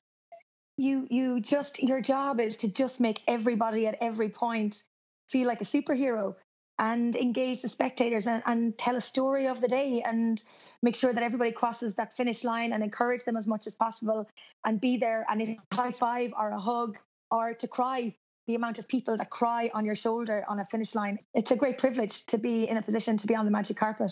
you 0.78 1.08
you 1.10 1.40
just 1.40 1.82
your 1.82 2.02
job 2.02 2.40
is 2.40 2.58
to 2.58 2.68
just 2.68 3.00
make 3.00 3.22
everybody 3.28 3.88
at 3.88 3.98
every 4.00 4.30
point 4.30 4.84
feel 5.28 5.48
like 5.48 5.62
a 5.62 5.66
superhero 5.66 6.36
and 6.80 7.16
engage 7.16 7.64
the 7.64 7.68
spectators 7.68 8.28
and, 8.28 8.44
and 8.46 8.78
tell 8.78 8.96
a 8.96 9.02
story 9.02 9.48
of 9.48 9.60
the 9.60 9.68
day 9.68 10.04
and 10.06 10.44
make 10.84 10.96
sure 10.96 11.12
that 11.12 11.24
everybody 11.24 11.52
crosses 11.52 11.96
that 11.96 12.14
finish 12.14 12.44
line 12.44 12.72
and 12.72 12.84
encourage 12.84 13.24
them 13.24 13.36
as 13.36 13.48
much 13.48 13.66
as 13.66 13.74
possible 13.74 14.30
and 14.64 14.80
be 14.80 14.96
there 14.96 15.26
and 15.30 15.42
if 15.42 15.58
high 15.74 15.90
five 15.90 16.32
or 16.38 16.52
a 16.52 16.60
hug 16.60 17.00
or 17.32 17.56
to 17.56 17.68
cry 17.68 18.14
the 18.48 18.56
amount 18.56 18.80
of 18.80 18.88
people 18.88 19.16
that 19.18 19.30
cry 19.30 19.70
on 19.74 19.86
your 19.86 19.96
shoulder 19.96 20.46
on 20.48 20.60
a 20.60 20.66
finish 20.66 20.96
line 20.96 21.20
it's 21.34 21.52
a 21.52 21.56
great 21.56 21.78
privilege 21.78 22.26
to 22.26 22.38
be 22.38 22.64
in 22.68 22.78
a 22.78 22.82
position 22.82 23.18
to 23.18 23.28
be 23.28 23.36
on 23.36 23.46
the 23.46 23.52
magic 23.52 23.78
carpet 23.78 24.12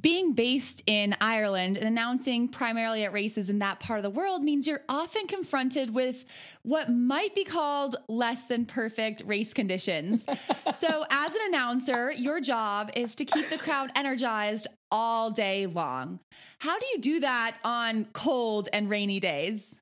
being 0.00 0.32
based 0.32 0.82
in 0.86 1.16
Ireland 1.20 1.76
and 1.76 1.86
announcing 1.86 2.48
primarily 2.48 3.04
at 3.04 3.12
races 3.12 3.50
in 3.50 3.58
that 3.58 3.80
part 3.80 3.98
of 3.98 4.02
the 4.02 4.10
world 4.10 4.42
means 4.42 4.66
you're 4.66 4.84
often 4.88 5.26
confronted 5.26 5.92
with 5.92 6.24
what 6.62 6.90
might 6.90 7.34
be 7.34 7.44
called 7.44 7.96
less 8.08 8.46
than 8.46 8.66
perfect 8.66 9.22
race 9.26 9.52
conditions. 9.52 10.24
so, 10.78 11.04
as 11.10 11.34
an 11.34 11.40
announcer, 11.48 12.12
your 12.12 12.40
job 12.40 12.90
is 12.94 13.14
to 13.16 13.24
keep 13.24 13.48
the 13.50 13.58
crowd 13.58 13.90
energized 13.94 14.68
all 14.90 15.30
day 15.30 15.66
long. 15.66 16.20
How 16.58 16.78
do 16.78 16.86
you 16.94 17.00
do 17.00 17.20
that 17.20 17.56
on 17.64 18.06
cold 18.12 18.68
and 18.72 18.88
rainy 18.88 19.20
days? 19.20 19.79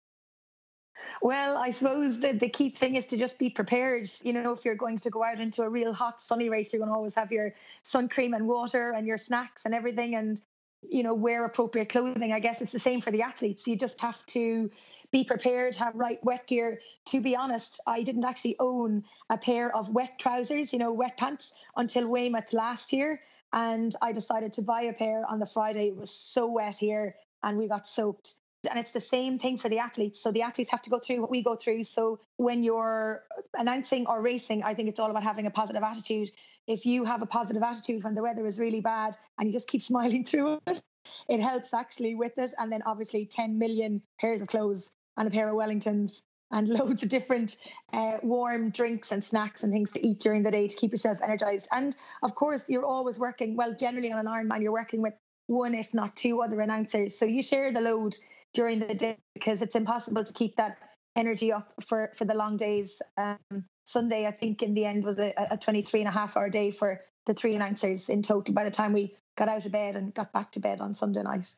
Well, 1.21 1.57
I 1.57 1.71
suppose 1.71 2.21
the, 2.21 2.33
the 2.33 2.49
key 2.49 2.71
thing 2.71 2.95
is 2.95 3.07
to 3.07 3.17
just 3.17 3.39
be 3.39 3.51
prepared. 3.51 4.09
You 4.23 4.33
know, 4.33 4.53
if 4.53 4.65
you're 4.65 4.77
going 4.77 4.99
to 5.01 5.11
go 5.11 5.25
out 5.25 5.41
into 5.41 5.63
a 5.63 5.69
real 5.69 5.93
hot, 5.93 6.21
sunny 6.21 6.49
race, 6.49 6.73
you're 6.73 6.79
going 6.79 6.91
to 6.91 6.95
always 6.95 7.15
have 7.15 7.33
your 7.33 7.53
sun 7.83 8.09
cream 8.09 8.35
and 8.35 8.47
water 8.47 8.93
and 8.93 9.07
your 9.07 9.19
snacks 9.19 9.65
and 9.65 9.75
everything, 9.75 10.15
and, 10.15 10.41
you 10.89 11.03
know, 11.03 11.15
wear 11.15 11.45
appropriate 11.45 11.89
clothing. 11.89 12.33
I 12.33 12.39
guess 12.39 12.63
it's 12.63 12.73
the 12.73 12.79
same 12.79 13.01
for 13.01 13.11
the 13.11 13.23
athletes. 13.23 13.67
You 13.67 13.77
just 13.77 14.01
have 14.01 14.25
to 14.27 14.71
be 15.11 15.25
prepared, 15.25 15.75
have 15.75 15.95
right 15.95 16.23
wet 16.23 16.47
gear. 16.47 16.81
To 17.07 17.21
be 17.21 17.35
honest, 17.35 17.81
I 17.87 18.03
didn't 18.03 18.25
actually 18.25 18.57
own 18.61 19.03
a 19.31 19.39
pair 19.39 19.75
of 19.75 19.89
wet 19.89 20.19
trousers, 20.19 20.73
you 20.73 20.79
know, 20.79 20.93
wet 20.93 21.17
pants 21.17 21.53
until 21.77 22.07
Weymouth 22.07 22.53
last 22.53 22.93
year. 22.93 23.21
And 23.53 23.95
I 24.03 24.13
decided 24.13 24.53
to 24.53 24.63
buy 24.63 24.83
a 24.83 24.93
pair 24.93 25.25
on 25.29 25.41
the 25.41 25.47
Friday. 25.47 25.89
It 25.89 25.97
was 25.97 26.11
so 26.11 26.47
wet 26.47 26.77
here 26.77 27.17
and 27.43 27.59
we 27.59 27.67
got 27.67 27.87
soaked. 27.87 28.35
And 28.69 28.79
it's 28.79 28.91
the 28.91 29.01
same 29.01 29.39
thing 29.39 29.57
for 29.57 29.69
the 29.69 29.79
athletes. 29.79 30.21
So 30.21 30.33
the 30.33 30.43
athletes 30.43 30.71
have 30.71 30.83
to 30.83 30.91
go 30.91 30.99
through 30.99 31.21
what 31.21 31.31
we 31.31 31.43
go 31.43 31.55
through. 31.55 31.85
So 31.85 32.19
when 32.39 32.65
you're 32.65 33.23
announcing 33.57 34.07
or 34.07 34.21
racing, 34.21 34.65
I 34.65 34.75
think 34.75 34.89
it's 34.89 34.99
all 34.99 35.11
about 35.11 35.23
having 35.23 35.47
a 35.47 35.51
positive 35.51 35.83
attitude. 35.83 36.31
If 36.67 36.85
you 36.85 37.05
have 37.05 37.23
a 37.23 37.27
positive 37.27 37.63
attitude 37.63 38.03
when 38.03 38.15
the 38.15 38.23
weather 38.23 38.45
is 38.47 38.59
really 38.59 38.81
bad 38.81 39.17
and 39.39 39.47
you 39.47 39.53
just 39.53 39.69
keep 39.69 39.83
smiling 39.91 40.25
through 40.25 40.61
it, 40.67 40.83
it 41.29 41.41
helps 41.41 41.73
actually 41.73 42.17
with 42.17 42.37
it. 42.37 42.53
And 42.59 42.73
then 42.73 42.83
obviously 42.85 43.27
10 43.27 43.59
million 43.59 44.03
pairs 44.21 44.41
of 44.41 44.49
clothes 44.49 44.91
and 45.17 45.29
a 45.29 45.31
pair 45.31 45.49
of 45.49 45.55
Wellingtons 45.55 46.23
and 46.51 46.69
loads 46.81 47.05
of 47.05 47.09
different 47.09 47.59
uh, 47.93 48.19
warm 48.25 48.71
drinks 48.71 49.13
and 49.13 49.23
snacks 49.23 49.63
and 49.63 49.73
things 49.73 49.93
to 49.93 50.05
eat 50.05 50.19
during 50.19 50.43
the 50.43 50.51
day 50.51 50.67
to 50.67 50.77
keep 50.77 50.91
yourself 50.91 51.19
energized. 51.23 51.69
And 51.71 51.97
of 52.25 52.35
course, 52.35 52.65
you're 52.69 52.87
always 52.87 53.21
working, 53.21 53.55
well, 53.55 53.73
generally 53.73 54.11
on 54.11 54.19
an 54.19 54.27
Ironman, 54.27 54.63
you're 54.63 54.73
working 54.73 55.01
with 55.01 55.15
one, 55.47 55.75
if 55.75 55.95
not 55.95 56.17
two 56.17 56.43
other 56.43 56.61
announcers. 56.61 57.17
So 57.17 57.25
you 57.25 57.43
share 57.43 57.73
the 57.73 57.81
load 57.81 58.17
during 58.55 58.79
the 58.81 58.95
day 58.95 59.17
because 59.35 59.63
it's 59.63 59.75
impossible 59.75 60.25
to 60.25 60.33
keep 60.33 60.57
that 60.57 60.79
energy 61.17 61.53
up 61.53 61.73
for 61.83 62.11
for 62.15 62.25
the 62.25 62.35
long 62.35 62.57
days. 62.57 63.01
Um, 63.17 63.39
Sunday, 63.87 64.27
I 64.27 64.33
think 64.33 64.63
in 64.63 64.75
the 64.75 64.85
end 64.85 65.05
was 65.05 65.19
a, 65.19 65.33
a 65.51 65.57
23 65.57 66.01
and 66.01 66.09
a 66.09 66.13
half 66.13 66.37
hour 66.37 66.51
day 66.51 66.71
for 66.71 67.01
the 67.25 67.33
three 67.33 67.55
announcers 67.55 68.09
in 68.11 68.23
total 68.23 68.53
by 68.55 68.65
the 68.65 68.71
time 68.71 68.93
we 68.93 69.15
got 69.37 69.49
out 69.49 69.65
of 69.65 69.73
bed 69.73 69.97
and 69.97 70.13
got 70.13 70.33
back 70.33 70.53
to 70.53 70.61
bed 70.61 70.81
on 70.81 70.95
Sunday 70.95 71.23
night 71.23 71.55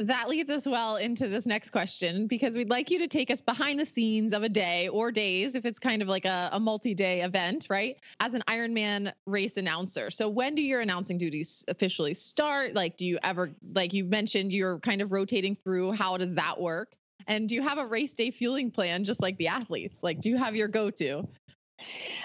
that 0.00 0.28
leads 0.28 0.50
us 0.50 0.66
well 0.66 0.96
into 0.96 1.28
this 1.28 1.46
next 1.46 1.70
question 1.70 2.26
because 2.26 2.56
we'd 2.56 2.70
like 2.70 2.90
you 2.90 2.98
to 2.98 3.08
take 3.08 3.30
us 3.30 3.40
behind 3.40 3.78
the 3.78 3.86
scenes 3.86 4.32
of 4.32 4.42
a 4.42 4.48
day 4.48 4.88
or 4.88 5.10
days 5.10 5.54
if 5.54 5.64
it's 5.64 5.78
kind 5.78 6.02
of 6.02 6.08
like 6.08 6.24
a, 6.24 6.50
a 6.52 6.60
multi 6.60 6.94
day 6.94 7.22
event, 7.22 7.66
right? 7.70 7.96
As 8.20 8.34
an 8.34 8.42
Ironman 8.48 9.12
race 9.26 9.56
announcer. 9.56 10.10
So, 10.10 10.28
when 10.28 10.54
do 10.54 10.62
your 10.62 10.80
announcing 10.80 11.18
duties 11.18 11.64
officially 11.68 12.14
start? 12.14 12.74
Like, 12.74 12.96
do 12.96 13.06
you 13.06 13.18
ever, 13.22 13.50
like 13.74 13.92
you 13.92 14.04
mentioned, 14.04 14.52
you're 14.52 14.78
kind 14.80 15.02
of 15.02 15.12
rotating 15.12 15.54
through. 15.54 15.92
How 15.92 16.16
does 16.16 16.34
that 16.34 16.60
work? 16.60 16.94
And 17.26 17.48
do 17.48 17.54
you 17.54 17.62
have 17.62 17.78
a 17.78 17.86
race 17.86 18.14
day 18.14 18.30
fueling 18.30 18.70
plan 18.70 19.04
just 19.04 19.20
like 19.20 19.36
the 19.36 19.48
athletes? 19.48 20.02
Like, 20.02 20.20
do 20.20 20.30
you 20.30 20.36
have 20.36 20.54
your 20.54 20.68
go 20.68 20.90
to? 20.90 21.26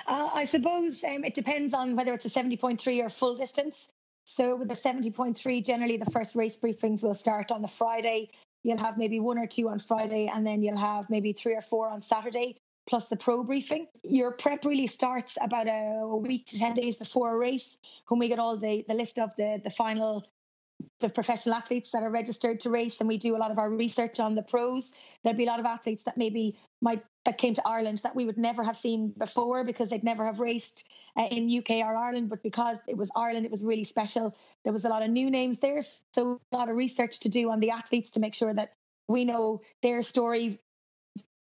Uh, 0.08 0.30
I 0.34 0.44
suppose 0.46 1.04
um, 1.04 1.24
it 1.24 1.34
depends 1.34 1.74
on 1.74 1.96
whether 1.96 2.14
it's 2.14 2.26
a 2.26 2.30
70.3 2.30 3.04
or 3.04 3.10
full 3.10 3.36
distance. 3.36 3.90
So 4.32 4.56
with 4.56 4.70
the 4.70 4.74
70.3, 4.74 5.66
generally 5.66 5.98
the 5.98 6.10
first 6.10 6.38
race 6.38 6.56
briefings 6.56 7.04
will 7.04 7.16
start 7.16 7.52
on 7.52 7.62
the 7.62 7.68
Friday. 7.68 8.30
You'll 8.64 8.78
have 8.78 8.98
maybe 8.98 9.20
one 9.20 9.38
or 9.38 9.46
two 9.46 9.68
on 9.68 9.78
Friday, 9.78 10.32
and 10.34 10.48
then 10.48 10.64
you'll 10.64 10.78
have 10.78 11.10
maybe 11.10 11.34
three 11.34 11.54
or 11.54 11.62
four 11.62 11.90
on 11.90 12.02
Saturday, 12.02 12.56
plus 12.88 13.10
the 13.10 13.18
pro 13.18 13.44
briefing. 13.44 13.88
Your 14.04 14.32
prep 14.32 14.64
really 14.64 14.88
starts 14.88 15.38
about 15.42 15.68
a 15.68 16.08
week 16.16 16.46
to 16.46 16.58
10 16.58 16.76
days 16.76 16.96
before 16.96 17.34
a 17.34 17.38
race 17.38 17.78
when 18.08 18.20
we 18.22 18.30
get 18.30 18.40
all 18.40 18.56
the, 18.56 18.86
the 18.88 18.94
list 18.94 19.20
of 19.20 19.36
the, 19.36 19.60
the 19.66 19.70
final 19.70 20.26
the 21.02 21.10
professional 21.10 21.54
athletes 21.54 21.92
that 21.92 22.02
are 22.02 22.10
registered 22.10 22.60
to 22.62 22.70
race 22.70 23.02
and 23.02 23.08
we 23.08 23.18
do 23.18 23.36
a 23.36 23.38
lot 23.38 23.52
of 23.52 23.60
our 23.60 23.70
research 23.70 24.20
on 24.20 24.34
the 24.34 24.42
pros 24.42 24.92
there'll 25.24 25.38
be 25.38 25.44
a 25.44 25.48
lot 25.48 25.60
of 25.60 25.66
athletes 25.68 26.04
that 26.06 26.18
maybe 26.18 26.58
might 26.82 27.04
that 27.26 27.38
came 27.38 27.54
to 27.54 27.68
Ireland 27.68 28.00
that 28.00 28.16
we 28.16 28.26
would 28.26 28.38
never 28.38 28.64
have 28.64 28.76
seen 28.76 29.10
before 29.18 29.64
because 29.64 29.90
they'd 29.90 30.04
never 30.04 30.26
have 30.26 30.40
raced 30.40 30.88
uh, 31.18 31.28
in 31.32 31.56
UK 31.60 31.86
or 31.86 31.96
Ireland 31.96 32.30
but 32.30 32.42
because 32.44 32.80
it 32.88 32.98
was 32.98 33.12
Ireland 33.16 33.46
it 33.46 33.52
was 33.52 33.64
really 33.64 33.84
special 33.84 34.36
there 34.64 34.74
was 34.74 34.86
a 34.86 34.90
lot 34.90 35.04
of 35.04 35.10
new 35.10 35.30
names 35.30 35.60
there 35.60 35.82
so 36.14 36.40
a 36.52 36.56
lot 36.56 36.70
of 36.70 36.76
research 36.76 37.20
to 37.22 37.30
do 37.30 37.50
on 37.52 37.60
the 37.60 37.72
athletes 37.72 38.12
to 38.12 38.20
make 38.20 38.34
sure 38.34 38.54
that 38.54 38.74
we 39.08 39.26
know 39.26 39.62
their 39.82 40.02
story 40.02 40.60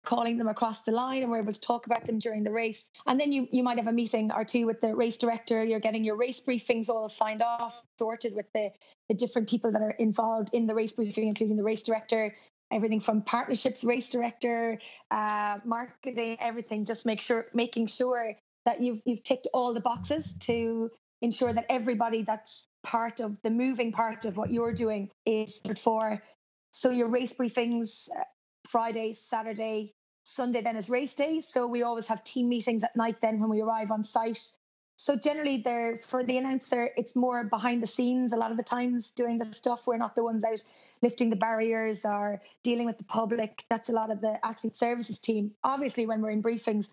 calling 0.07 0.37
them 0.37 0.47
across 0.47 0.81
the 0.83 0.91
line 0.91 1.21
and 1.21 1.29
we're 1.29 1.39
able 1.39 1.51
to 1.51 1.59
talk 1.59 1.85
about 1.85 2.05
them 2.05 2.17
during 2.17 2.41
the 2.41 2.51
race. 2.51 2.85
And 3.07 3.19
then 3.19 3.33
you, 3.33 3.45
you 3.51 3.61
might 3.61 3.77
have 3.77 3.87
a 3.87 3.91
meeting 3.91 4.31
or 4.31 4.45
two 4.45 4.65
with 4.65 4.79
the 4.79 4.95
race 4.95 5.17
director. 5.17 5.65
You're 5.65 5.81
getting 5.81 6.05
your 6.05 6.15
race 6.15 6.39
briefings 6.39 6.87
all 6.87 7.09
signed 7.09 7.41
off, 7.41 7.83
sorted 7.99 8.33
with 8.33 8.45
the, 8.53 8.71
the 9.09 9.15
different 9.15 9.49
people 9.49 9.69
that 9.69 9.81
are 9.81 9.95
involved 9.99 10.51
in 10.53 10.65
the 10.65 10.73
race 10.73 10.93
briefing, 10.93 11.27
including 11.27 11.57
the 11.57 11.63
race 11.63 11.83
director, 11.83 12.33
everything 12.71 12.99
from 12.99 13.21
partnerships, 13.21 13.83
race 13.83 14.09
director, 14.09 14.79
uh, 15.11 15.59
marketing, 15.65 16.37
everything. 16.39 16.85
Just 16.85 17.05
make 17.05 17.21
sure, 17.21 17.47
making 17.53 17.87
sure 17.87 18.35
that 18.65 18.81
you've 18.81 19.01
you've 19.05 19.23
ticked 19.23 19.47
all 19.53 19.73
the 19.73 19.81
boxes 19.81 20.33
to 20.41 20.89
ensure 21.21 21.53
that 21.53 21.65
everybody 21.69 22.21
that's 22.23 22.67
part 22.83 23.19
of 23.19 23.41
the 23.41 23.49
moving 23.49 23.91
part 23.91 24.25
of 24.25 24.37
what 24.37 24.51
you're 24.51 24.73
doing 24.73 25.09
is 25.25 25.61
for. 25.79 26.21
So 26.71 26.89
your 26.89 27.07
race 27.07 27.33
briefings, 27.33 28.09
uh, 28.15 28.23
Friday, 28.67 29.13
Saturday, 29.13 29.93
Sunday 30.23 30.61
then 30.61 30.75
is 30.75 30.89
race 30.89 31.15
day. 31.15 31.39
So 31.39 31.65
we 31.67 31.83
always 31.83 32.07
have 32.07 32.23
team 32.23 32.49
meetings 32.49 32.83
at 32.83 32.95
night 32.95 33.21
then 33.21 33.39
when 33.39 33.49
we 33.49 33.61
arrive 33.61 33.91
on 33.91 34.03
site. 34.03 34.43
So 34.97 35.15
generally 35.15 35.61
there 35.63 35.95
for 35.95 36.23
the 36.23 36.37
announcer, 36.37 36.89
it's 36.97 37.15
more 37.15 37.43
behind 37.43 37.83
the 37.83 37.87
scenes 37.87 38.33
a 38.33 38.35
lot 38.35 38.51
of 38.51 38.57
the 38.57 38.63
times 38.63 39.11
doing 39.11 39.37
the 39.37 39.45
stuff. 39.45 39.85
We're 39.85 39.97
not 39.97 40.15
the 40.15 40.23
ones 40.23 40.43
out 40.43 40.63
lifting 41.03 41.29
the 41.29 41.35
barriers 41.35 42.03
or 42.03 42.41
dealing 42.63 42.87
with 42.87 42.97
the 42.97 43.03
public. 43.03 43.63
That's 43.69 43.89
a 43.89 43.93
lot 43.93 44.11
of 44.11 44.21
the 44.21 44.43
athlete 44.43 44.75
services 44.75 45.19
team. 45.19 45.51
Obviously 45.63 46.07
when 46.07 46.21
we're 46.21 46.31
in 46.31 46.41
briefings, 46.41 46.89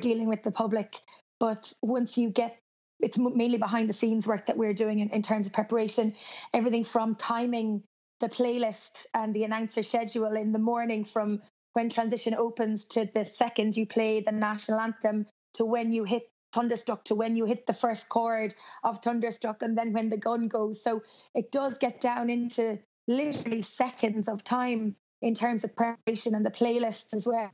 dealing 0.00 0.28
with 0.28 0.42
the 0.42 0.50
public. 0.50 1.00
But 1.40 1.72
once 1.82 2.18
you 2.18 2.30
get 2.30 2.58
it's 3.00 3.16
mainly 3.16 3.58
behind 3.58 3.88
the 3.88 3.92
scenes 3.92 4.26
work 4.26 4.46
that 4.46 4.56
we're 4.56 4.74
doing 4.74 4.98
in, 4.98 5.10
in 5.10 5.22
terms 5.22 5.46
of 5.46 5.52
preparation, 5.52 6.14
everything 6.52 6.84
from 6.84 7.14
timing 7.14 7.82
the 8.20 8.28
playlist 8.28 9.06
and 9.14 9.32
the 9.32 9.44
announcer 9.44 9.82
schedule 9.82 10.36
in 10.36 10.52
the 10.52 10.58
morning 10.58 11.04
from 11.04 11.40
when 11.74 11.88
transition 11.88 12.34
opens 12.34 12.84
to 12.84 13.08
the 13.14 13.24
second 13.24 13.76
you 13.76 13.86
play 13.86 14.20
the 14.20 14.32
national 14.32 14.80
anthem 14.80 15.26
to 15.54 15.64
when 15.64 15.92
you 15.92 16.04
hit 16.04 16.28
Thunderstruck 16.52 17.04
to 17.04 17.14
when 17.14 17.36
you 17.36 17.44
hit 17.44 17.66
the 17.66 17.72
first 17.72 18.08
chord 18.08 18.54
of 18.84 19.00
Thunderstruck 19.00 19.62
and 19.62 19.76
then 19.76 19.92
when 19.92 20.10
the 20.10 20.16
gun 20.16 20.48
goes. 20.48 20.82
So 20.82 21.02
it 21.34 21.52
does 21.52 21.78
get 21.78 22.00
down 22.00 22.30
into 22.30 22.78
literally 23.06 23.62
seconds 23.62 24.28
of 24.28 24.44
time 24.44 24.96
in 25.22 25.34
terms 25.34 25.64
of 25.64 25.74
preparation 25.76 26.34
and 26.34 26.44
the 26.44 26.50
playlist 26.50 27.14
as 27.14 27.26
well. 27.26 27.50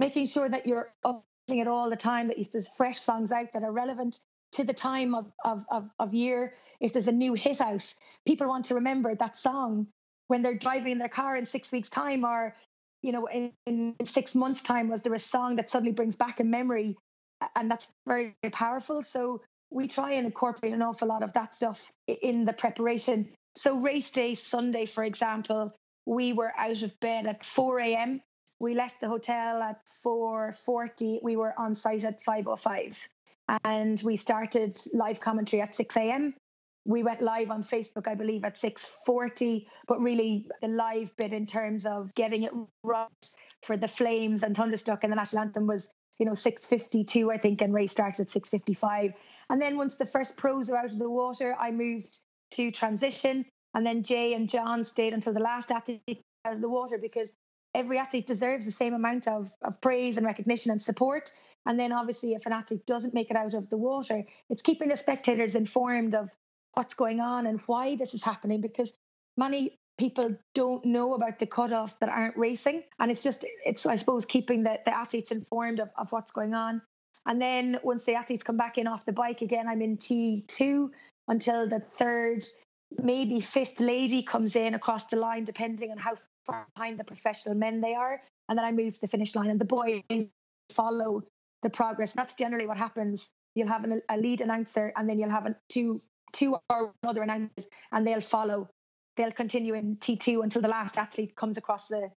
Making 0.00 0.26
sure 0.26 0.48
that 0.48 0.66
you're 0.66 0.92
updating 1.04 1.60
it 1.60 1.68
all 1.68 1.90
the 1.90 1.96
time, 1.96 2.28
that 2.28 2.52
there's 2.52 2.68
fresh 2.68 2.98
songs 2.98 3.32
out 3.32 3.52
that 3.52 3.62
are 3.62 3.72
relevant 3.72 4.20
to 4.52 4.64
the 4.64 4.72
time 4.72 5.14
of, 5.14 5.30
of, 5.44 5.64
of, 5.70 5.90
of 5.98 6.14
year. 6.14 6.54
If 6.80 6.92
there's 6.92 7.08
a 7.08 7.12
new 7.12 7.34
hit 7.34 7.60
out, 7.60 7.92
people 8.26 8.48
want 8.48 8.64
to 8.66 8.74
remember 8.74 9.14
that 9.14 9.36
song 9.36 9.88
when 10.28 10.42
they're 10.42 10.56
driving 10.56 10.92
in 10.92 10.98
their 10.98 11.08
car 11.08 11.36
in 11.36 11.44
six 11.44 11.70
weeks' 11.70 11.90
time 11.90 12.24
or 12.24 12.54
you 13.04 13.12
know, 13.12 13.26
in, 13.26 13.52
in, 13.66 13.94
six 14.02 14.34
months' 14.34 14.62
time, 14.62 14.88
was 14.88 15.02
there 15.02 15.12
a 15.12 15.18
song 15.18 15.56
that 15.56 15.68
suddenly 15.68 15.92
brings 15.92 16.16
back 16.16 16.40
a 16.40 16.44
memory? 16.44 16.96
And 17.56 17.70
that's 17.70 17.88
very, 18.06 18.34
powerful. 18.52 19.02
So 19.02 19.40
we 19.70 19.88
try 19.88 20.12
and 20.12 20.26
incorporate 20.26 20.72
an 20.72 20.82
awful 20.82 21.08
lot 21.08 21.22
of 21.22 21.32
that 21.32 21.54
stuff 21.54 21.90
in 22.06 22.44
the 22.44 22.52
preparation. 22.52 23.28
So 23.56 23.76
race 23.78 24.10
day 24.10 24.34
Sunday, 24.34 24.86
for 24.86 25.04
example, 25.04 25.72
we 26.06 26.32
were 26.32 26.52
out 26.58 26.82
of 26.82 26.98
bed 27.00 27.26
at 27.26 27.44
4 27.44 27.80
a.m. 27.80 28.20
We 28.60 28.74
left 28.74 29.00
the 29.00 29.08
hotel 29.08 29.62
at 29.62 29.80
4:40. 30.04 31.20
We 31.22 31.36
were 31.36 31.54
on 31.58 31.74
site 31.74 32.04
at 32.04 32.22
5:05, 32.22 33.08
and 33.64 34.00
we 34.02 34.16
started 34.16 34.76
live 34.92 35.20
commentary 35.20 35.60
at 35.60 35.74
6 35.74 35.96
a.m. 35.96 36.34
We 36.86 37.02
went 37.02 37.22
live 37.22 37.50
on 37.50 37.62
Facebook, 37.62 38.06
I 38.06 38.14
believe, 38.14 38.44
at 38.44 38.56
6:40. 38.56 39.66
But 39.86 40.00
really, 40.00 40.46
the 40.60 40.68
live 40.68 41.16
bit 41.16 41.32
in 41.32 41.46
terms 41.46 41.84
of 41.86 42.14
getting 42.14 42.44
it 42.44 42.52
right 42.84 43.30
for 43.62 43.76
the 43.76 43.88
Flames 43.88 44.42
and 44.42 44.56
Thunderstruck 44.56 45.02
and 45.02 45.12
the 45.12 45.16
national 45.16 45.42
anthem 45.42 45.66
was, 45.66 45.88
you 46.18 46.26
know, 46.26 46.32
6:52, 46.32 47.32
I 47.32 47.38
think, 47.38 47.62
and 47.62 47.74
race 47.74 47.92
starts 47.92 48.20
at 48.20 48.28
6:55. 48.28 49.14
And 49.50 49.60
then 49.60 49.76
once 49.76 49.96
the 49.96 50.06
first 50.06 50.36
pros 50.36 50.70
are 50.70 50.76
out 50.76 50.86
of 50.86 50.98
the 50.98 51.10
water, 51.10 51.56
I 51.58 51.70
moved 51.70 52.20
to 52.52 52.70
transition 52.70 53.44
and 53.74 53.84
then 53.84 54.02
Jay 54.02 54.34
and 54.34 54.48
John 54.48 54.84
stayed 54.84 55.12
until 55.12 55.32
the 55.32 55.40
last 55.40 55.70
athlete 55.70 56.22
out 56.44 56.54
of 56.54 56.60
the 56.60 56.68
water 56.68 56.96
because 56.96 57.32
every 57.74 57.98
athlete 57.98 58.26
deserves 58.26 58.64
the 58.64 58.70
same 58.70 58.94
amount 58.94 59.26
of, 59.26 59.52
of 59.62 59.80
praise 59.80 60.16
and 60.16 60.24
recognition 60.24 60.70
and 60.70 60.80
support. 60.80 61.32
And 61.66 61.78
then 61.78 61.92
obviously, 61.92 62.34
if 62.34 62.46
an 62.46 62.52
athlete 62.52 62.86
doesn't 62.86 63.14
make 63.14 63.30
it 63.30 63.36
out 63.36 63.54
of 63.54 63.68
the 63.70 63.76
water, 63.76 64.22
it's 64.48 64.62
keeping 64.62 64.88
the 64.88 64.96
spectators 64.96 65.56
informed 65.56 66.14
of 66.14 66.30
what's 66.74 66.94
going 66.94 67.20
on 67.20 67.46
and 67.46 67.60
why 67.62 67.96
this 67.96 68.14
is 68.14 68.22
happening 68.22 68.60
because 68.60 68.92
many 69.36 69.76
people 69.98 70.36
don't 70.54 70.84
know 70.84 71.14
about 71.14 71.38
the 71.38 71.46
cutoffs 71.46 71.98
that 72.00 72.08
aren't 72.08 72.36
racing. 72.36 72.82
And 72.98 73.10
it's 73.10 73.22
just, 73.22 73.44
it's, 73.64 73.86
I 73.86 73.96
suppose, 73.96 74.24
keeping 74.24 74.62
the, 74.62 74.80
the 74.84 74.96
athletes 74.96 75.30
informed 75.30 75.80
of, 75.80 75.90
of 75.96 76.10
what's 76.10 76.32
going 76.32 76.54
on. 76.54 76.82
And 77.26 77.40
then 77.40 77.78
once 77.82 78.04
the 78.04 78.14
athletes 78.14 78.42
come 78.42 78.56
back 78.56 78.76
in 78.76 78.86
off 78.86 79.06
the 79.06 79.12
bike 79.12 79.40
again, 79.40 79.68
I'm 79.68 79.82
in 79.82 79.96
T2 79.96 80.90
until 81.28 81.68
the 81.68 81.80
third 81.94 82.42
maybe 83.02 83.40
fifth 83.40 83.80
lady 83.80 84.22
comes 84.22 84.56
in 84.56 84.74
across 84.74 85.06
the 85.06 85.16
line, 85.16 85.44
depending 85.44 85.90
on 85.90 85.98
how 85.98 86.14
far 86.46 86.66
behind 86.74 86.98
the 86.98 87.04
professional 87.04 87.54
men 87.54 87.80
they 87.80 87.94
are. 87.94 88.22
And 88.48 88.58
then 88.58 88.64
I 88.64 88.72
move 88.72 88.94
to 88.94 89.00
the 89.00 89.08
finish 89.08 89.34
line, 89.34 89.48
and 89.48 89.60
the 89.60 89.64
boys 89.64 90.02
follow 90.70 91.22
the 91.62 91.70
progress. 91.70 92.12
That's 92.12 92.34
generally 92.34 92.66
what 92.66 92.76
happens. 92.76 93.30
You'll 93.54 93.68
have 93.68 93.84
an, 93.84 94.02
a 94.10 94.16
lead 94.16 94.40
announcer, 94.40 94.92
and 94.96 95.08
then 95.08 95.18
you'll 95.18 95.30
have 95.30 95.46
a, 95.46 95.56
two 95.68 95.98
two 96.32 96.56
or 96.68 96.92
other 97.04 97.22
announcers, 97.22 97.66
and 97.92 98.06
they'll 98.06 98.20
follow. 98.20 98.68
They'll 99.16 99.32
continue 99.32 99.74
in 99.74 99.96
T2 99.96 100.42
until 100.42 100.62
the 100.62 100.68
last 100.68 100.98
athlete 100.98 101.36
comes 101.36 101.56
across 101.56 101.88
the 101.88 102.10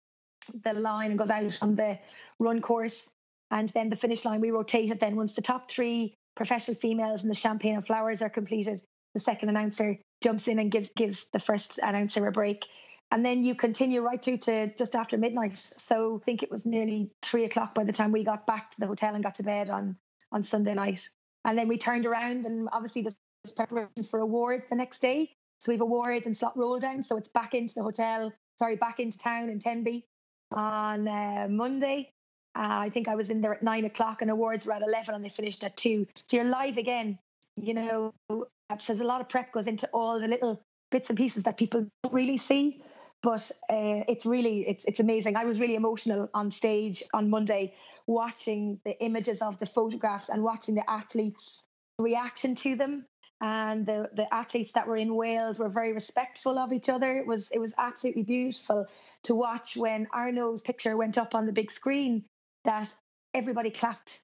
the 0.62 0.72
line 0.72 1.10
and 1.10 1.18
goes 1.18 1.30
out 1.30 1.58
on 1.62 1.74
the 1.74 1.98
run 2.38 2.60
course. 2.60 3.04
And 3.50 3.68
then 3.70 3.90
the 3.90 3.96
finish 3.96 4.24
line, 4.24 4.40
we 4.40 4.50
rotate 4.50 4.90
it. 4.90 5.00
Then 5.00 5.16
once 5.16 5.32
the 5.32 5.42
top 5.42 5.70
three 5.70 6.14
professional 6.34 6.76
females 6.76 7.22
and 7.22 7.30
the 7.30 7.34
champagne 7.34 7.74
and 7.74 7.86
flowers 7.86 8.22
are 8.22 8.28
completed, 8.28 8.82
the 9.14 9.20
second 9.20 9.48
announcer 9.48 9.98
jumps 10.22 10.48
in 10.48 10.58
and 10.58 10.70
gives 10.70 10.88
gives 10.96 11.26
the 11.32 11.38
first 11.38 11.78
announcer 11.82 12.26
a 12.26 12.32
break. 12.32 12.66
And 13.12 13.24
then 13.24 13.44
you 13.44 13.54
continue 13.54 14.00
right 14.00 14.22
through 14.22 14.38
to 14.38 14.74
just 14.74 14.96
after 14.96 15.16
midnight. 15.16 15.56
So 15.56 16.20
I 16.20 16.24
think 16.24 16.42
it 16.42 16.50
was 16.50 16.66
nearly 16.66 17.10
three 17.22 17.44
o'clock 17.44 17.74
by 17.74 17.84
the 17.84 17.92
time 17.92 18.10
we 18.10 18.24
got 18.24 18.46
back 18.46 18.72
to 18.72 18.80
the 18.80 18.86
hotel 18.86 19.14
and 19.14 19.22
got 19.22 19.36
to 19.36 19.42
bed 19.42 19.70
on 19.70 19.96
on 20.32 20.42
Sunday 20.42 20.74
night. 20.74 21.08
And 21.44 21.56
then 21.56 21.68
we 21.68 21.78
turned 21.78 22.04
around 22.04 22.46
and 22.46 22.68
obviously 22.72 23.02
there's 23.02 23.14
preparation 23.54 24.02
for 24.02 24.20
awards 24.20 24.66
the 24.66 24.74
next 24.74 25.00
day. 25.00 25.32
So 25.58 25.72
we 25.72 25.76
have 25.76 25.82
awards 25.82 26.26
and 26.26 26.36
slot 26.36 26.56
roll 26.56 26.78
down. 26.78 27.02
So 27.02 27.16
it's 27.16 27.28
back 27.28 27.54
into 27.54 27.74
the 27.74 27.82
hotel, 27.82 28.32
sorry, 28.58 28.76
back 28.76 29.00
into 29.00 29.18
town 29.18 29.48
in 29.48 29.58
Tenby 29.58 30.04
on 30.52 31.08
uh, 31.08 31.46
Monday. 31.50 32.12
Uh, 32.54 32.86
I 32.86 32.90
think 32.90 33.08
I 33.08 33.14
was 33.14 33.30
in 33.30 33.40
there 33.40 33.54
at 33.54 33.62
nine 33.62 33.84
o'clock 33.84 34.22
and 34.22 34.30
awards 34.30 34.64
were 34.64 34.72
at 34.72 34.82
11 34.82 35.14
and 35.14 35.24
they 35.24 35.28
finished 35.28 35.62
at 35.64 35.76
two. 35.76 36.06
So 36.14 36.36
you're 36.36 36.46
live 36.46 36.78
again. 36.78 37.18
You 37.56 37.74
know, 37.74 38.14
there's 38.28 39.00
a 39.00 39.04
lot 39.04 39.20
of 39.20 39.28
prep 39.28 39.52
goes 39.52 39.66
into 39.66 39.88
all 39.92 40.20
the 40.20 40.28
little 40.28 40.62
bits 40.90 41.08
and 41.08 41.16
pieces 41.16 41.42
that 41.44 41.56
people 41.56 41.86
don't 42.02 42.14
really 42.14 42.38
see 42.38 42.82
but 43.22 43.50
uh, 43.70 44.04
it's 44.08 44.26
really 44.26 44.66
it's 44.68 44.84
it's 44.84 45.00
amazing. 45.00 45.36
I 45.36 45.44
was 45.44 45.58
really 45.58 45.74
emotional 45.74 46.28
on 46.34 46.50
stage 46.50 47.02
on 47.12 47.30
Monday, 47.30 47.74
watching 48.06 48.78
the 48.84 48.96
images 49.02 49.42
of 49.42 49.58
the 49.58 49.66
photographs 49.66 50.28
and 50.28 50.42
watching 50.42 50.74
the 50.74 50.88
athletes' 50.88 51.64
reaction 51.98 52.54
to 52.56 52.76
them. 52.76 53.06
And 53.40 53.84
the 53.84 54.10
the 54.14 54.32
athletes 54.32 54.72
that 54.72 54.86
were 54.86 54.96
in 54.96 55.14
Wales 55.14 55.58
were 55.58 55.68
very 55.68 55.92
respectful 55.92 56.58
of 56.58 56.72
each 56.72 56.88
other. 56.88 57.18
It 57.18 57.26
was 57.26 57.50
it 57.50 57.58
was 57.58 57.74
absolutely 57.76 58.22
beautiful 58.22 58.86
to 59.24 59.34
watch 59.34 59.76
when 59.76 60.06
Arnaud's 60.12 60.62
picture 60.62 60.96
went 60.96 61.18
up 61.18 61.34
on 61.34 61.46
the 61.46 61.52
big 61.52 61.70
screen. 61.70 62.24
That 62.64 62.94
everybody 63.34 63.70
clapped 63.70 64.20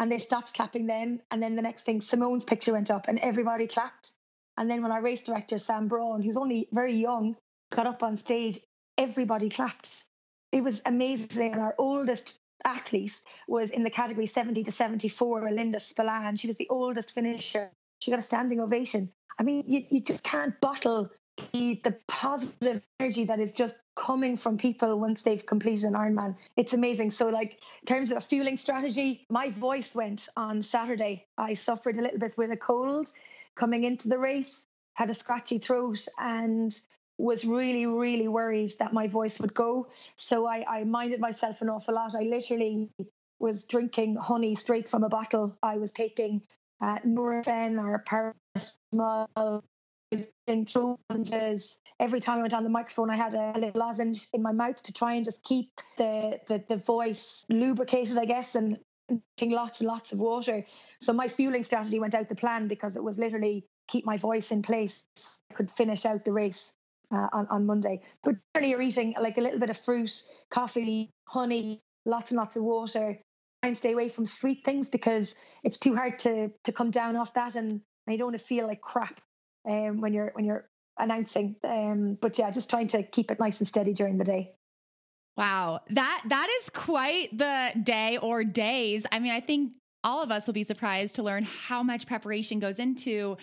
and 0.00 0.10
they 0.10 0.18
stopped 0.18 0.54
clapping 0.54 0.86
then. 0.86 1.20
And 1.30 1.42
then 1.42 1.54
the 1.54 1.62
next 1.62 1.84
thing, 1.84 2.00
Simone's 2.00 2.44
picture 2.44 2.72
went 2.72 2.90
up 2.90 3.06
and 3.06 3.18
everybody 3.20 3.66
clapped. 3.66 4.12
And 4.56 4.68
then 4.68 4.82
when 4.82 4.92
our 4.92 5.02
race 5.02 5.22
director, 5.22 5.58
Sam 5.58 5.88
Braun, 5.88 6.22
who's 6.22 6.38
only 6.38 6.68
very 6.72 6.94
young, 6.94 7.36
got 7.70 7.86
up 7.86 8.02
on 8.02 8.16
stage, 8.16 8.58
everybody 8.98 9.48
clapped. 9.48 10.04
It 10.52 10.64
was 10.64 10.80
amazing. 10.86 11.52
And 11.52 11.60
our 11.60 11.74
oldest 11.78 12.34
athlete 12.64 13.20
was 13.46 13.70
in 13.70 13.82
the 13.82 13.90
category 13.90 14.26
70 14.26 14.64
to 14.64 14.72
74, 14.72 15.50
Linda 15.52 15.78
Spillane. 15.78 16.36
She 16.36 16.46
was 16.46 16.56
the 16.56 16.68
oldest 16.70 17.12
finisher. 17.12 17.70
She 18.00 18.10
got 18.10 18.18
a 18.18 18.22
standing 18.22 18.60
ovation. 18.60 19.12
I 19.38 19.42
mean, 19.42 19.64
you, 19.66 19.84
you 19.90 20.00
just 20.00 20.22
can't 20.22 20.58
bottle 20.60 21.10
the, 21.52 21.80
the 21.84 21.96
positive 22.08 22.82
energy 22.98 23.24
that 23.24 23.40
is 23.40 23.52
just 23.52 23.78
coming 23.94 24.36
from 24.36 24.56
people 24.56 24.98
once 24.98 25.22
they've 25.22 25.44
completed 25.44 25.84
an 25.84 25.94
Ironman. 25.94 26.36
It's 26.56 26.72
amazing. 26.72 27.10
So, 27.10 27.28
like, 27.28 27.60
in 27.82 27.86
terms 27.86 28.10
of 28.10 28.18
a 28.18 28.20
fueling 28.20 28.56
strategy, 28.56 29.26
my 29.30 29.50
voice 29.50 29.94
went 29.94 30.28
on 30.36 30.62
Saturday. 30.62 31.26
I 31.38 31.54
suffered 31.54 31.96
a 31.98 32.02
little 32.02 32.18
bit 32.18 32.34
with 32.36 32.50
a 32.50 32.56
cold 32.56 33.12
coming 33.54 33.84
into 33.84 34.08
the 34.08 34.18
race, 34.18 34.64
had 34.94 35.10
a 35.10 35.14
scratchy 35.14 35.58
throat, 35.58 36.06
and 36.18 36.74
was 37.18 37.44
really, 37.44 37.86
really 37.86 38.28
worried 38.28 38.72
that 38.78 38.92
my 38.92 39.06
voice 39.06 39.38
would 39.40 39.52
go. 39.52 39.88
So 40.16 40.46
I, 40.46 40.64
I 40.68 40.84
minded 40.84 41.20
myself 41.20 41.60
an 41.60 41.68
awful 41.68 41.94
lot. 41.94 42.14
I 42.14 42.22
literally 42.22 42.88
was 43.38 43.64
drinking 43.64 44.16
honey 44.16 44.54
straight 44.54 44.88
from 44.88 45.04
a 45.04 45.08
bottle. 45.08 45.56
I 45.62 45.76
was 45.76 45.92
taking 45.92 46.42
uh, 46.80 46.98
Nurofen 47.06 47.78
or 47.78 48.04
paracetamol 48.06 49.62
in 50.46 50.66
throat 50.66 50.98
lozenges. 51.08 51.78
Every 52.00 52.20
time 52.20 52.38
I 52.38 52.42
went 52.42 52.54
on 52.54 52.64
the 52.64 52.70
microphone, 52.70 53.10
I 53.10 53.16
had 53.16 53.34
a 53.34 53.52
little 53.58 53.80
lozenge 53.80 54.26
in 54.32 54.42
my 54.42 54.52
mouth 54.52 54.82
to 54.82 54.92
try 54.92 55.14
and 55.14 55.24
just 55.24 55.42
keep 55.44 55.70
the 55.96 56.40
the, 56.48 56.62
the 56.68 56.76
voice 56.76 57.44
lubricated, 57.48 58.18
I 58.18 58.24
guess, 58.24 58.54
and 58.54 58.78
drinking 59.08 59.56
lots 59.56 59.80
and 59.80 59.88
lots 59.88 60.12
of 60.12 60.18
water. 60.18 60.64
So 61.00 61.12
my 61.12 61.28
fueling 61.28 61.62
strategy 61.62 62.00
went 62.00 62.14
out 62.14 62.28
the 62.28 62.34
plan 62.34 62.68
because 62.68 62.96
it 62.96 63.04
was 63.04 63.18
literally 63.18 63.64
keep 63.88 64.04
my 64.04 64.16
voice 64.16 64.50
in 64.50 64.62
place. 64.62 65.04
I 65.50 65.54
could 65.54 65.70
finish 65.70 66.04
out 66.06 66.24
the 66.24 66.32
race 66.32 66.72
uh, 67.12 67.28
on 67.32 67.46
on 67.48 67.66
Monday. 67.66 68.00
But 68.24 68.36
generally, 68.54 68.70
you're 68.70 68.82
eating 68.82 69.14
like 69.20 69.38
a 69.38 69.40
little 69.40 69.60
bit 69.60 69.70
of 69.70 69.76
fruit, 69.76 70.22
coffee, 70.50 71.10
honey, 71.28 71.80
lots 72.04 72.30
and 72.30 72.38
lots 72.38 72.56
of 72.56 72.64
water. 72.64 73.18
And 73.62 73.76
stay 73.76 73.92
away 73.92 74.08
from 74.08 74.24
sweet 74.24 74.64
things 74.64 74.88
because 74.88 75.34
it's 75.62 75.78
too 75.78 75.94
hard 75.94 76.18
to 76.20 76.50
to 76.64 76.72
come 76.72 76.90
down 76.90 77.16
off 77.16 77.34
that, 77.34 77.56
and, 77.56 77.80
you 78.08 78.18
don't 78.18 78.28
want 78.28 78.38
to 78.38 78.44
feel 78.44 78.66
like 78.66 78.80
crap 78.80 79.20
um, 79.68 80.00
when 80.00 80.12
you're 80.12 80.30
when 80.34 80.44
you're 80.44 80.68
announcing. 80.98 81.56
Um, 81.62 82.18
but 82.20 82.38
yeah, 82.38 82.50
just 82.50 82.70
trying 82.70 82.88
to 82.88 83.02
keep 83.02 83.30
it 83.30 83.38
nice 83.38 83.58
and 83.58 83.68
steady 83.68 83.92
during 83.92 84.18
the 84.18 84.24
day. 84.24 84.52
Wow, 85.36 85.80
that 85.90 86.22
that 86.28 86.48
is 86.60 86.70
quite 86.70 87.36
the 87.36 87.72
day 87.82 88.18
or 88.18 88.44
days. 88.44 89.06
I 89.12 89.18
mean, 89.18 89.32
I 89.32 89.40
think 89.40 89.72
all 90.02 90.22
of 90.22 90.30
us 90.30 90.46
will 90.46 90.54
be 90.54 90.64
surprised 90.64 91.16
to 91.16 91.22
learn 91.22 91.44
how 91.44 91.82
much 91.82 92.06
preparation 92.06 92.58
goes 92.58 92.78
into 92.78 93.36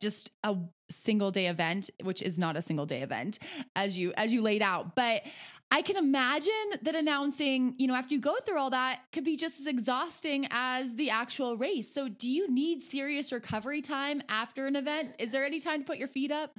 just 0.00 0.32
a 0.42 0.56
single 0.90 1.30
day 1.30 1.46
event, 1.46 1.90
which 2.02 2.22
is 2.22 2.38
not 2.38 2.56
a 2.56 2.62
single 2.62 2.86
day 2.86 3.02
event 3.02 3.38
as 3.76 3.96
you 3.96 4.12
as 4.16 4.32
you 4.32 4.42
laid 4.42 4.62
out. 4.62 4.94
But 4.94 5.22
I 5.70 5.82
can 5.82 5.96
imagine 5.96 6.52
that 6.82 6.94
announcing, 6.94 7.74
you 7.76 7.86
know, 7.86 7.94
after 7.94 8.14
you 8.14 8.20
go 8.20 8.36
through 8.44 8.58
all 8.58 8.70
that 8.70 9.00
could 9.12 9.24
be 9.24 9.36
just 9.36 9.60
as 9.60 9.66
exhausting 9.66 10.48
as 10.50 10.94
the 10.94 11.10
actual 11.10 11.58
race. 11.58 11.92
So, 11.92 12.08
do 12.08 12.28
you 12.28 12.50
need 12.50 12.82
serious 12.82 13.32
recovery 13.32 13.82
time 13.82 14.22
after 14.30 14.66
an 14.66 14.76
event? 14.76 15.14
Is 15.18 15.30
there 15.30 15.44
any 15.44 15.60
time 15.60 15.80
to 15.80 15.86
put 15.86 15.98
your 15.98 16.08
feet 16.08 16.32
up? 16.32 16.58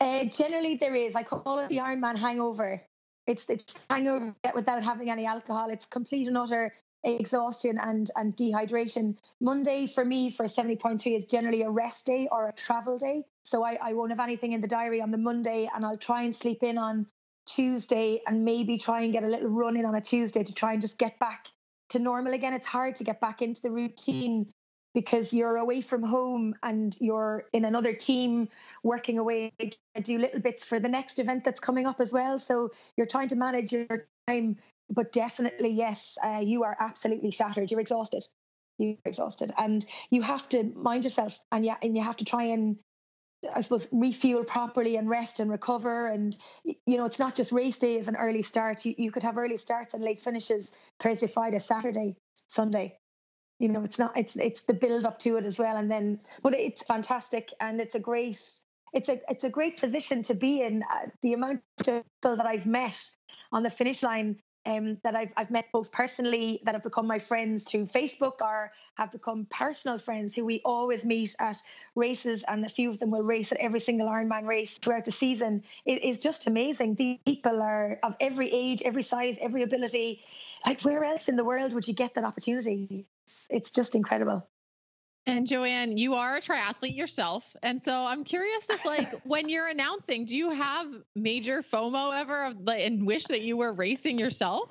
Uh, 0.00 0.24
generally, 0.24 0.76
there 0.76 0.94
is. 0.94 1.16
I 1.16 1.22
call 1.22 1.58
it 1.60 1.68
the 1.68 1.78
Ironman 1.78 2.16
hangover. 2.16 2.82
It's 3.26 3.48
it's 3.48 3.74
hangover 3.88 4.34
without 4.54 4.82
having 4.84 5.10
any 5.10 5.24
alcohol. 5.24 5.70
It's 5.70 5.86
complete 5.86 6.28
and 6.28 6.36
utter 6.36 6.74
exhaustion 7.04 7.78
and 7.78 8.10
and 8.16 8.36
dehydration. 8.36 9.16
Monday 9.40 9.86
for 9.86 10.04
me 10.04 10.30
for 10.30 10.44
70.3 10.44 11.16
is 11.16 11.24
generally 11.24 11.62
a 11.62 11.70
rest 11.70 12.04
day 12.04 12.28
or 12.30 12.48
a 12.48 12.52
travel 12.52 12.98
day. 12.98 13.24
So 13.44 13.64
I, 13.64 13.78
I 13.80 13.92
won't 13.94 14.10
have 14.10 14.20
anything 14.20 14.52
in 14.52 14.60
the 14.60 14.68
diary 14.68 15.00
on 15.00 15.10
the 15.10 15.18
Monday 15.18 15.70
and 15.74 15.84
I'll 15.84 15.96
try 15.96 16.22
and 16.22 16.36
sleep 16.36 16.62
in 16.62 16.76
on 16.76 17.06
Tuesday 17.54 18.20
and 18.26 18.44
maybe 18.44 18.78
try 18.78 19.02
and 19.02 19.12
get 19.12 19.24
a 19.24 19.26
little 19.26 19.48
run 19.48 19.76
in 19.76 19.84
on 19.84 19.94
a 19.94 20.00
Tuesday 20.00 20.44
to 20.44 20.52
try 20.52 20.72
and 20.72 20.80
just 20.80 20.98
get 20.98 21.18
back 21.18 21.48
to 21.90 21.98
normal 21.98 22.32
again. 22.32 22.54
It's 22.54 22.66
hard 22.66 22.94
to 22.96 23.04
get 23.04 23.20
back 23.20 23.42
into 23.42 23.62
the 23.62 23.70
routine 23.70 24.50
because 24.94 25.32
you're 25.32 25.56
away 25.56 25.80
from 25.80 26.02
home 26.02 26.54
and 26.62 26.96
you're 27.00 27.46
in 27.52 27.64
another 27.64 27.92
team 27.92 28.48
working 28.82 29.18
away 29.18 29.52
do 30.02 30.18
little 30.18 30.40
bits 30.40 30.64
for 30.64 30.80
the 30.80 30.88
next 30.88 31.18
event 31.18 31.44
that's 31.44 31.60
coming 31.60 31.86
up 31.86 32.00
as 32.00 32.12
well. 32.12 32.38
So 32.38 32.70
you're 32.96 33.06
trying 33.06 33.28
to 33.28 33.36
manage 33.36 33.72
your 33.72 34.06
time 34.26 34.56
but 34.92 35.12
definitely 35.12 35.70
yes 35.70 36.18
uh, 36.24 36.40
you 36.42 36.64
are 36.64 36.76
absolutely 36.80 37.30
shattered. 37.30 37.70
You're 37.70 37.80
exhausted. 37.80 38.24
You're 38.78 38.96
exhausted. 39.04 39.52
And 39.58 39.84
you 40.10 40.22
have 40.22 40.48
to 40.50 40.64
mind 40.74 41.04
yourself 41.04 41.38
and 41.52 41.64
yeah 41.64 41.76
and 41.82 41.96
you 41.96 42.02
have 42.02 42.16
to 42.16 42.24
try 42.24 42.44
and 42.44 42.76
I 43.54 43.60
suppose 43.62 43.88
refuel 43.92 44.44
properly 44.44 44.96
and 44.96 45.08
rest 45.08 45.40
and 45.40 45.50
recover. 45.50 46.08
And 46.08 46.36
you 46.64 46.96
know, 46.96 47.04
it's 47.04 47.18
not 47.18 47.34
just 47.34 47.52
race 47.52 47.78
days 47.78 48.08
an 48.08 48.16
early 48.16 48.42
start. 48.42 48.84
You 48.84 48.94
you 48.98 49.10
could 49.10 49.22
have 49.22 49.38
early 49.38 49.56
starts 49.56 49.94
and 49.94 50.04
late 50.04 50.20
finishes 50.20 50.72
Thursday, 50.98 51.26
Friday, 51.26 51.58
Saturday, 51.58 52.16
Sunday 52.48 52.98
you 53.60 53.68
know 53.68 53.82
it's 53.82 53.98
not 53.98 54.16
it's 54.16 54.36
it's 54.36 54.62
the 54.62 54.72
build 54.72 55.06
up 55.06 55.18
to 55.18 55.36
it 55.36 55.44
as 55.44 55.58
well 55.58 55.76
and 55.76 55.90
then 55.90 56.18
but 56.42 56.54
it's 56.54 56.82
fantastic 56.82 57.52
and 57.60 57.80
it's 57.80 57.94
a 57.94 58.00
great 58.00 58.40
it's 58.92 59.08
a 59.08 59.20
it's 59.28 59.44
a 59.44 59.50
great 59.50 59.78
position 59.78 60.22
to 60.22 60.34
be 60.34 60.62
in 60.62 60.82
uh, 60.90 61.06
the 61.22 61.34
amount 61.34 61.60
of 61.80 61.86
people 61.86 62.36
that 62.36 62.46
I've 62.46 62.66
met 62.66 62.98
on 63.52 63.62
the 63.62 63.70
finish 63.70 64.02
line 64.02 64.36
um, 64.66 64.98
that 65.02 65.14
I've, 65.14 65.32
I've 65.36 65.50
met 65.50 65.66
both 65.72 65.90
personally 65.92 66.60
that 66.64 66.74
have 66.74 66.82
become 66.82 67.06
my 67.06 67.18
friends 67.18 67.64
through 67.64 67.84
Facebook 67.86 68.40
or 68.42 68.72
have 68.94 69.12
become 69.12 69.46
personal 69.50 69.98
friends 69.98 70.34
who 70.34 70.44
we 70.44 70.60
always 70.64 71.04
meet 71.04 71.34
at 71.38 71.56
races 71.94 72.44
and 72.48 72.64
a 72.64 72.68
few 72.68 72.90
of 72.90 72.98
them 72.98 73.10
will 73.10 73.24
race 73.24 73.52
at 73.52 73.58
every 73.58 73.80
single 73.80 74.08
Ironman 74.08 74.46
race 74.46 74.78
throughout 74.78 75.04
the 75.04 75.12
season. 75.12 75.62
It 75.86 76.04
is 76.04 76.20
just 76.20 76.46
amazing. 76.46 76.96
The 76.96 77.18
people 77.24 77.62
are 77.62 77.98
of 78.02 78.14
every 78.20 78.52
age, 78.52 78.82
every 78.82 79.02
size, 79.02 79.38
every 79.40 79.62
ability. 79.62 80.22
Like 80.66 80.82
where 80.82 81.04
else 81.04 81.28
in 81.28 81.36
the 81.36 81.44
world 81.44 81.72
would 81.72 81.88
you 81.88 81.94
get 81.94 82.14
that 82.14 82.24
opportunity? 82.24 83.06
It's, 83.24 83.46
it's 83.48 83.70
just 83.70 83.94
incredible. 83.94 84.46
And 85.26 85.46
Joanne, 85.46 85.96
you 85.96 86.14
are 86.14 86.36
a 86.36 86.40
triathlete 86.40 86.96
yourself. 86.96 87.54
And 87.62 87.80
so 87.80 87.92
I'm 87.92 88.24
curious 88.24 88.68
if 88.70 88.84
like 88.84 89.20
when 89.24 89.48
you're 89.48 89.68
announcing, 89.68 90.24
do 90.24 90.36
you 90.36 90.50
have 90.50 90.86
major 91.14 91.62
FOMO 91.62 92.18
ever 92.18 92.44
of, 92.44 92.56
like, 92.60 92.84
and 92.84 93.06
wish 93.06 93.24
that 93.26 93.42
you 93.42 93.56
were 93.56 93.72
racing 93.72 94.18
yourself 94.18 94.70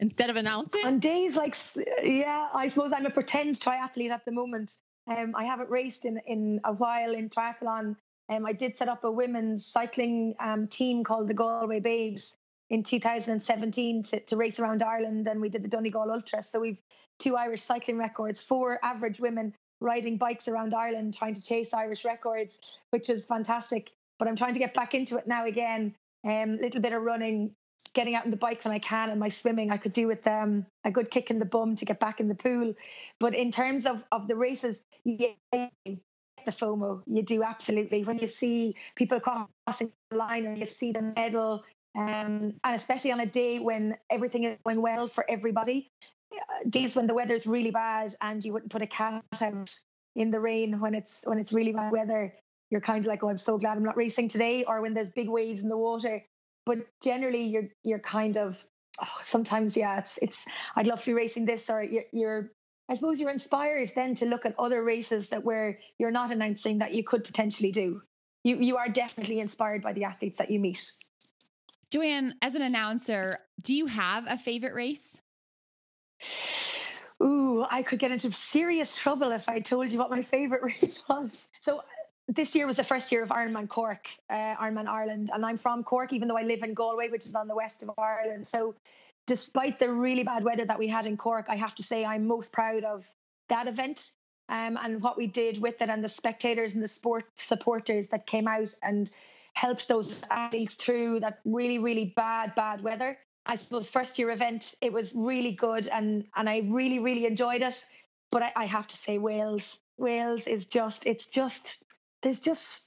instead 0.00 0.30
of 0.30 0.36
announcing? 0.36 0.84
On 0.84 0.98
days 0.98 1.36
like 1.36 1.56
yeah, 2.02 2.48
I 2.54 2.68
suppose 2.68 2.92
I'm 2.92 3.06
a 3.06 3.10
pretend 3.10 3.60
triathlete 3.60 4.10
at 4.10 4.24
the 4.24 4.32
moment. 4.32 4.76
Um, 5.08 5.34
I 5.36 5.44
haven't 5.44 5.70
raced 5.70 6.04
in, 6.04 6.20
in 6.26 6.60
a 6.64 6.72
while 6.72 7.14
in 7.14 7.28
triathlon. 7.28 7.96
Um, 8.28 8.44
I 8.44 8.52
did 8.52 8.76
set 8.76 8.88
up 8.88 9.04
a 9.04 9.10
women's 9.10 9.64
cycling 9.64 10.34
um, 10.40 10.66
team 10.66 11.04
called 11.04 11.28
the 11.28 11.34
Galway 11.34 11.78
Babes 11.78 12.34
in 12.70 12.82
2017 12.82 14.02
to, 14.02 14.20
to 14.20 14.36
race 14.36 14.58
around 14.58 14.82
Ireland, 14.82 15.28
and 15.28 15.40
we 15.40 15.48
did 15.48 15.62
the 15.62 15.68
Donegal 15.68 16.10
Ultra. 16.10 16.42
So 16.42 16.58
we've 16.58 16.80
two 17.20 17.36
Irish 17.36 17.62
cycling 17.62 17.98
records, 17.98 18.42
four 18.42 18.80
average 18.82 19.20
women 19.20 19.54
riding 19.80 20.16
bikes 20.16 20.48
around 20.48 20.74
Ireland 20.74 21.14
trying 21.14 21.34
to 21.34 21.42
chase 21.42 21.72
Irish 21.72 22.04
records, 22.04 22.58
which 22.90 23.08
was 23.08 23.24
fantastic. 23.24 23.92
But 24.18 24.28
I'm 24.28 24.36
trying 24.36 24.54
to 24.54 24.58
get 24.58 24.74
back 24.74 24.94
into 24.94 25.16
it 25.16 25.26
now 25.26 25.44
again. 25.44 25.94
A 26.24 26.42
um, 26.42 26.56
little 26.56 26.80
bit 26.80 26.92
of 26.92 27.02
running, 27.02 27.54
getting 27.92 28.14
out 28.14 28.24
on 28.24 28.30
the 28.30 28.36
bike 28.36 28.64
when 28.64 28.72
I 28.72 28.78
can, 28.78 29.10
and 29.10 29.20
my 29.20 29.28
swimming 29.28 29.70
I 29.70 29.76
could 29.76 29.92
do 29.92 30.06
with 30.06 30.26
um, 30.26 30.66
a 30.84 30.90
good 30.90 31.10
kick 31.10 31.30
in 31.30 31.38
the 31.38 31.44
bum 31.44 31.76
to 31.76 31.84
get 31.84 32.00
back 32.00 32.20
in 32.20 32.28
the 32.28 32.34
pool. 32.34 32.74
But 33.20 33.34
in 33.34 33.50
terms 33.50 33.86
of 33.86 34.04
of 34.12 34.26
the 34.26 34.34
races, 34.34 34.82
yeah, 35.04 35.34
the 35.52 36.52
FOMO. 36.52 37.02
You 37.06 37.22
do 37.22 37.42
absolutely 37.42 38.04
when 38.04 38.18
you 38.18 38.26
see 38.26 38.76
people 38.94 39.20
crossing 39.20 39.92
the 40.10 40.16
line 40.16 40.46
or 40.46 40.54
you 40.54 40.64
see 40.64 40.92
the 40.92 41.02
medal, 41.02 41.64
um, 41.96 42.54
and 42.64 42.74
especially 42.74 43.12
on 43.12 43.20
a 43.20 43.26
day 43.26 43.58
when 43.58 43.96
everything 44.10 44.44
is 44.44 44.56
going 44.64 44.80
well 44.80 45.08
for 45.08 45.28
everybody 45.28 45.90
days 46.68 46.96
when 46.96 47.06
the 47.06 47.14
weather's 47.14 47.46
really 47.46 47.70
bad 47.70 48.14
and 48.20 48.44
you 48.44 48.52
wouldn't 48.52 48.72
put 48.72 48.82
a 48.82 48.86
cat 48.86 49.22
out 49.40 49.74
in 50.14 50.30
the 50.30 50.40
rain 50.40 50.80
when 50.80 50.94
it's 50.94 51.20
when 51.24 51.38
it's 51.38 51.52
really 51.52 51.72
bad 51.72 51.92
weather 51.92 52.34
you're 52.70 52.80
kind 52.80 53.00
of 53.00 53.06
like 53.06 53.22
oh 53.22 53.28
i'm 53.28 53.36
so 53.36 53.58
glad 53.58 53.76
i'm 53.76 53.84
not 53.84 53.96
racing 53.96 54.28
today 54.28 54.64
or 54.64 54.80
when 54.80 54.94
there's 54.94 55.10
big 55.10 55.28
waves 55.28 55.62
in 55.62 55.68
the 55.68 55.76
water. 55.76 56.24
But 56.64 56.78
generally 57.00 57.44
you're 57.44 57.68
you're 57.84 58.00
kind 58.00 58.36
of 58.36 58.64
oh, 59.00 59.18
sometimes 59.22 59.76
yeah 59.76 59.98
it's 59.98 60.18
it's 60.20 60.44
i'd 60.74 60.86
love 60.86 61.00
to 61.00 61.06
be 61.06 61.12
racing 61.12 61.44
this 61.44 61.70
or 61.70 61.82
you're, 61.82 62.04
you're 62.12 62.50
i 62.88 62.94
suppose 62.94 63.20
you're 63.20 63.30
inspired 63.30 63.88
then 63.94 64.14
to 64.16 64.26
look 64.26 64.44
at 64.46 64.58
other 64.58 64.82
races 64.82 65.28
that 65.28 65.44
where 65.44 65.78
you're 65.98 66.10
not 66.10 66.32
announcing 66.32 66.78
that 66.78 66.92
you 66.92 67.04
could 67.04 67.22
potentially 67.22 67.70
do. 67.70 68.02
You 68.42 68.56
you 68.56 68.76
are 68.76 68.88
definitely 68.88 69.38
inspired 69.38 69.82
by 69.82 69.92
the 69.92 70.04
athletes 70.04 70.38
that 70.38 70.50
you 70.50 70.58
meet. 70.58 70.90
Joanne 71.92 72.34
as 72.42 72.56
an 72.56 72.62
announcer 72.62 73.38
do 73.60 73.72
you 73.72 73.86
have 73.86 74.26
a 74.26 74.36
favorite 74.36 74.74
race 74.74 75.16
Ooh, 77.22 77.64
I 77.70 77.82
could 77.82 77.98
get 77.98 78.10
into 78.10 78.30
serious 78.32 78.94
trouble 78.94 79.32
if 79.32 79.48
I 79.48 79.60
told 79.60 79.90
you 79.90 79.98
what 79.98 80.10
my 80.10 80.22
favorite 80.22 80.62
race 80.82 81.02
was. 81.08 81.48
So 81.60 81.82
this 82.28 82.54
year 82.54 82.66
was 82.66 82.76
the 82.76 82.84
first 82.84 83.10
year 83.12 83.22
of 83.22 83.30
Ironman 83.30 83.68
Cork, 83.68 84.08
uh, 84.28 84.56
Ironman 84.56 84.86
Ireland, 84.86 85.30
and 85.32 85.44
I'm 85.44 85.56
from 85.56 85.84
Cork, 85.84 86.12
even 86.12 86.28
though 86.28 86.36
I 86.36 86.42
live 86.42 86.62
in 86.62 86.74
Galway, 86.74 87.08
which 87.08 87.26
is 87.26 87.34
on 87.34 87.48
the 87.48 87.54
west 87.54 87.82
of 87.82 87.90
Ireland. 87.98 88.46
So, 88.46 88.74
despite 89.26 89.78
the 89.78 89.90
really 89.90 90.22
bad 90.22 90.44
weather 90.44 90.64
that 90.64 90.78
we 90.78 90.86
had 90.86 91.06
in 91.06 91.16
Cork, 91.16 91.46
I 91.48 91.56
have 91.56 91.74
to 91.76 91.82
say 91.82 92.04
I'm 92.04 92.26
most 92.26 92.52
proud 92.52 92.84
of 92.84 93.10
that 93.48 93.66
event 93.66 94.12
um, 94.48 94.78
and 94.82 95.02
what 95.02 95.16
we 95.16 95.26
did 95.26 95.60
with 95.60 95.80
it, 95.80 95.88
and 95.88 96.02
the 96.02 96.08
spectators 96.08 96.74
and 96.74 96.82
the 96.82 96.88
sport 96.88 97.24
supporters 97.34 98.08
that 98.08 98.26
came 98.26 98.46
out 98.46 98.74
and 98.82 99.10
helped 99.54 99.88
those 99.88 100.20
athletes 100.30 100.74
through 100.74 101.20
that 101.20 101.40
really, 101.44 101.78
really 101.78 102.12
bad, 102.16 102.54
bad 102.54 102.82
weather. 102.82 103.18
I 103.46 103.56
suppose 103.56 103.88
first 103.88 104.18
year 104.18 104.30
event, 104.30 104.74
it 104.80 104.92
was 104.92 105.12
really 105.14 105.52
good 105.52 105.86
and 105.88 106.26
and 106.36 106.48
I 106.48 106.62
really 106.66 106.98
really 106.98 107.26
enjoyed 107.26 107.62
it. 107.62 107.84
But 108.30 108.42
I, 108.42 108.52
I 108.56 108.66
have 108.66 108.88
to 108.88 108.96
say 108.96 109.18
Wales, 109.18 109.78
Wales 109.98 110.46
is 110.46 110.66
just 110.66 111.06
it's 111.06 111.26
just 111.26 111.84
there's 112.22 112.40
just 112.40 112.86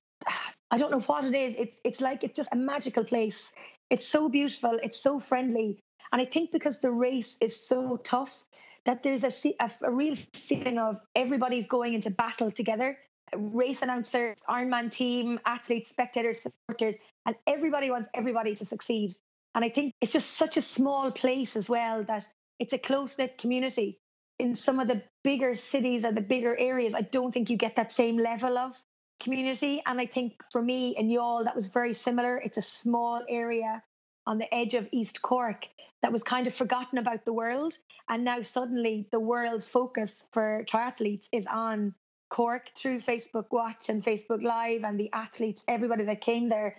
I 0.72 0.78
don't 0.78 0.92
know 0.92 1.00
what 1.00 1.26
it 1.26 1.34
is. 1.34 1.56
It's 1.58 1.82
it's 1.84 2.02
like 2.02 2.24
it's 2.24 2.36
just 2.36 2.50
a 2.52 2.58
magical 2.58 3.04
place. 3.04 3.54
It's 3.90 4.08
so 4.08 4.30
beautiful. 4.30 4.78
It's 4.84 5.00
so 5.00 5.20
friendly. 5.20 5.80
And 6.12 6.22
I 6.22 6.26
think 6.26 6.52
because 6.52 6.80
the 6.80 6.92
race 6.92 7.38
is 7.40 7.68
so 7.68 7.98
tough, 7.98 8.44
that 8.86 9.04
there's 9.04 9.24
a, 9.24 9.56
a, 9.60 9.70
a 9.84 9.92
real 9.92 10.16
feeling 10.34 10.80
of 10.80 11.00
everybody's 11.16 11.68
going 11.68 11.94
into 11.94 12.10
battle 12.10 12.52
together. 12.52 12.98
Race 13.36 13.84
announcers, 13.84 14.38
Ironman 14.50 14.90
team, 14.90 15.40
athletes, 15.46 15.90
spectators, 15.90 16.42
supporters, 16.42 16.96
and 17.28 17.36
everybody 17.46 17.92
wants 17.92 18.10
everybody 18.16 18.56
to 18.56 18.66
succeed. 18.66 19.12
And 19.56 19.66
I 19.66 19.70
think 19.70 19.94
it's 20.02 20.14
just 20.14 20.36
such 20.36 20.58
a 20.58 20.62
small 20.62 21.12
place 21.12 21.56
as 21.56 21.70
well 21.70 22.04
that 22.04 22.28
it's 22.60 22.74
a 22.74 22.78
close 22.78 23.18
knit 23.18 23.38
community. 23.38 24.00
In 24.38 24.56
some 24.56 24.80
of 24.80 24.88
the 24.88 25.02
bigger 25.24 25.54
cities 25.54 26.06
or 26.06 26.12
the 26.12 26.22
bigger 26.22 26.56
areas, 26.58 26.94
I 26.94 27.02
don't 27.02 27.34
think 27.34 27.50
you 27.50 27.58
get 27.58 27.76
that 27.76 27.92
same 27.92 28.18
level 28.18 28.58
of 28.58 28.82
community. 29.20 29.82
And 29.86 30.00
I 30.00 30.06
think 30.06 30.42
for 30.52 30.62
me 30.62 30.96
in 30.96 31.10
Youghal, 31.10 31.44
that 31.44 31.56
was 31.56 31.70
very 31.70 31.94
similar. 31.94 32.38
It's 32.38 32.58
a 32.58 32.62
small 32.62 33.22
area 33.28 33.84
on 34.26 34.38
the 34.38 34.54
edge 34.54 34.76
of 34.76 34.88
East 34.92 35.22
Cork 35.22 35.68
that 36.02 36.12
was 36.12 36.24
kind 36.24 36.48
of 36.48 36.54
forgotten 36.54 37.00
about 37.00 37.26
the 37.26 37.34
world. 37.34 37.74
And 38.08 38.24
now 38.24 38.42
suddenly 38.42 39.08
the 39.12 39.20
world's 39.20 39.68
focus 39.68 40.24
for 40.32 40.64
triathletes 40.70 41.28
is 41.32 41.46
on 41.48 41.94
Cork 42.30 42.70
through 42.76 43.02
Facebook 43.02 43.48
Watch 43.52 43.90
and 43.90 44.04
Facebook 44.04 44.44
Live 44.44 44.84
and 44.84 45.00
the 45.00 45.12
athletes, 45.12 45.64
everybody 45.68 46.06
that 46.06 46.22
came 46.22 46.48
there 46.48 46.76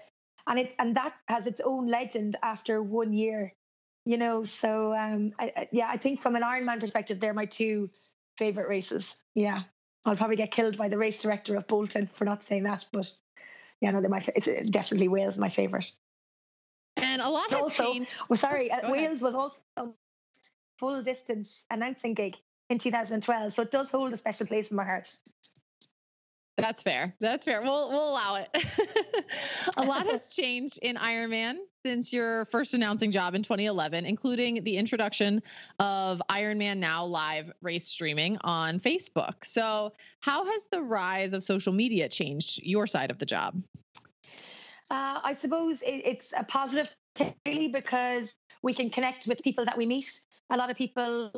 and 0.46 0.58
it 0.58 0.74
and 0.78 0.96
that 0.96 1.14
has 1.28 1.46
its 1.46 1.60
own 1.60 1.86
legend 1.86 2.36
after 2.42 2.82
one 2.82 3.12
year 3.12 3.52
you 4.04 4.16
know? 4.16 4.44
So 4.44 4.94
um 4.94 5.32
I, 5.38 5.68
yeah 5.72 5.88
i 5.88 5.96
think 5.96 6.20
from 6.20 6.36
an 6.36 6.42
ironman 6.42 6.80
perspective 6.80 7.20
they're 7.20 7.34
my 7.34 7.46
two 7.46 7.88
favorite 8.36 8.68
races. 8.68 9.16
Yeah. 9.34 9.62
I'll 10.06 10.16
probably 10.16 10.36
get 10.36 10.50
killed 10.50 10.78
by 10.78 10.88
the 10.88 10.96
race 10.96 11.20
director 11.20 11.56
of 11.56 11.66
bolton 11.66 12.08
for 12.14 12.24
not 12.24 12.42
saying 12.42 12.64
that 12.64 12.86
but 12.92 13.12
yeah 13.80 13.90
no 13.90 14.00
they're 14.00 14.10
my 14.10 14.22
it's 14.34 14.70
definitely 14.70 15.08
wales 15.08 15.38
my 15.38 15.50
favorite. 15.50 15.90
And 16.96 17.22
a 17.22 17.28
lot 17.28 17.50
has 17.50 17.62
also, 17.62 17.92
changed 17.92 18.12
well 18.28 18.36
sorry 18.36 18.70
uh, 18.70 18.90
wales 18.90 19.22
was 19.22 19.34
also 19.34 19.94
full 20.78 21.02
distance 21.02 21.66
announcing 21.70 22.14
gig 22.14 22.36
in 22.70 22.78
2012 22.78 23.52
so 23.52 23.62
it 23.62 23.70
does 23.70 23.90
hold 23.90 24.12
a 24.12 24.16
special 24.16 24.46
place 24.46 24.70
in 24.70 24.76
my 24.76 24.84
heart 24.84 25.14
that's 26.60 26.82
fair. 26.82 27.14
That's 27.20 27.44
fair. 27.44 27.62
We'll 27.62 27.88
we'll 27.88 28.10
allow 28.10 28.36
it. 28.36 28.48
a 29.76 29.82
lot 29.82 30.06
has 30.06 30.34
changed 30.34 30.78
in 30.82 30.96
Ironman 30.96 31.56
since 31.84 32.12
your 32.12 32.44
first 32.46 32.74
announcing 32.74 33.10
job 33.10 33.34
in 33.34 33.42
2011, 33.42 34.04
including 34.04 34.62
the 34.64 34.76
introduction 34.76 35.42
of 35.78 36.20
Ironman 36.30 36.78
Now 36.78 37.04
live 37.06 37.50
race 37.62 37.88
streaming 37.88 38.38
on 38.42 38.80
Facebook. 38.80 39.44
So, 39.44 39.92
how 40.20 40.44
has 40.44 40.66
the 40.70 40.82
rise 40.82 41.32
of 41.32 41.42
social 41.42 41.72
media 41.72 42.08
changed 42.08 42.60
your 42.62 42.86
side 42.86 43.10
of 43.10 43.18
the 43.18 43.26
job? 43.26 43.62
Uh, 44.90 45.20
I 45.22 45.34
suppose 45.34 45.82
it, 45.82 46.02
it's 46.04 46.32
a 46.36 46.44
positive 46.44 46.90
really 47.46 47.68
because 47.68 48.34
we 48.62 48.74
can 48.74 48.90
connect 48.90 49.26
with 49.26 49.42
people 49.42 49.64
that 49.64 49.78
we 49.78 49.86
meet. 49.86 50.20
A 50.50 50.56
lot 50.56 50.70
of 50.70 50.76
people 50.76 51.30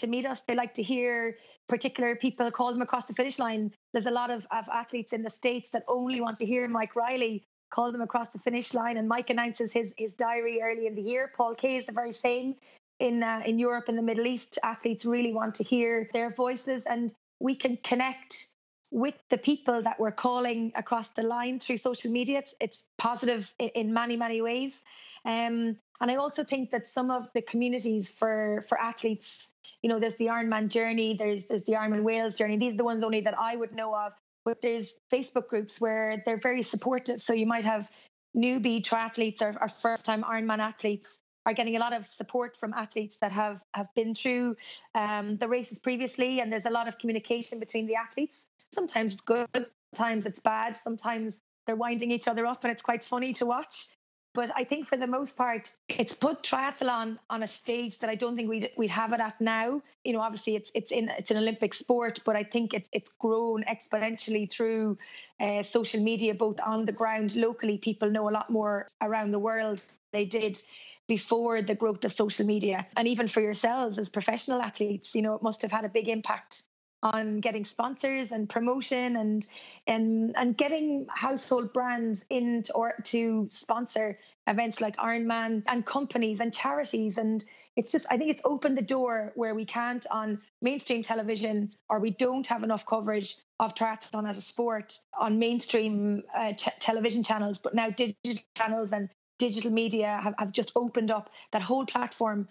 to 0.00 0.06
meet 0.06 0.26
us, 0.26 0.42
they 0.42 0.54
like 0.54 0.74
to 0.74 0.82
hear 0.82 1.36
particular 1.68 2.16
people 2.16 2.50
call 2.50 2.72
them 2.72 2.82
across 2.82 3.04
the 3.04 3.14
finish 3.14 3.38
line. 3.38 3.72
There's 3.92 4.06
a 4.06 4.10
lot 4.10 4.30
of, 4.30 4.46
of 4.50 4.64
athletes 4.72 5.12
in 5.12 5.22
the 5.22 5.30
States 5.30 5.70
that 5.70 5.84
only 5.88 6.20
want 6.20 6.38
to 6.40 6.46
hear 6.46 6.66
Mike 6.68 6.96
Reilly 6.96 7.44
call 7.70 7.92
them 7.92 8.00
across 8.00 8.30
the 8.30 8.38
finish 8.38 8.74
line. 8.74 8.96
And 8.96 9.08
Mike 9.08 9.30
announces 9.30 9.72
his, 9.72 9.94
his 9.96 10.14
diary 10.14 10.60
early 10.62 10.86
in 10.86 10.94
the 10.94 11.02
year. 11.02 11.30
Paul 11.36 11.54
Kaye 11.54 11.76
is 11.76 11.86
the 11.86 11.92
very 11.92 12.12
same 12.12 12.56
in 12.98 13.22
uh, 13.22 13.42
in 13.44 13.58
Europe 13.58 13.88
and 13.88 13.98
the 13.98 14.02
Middle 14.02 14.26
East. 14.26 14.58
Athletes 14.62 15.04
really 15.04 15.32
want 15.32 15.54
to 15.56 15.64
hear 15.64 16.08
their 16.12 16.30
voices, 16.30 16.84
and 16.86 17.12
we 17.40 17.54
can 17.54 17.78
connect 17.78 18.46
with 18.92 19.14
the 19.30 19.38
people 19.38 19.80
that 19.82 19.98
we're 19.98 20.12
calling 20.12 20.72
across 20.74 21.08
the 21.10 21.22
line 21.22 21.58
through 21.58 21.76
social 21.76 22.10
media. 22.10 22.38
It's, 22.38 22.54
it's 22.60 22.84
positive 22.98 23.52
in, 23.58 23.68
in 23.68 23.94
many 23.94 24.16
many 24.16 24.42
ways. 24.42 24.82
Um, 25.24 25.76
and 26.00 26.10
I 26.10 26.16
also 26.16 26.44
think 26.44 26.70
that 26.70 26.86
some 26.86 27.10
of 27.10 27.28
the 27.34 27.42
communities 27.42 28.10
for 28.10 28.64
for 28.68 28.80
athletes, 28.80 29.48
you 29.82 29.88
know, 29.90 29.98
there's 29.98 30.16
the 30.16 30.26
Ironman 30.26 30.68
journey, 30.68 31.14
there's 31.14 31.46
there's 31.46 31.64
the 31.64 31.72
Ironman 31.72 32.02
Wales 32.02 32.36
journey. 32.36 32.56
These 32.56 32.74
are 32.74 32.78
the 32.78 32.84
ones 32.84 33.02
only 33.04 33.20
that 33.22 33.38
I 33.38 33.56
would 33.56 33.74
know 33.74 33.94
of. 33.94 34.12
But 34.44 34.62
there's 34.62 34.96
Facebook 35.12 35.48
groups 35.48 35.80
where 35.80 36.22
they're 36.24 36.38
very 36.38 36.62
supportive. 36.62 37.20
So 37.20 37.34
you 37.34 37.46
might 37.46 37.64
have 37.64 37.90
newbie 38.34 38.82
triathletes 38.82 39.42
or, 39.42 39.54
or 39.60 39.68
first 39.68 40.06
time 40.06 40.22
Ironman 40.22 40.60
athletes 40.60 41.18
are 41.46 41.52
getting 41.52 41.76
a 41.76 41.78
lot 41.78 41.92
of 41.92 42.06
support 42.06 42.56
from 42.56 42.72
athletes 42.72 43.16
that 43.20 43.32
have 43.32 43.60
have 43.74 43.92
been 43.94 44.14
through 44.14 44.56
um, 44.94 45.36
the 45.36 45.48
races 45.48 45.78
previously, 45.78 46.40
and 46.40 46.50
there's 46.50 46.66
a 46.66 46.70
lot 46.70 46.88
of 46.88 46.98
communication 46.98 47.58
between 47.58 47.86
the 47.86 47.94
athletes. 47.94 48.46
Sometimes 48.72 49.14
it's 49.14 49.22
good, 49.22 49.66
sometimes 49.94 50.26
it's 50.26 50.40
bad, 50.40 50.76
sometimes 50.76 51.40
they're 51.66 51.76
winding 51.76 52.10
each 52.10 52.28
other 52.28 52.46
up, 52.46 52.64
and 52.64 52.70
it's 52.70 52.82
quite 52.82 53.02
funny 53.04 53.32
to 53.34 53.46
watch. 53.46 53.88
But 54.32 54.52
I 54.54 54.62
think 54.62 54.86
for 54.86 54.96
the 54.96 55.08
most 55.08 55.36
part, 55.36 55.74
it's 55.88 56.14
put 56.14 56.44
triathlon 56.44 57.18
on 57.28 57.42
a 57.42 57.48
stage 57.48 57.98
that 57.98 58.08
I 58.08 58.14
don't 58.14 58.36
think 58.36 58.48
we'd 58.48 58.70
we'd 58.76 58.90
have 58.90 59.12
it 59.12 59.20
at 59.20 59.40
now. 59.40 59.82
You 60.04 60.12
know, 60.12 60.20
obviously 60.20 60.54
it's 60.54 60.70
it's 60.72 60.92
in 60.92 61.08
it's 61.08 61.32
an 61.32 61.36
Olympic 61.36 61.74
sport, 61.74 62.20
but 62.24 62.36
I 62.36 62.44
think 62.44 62.72
it, 62.72 62.86
it's 62.92 63.10
grown 63.18 63.64
exponentially 63.64 64.48
through 64.50 64.98
uh, 65.40 65.62
social 65.64 66.00
media, 66.00 66.34
both 66.34 66.60
on 66.60 66.84
the 66.84 66.92
ground 66.92 67.34
locally. 67.34 67.78
People 67.78 68.10
know 68.10 68.28
a 68.28 68.36
lot 68.38 68.50
more 68.50 68.88
around 69.00 69.32
the 69.32 69.40
world. 69.40 69.82
They 70.12 70.26
did 70.26 70.62
before 71.08 71.60
the 71.60 71.74
growth 71.74 72.04
of 72.04 72.12
social 72.12 72.46
media, 72.46 72.86
and 72.96 73.08
even 73.08 73.26
for 73.26 73.40
yourselves 73.40 73.98
as 73.98 74.08
professional 74.08 74.62
athletes, 74.62 75.12
you 75.16 75.22
know, 75.22 75.34
it 75.34 75.42
must 75.42 75.62
have 75.62 75.72
had 75.72 75.84
a 75.84 75.88
big 75.88 76.08
impact 76.08 76.62
on 77.02 77.40
getting 77.40 77.64
sponsors 77.64 78.32
and 78.32 78.48
promotion 78.48 79.16
and 79.16 79.46
and 79.86 80.36
and 80.36 80.56
getting 80.56 81.06
household 81.08 81.72
brands 81.72 82.24
into 82.30 82.72
or 82.74 82.94
to 83.04 83.46
sponsor 83.50 84.18
events 84.46 84.80
like 84.80 84.96
Ironman 84.96 85.62
and 85.66 85.86
companies 85.86 86.40
and 86.40 86.52
charities. 86.52 87.18
And 87.18 87.44
it's 87.76 87.90
just 87.92 88.06
I 88.10 88.16
think 88.16 88.30
it's 88.30 88.42
opened 88.44 88.76
the 88.76 88.82
door 88.82 89.32
where 89.34 89.54
we 89.54 89.64
can't 89.64 90.04
on 90.10 90.38
mainstream 90.60 91.02
television 91.02 91.70
or 91.88 92.00
we 92.00 92.10
don't 92.10 92.46
have 92.46 92.62
enough 92.62 92.84
coverage 92.84 93.36
of 93.58 93.74
triathlon 93.74 94.28
as 94.28 94.36
a 94.36 94.42
sport 94.42 94.98
on 95.18 95.38
mainstream 95.38 96.22
uh, 96.36 96.52
ch- 96.52 96.78
television 96.80 97.22
channels. 97.22 97.58
But 97.58 97.74
now 97.74 97.90
digital 97.90 98.42
channels 98.56 98.92
and 98.92 99.08
digital 99.38 99.70
media 99.70 100.20
have, 100.22 100.34
have 100.38 100.52
just 100.52 100.72
opened 100.76 101.10
up 101.10 101.30
that 101.52 101.62
whole 101.62 101.86
platform 101.86 102.46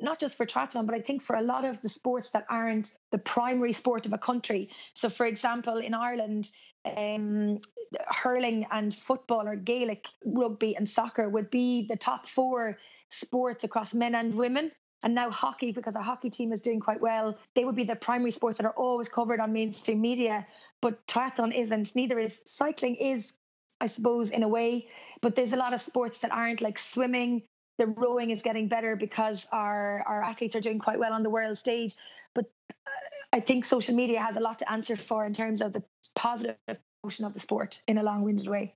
not 0.00 0.20
just 0.20 0.36
for 0.36 0.46
triathlon, 0.46 0.86
but 0.86 0.94
I 0.94 1.00
think 1.00 1.22
for 1.22 1.36
a 1.36 1.42
lot 1.42 1.64
of 1.64 1.80
the 1.82 1.88
sports 1.88 2.30
that 2.30 2.46
aren't 2.48 2.94
the 3.10 3.18
primary 3.18 3.72
sport 3.72 4.06
of 4.06 4.12
a 4.12 4.18
country. 4.18 4.68
So, 4.94 5.08
for 5.08 5.26
example, 5.26 5.78
in 5.78 5.94
Ireland, 5.94 6.50
um, 6.84 7.60
hurling 8.08 8.66
and 8.70 8.94
football 8.94 9.46
or 9.46 9.56
Gaelic, 9.56 10.06
rugby 10.24 10.76
and 10.76 10.88
soccer 10.88 11.28
would 11.28 11.50
be 11.50 11.86
the 11.88 11.96
top 11.96 12.26
four 12.26 12.78
sports 13.08 13.64
across 13.64 13.94
men 13.94 14.14
and 14.14 14.34
women. 14.34 14.72
And 15.02 15.14
now 15.14 15.30
hockey, 15.30 15.70
because 15.70 15.96
our 15.96 16.02
hockey 16.02 16.30
team 16.30 16.52
is 16.52 16.62
doing 16.62 16.80
quite 16.80 17.00
well, 17.00 17.36
they 17.54 17.64
would 17.64 17.74
be 17.74 17.84
the 17.84 17.96
primary 17.96 18.30
sports 18.30 18.56
that 18.56 18.64
are 18.64 18.72
always 18.76 19.08
covered 19.08 19.38
on 19.38 19.52
mainstream 19.52 20.00
media. 20.00 20.46
But 20.80 21.06
triathlon 21.06 21.54
isn't. 21.54 21.94
Neither 21.94 22.18
is 22.18 22.40
cycling 22.46 22.96
is 22.96 23.34
I 23.80 23.86
suppose, 23.86 24.30
in 24.30 24.42
a 24.42 24.48
way. 24.48 24.88
But 25.20 25.36
there's 25.36 25.52
a 25.52 25.56
lot 25.56 25.74
of 25.74 25.80
sports 25.80 26.18
that 26.18 26.32
aren't 26.32 26.60
like 26.60 26.78
swimming 26.78 27.42
the 27.78 27.86
rowing 27.86 28.30
is 28.30 28.42
getting 28.42 28.68
better 28.68 28.96
because 28.96 29.46
our 29.52 30.02
our 30.06 30.22
athletes 30.22 30.54
are 30.56 30.60
doing 30.60 30.78
quite 30.78 30.98
well 30.98 31.12
on 31.12 31.22
the 31.22 31.30
world 31.30 31.58
stage. 31.58 31.94
But 32.34 32.46
uh, 32.70 32.90
I 33.32 33.40
think 33.40 33.64
social 33.64 33.94
media 33.94 34.20
has 34.20 34.36
a 34.36 34.40
lot 34.40 34.58
to 34.60 34.70
answer 34.70 34.96
for 34.96 35.24
in 35.24 35.34
terms 35.34 35.60
of 35.60 35.72
the 35.72 35.82
positive 36.14 36.56
promotion 37.02 37.24
of 37.24 37.34
the 37.34 37.40
sport 37.40 37.82
in 37.86 37.98
a 37.98 38.02
long-winded 38.02 38.48
way. 38.48 38.74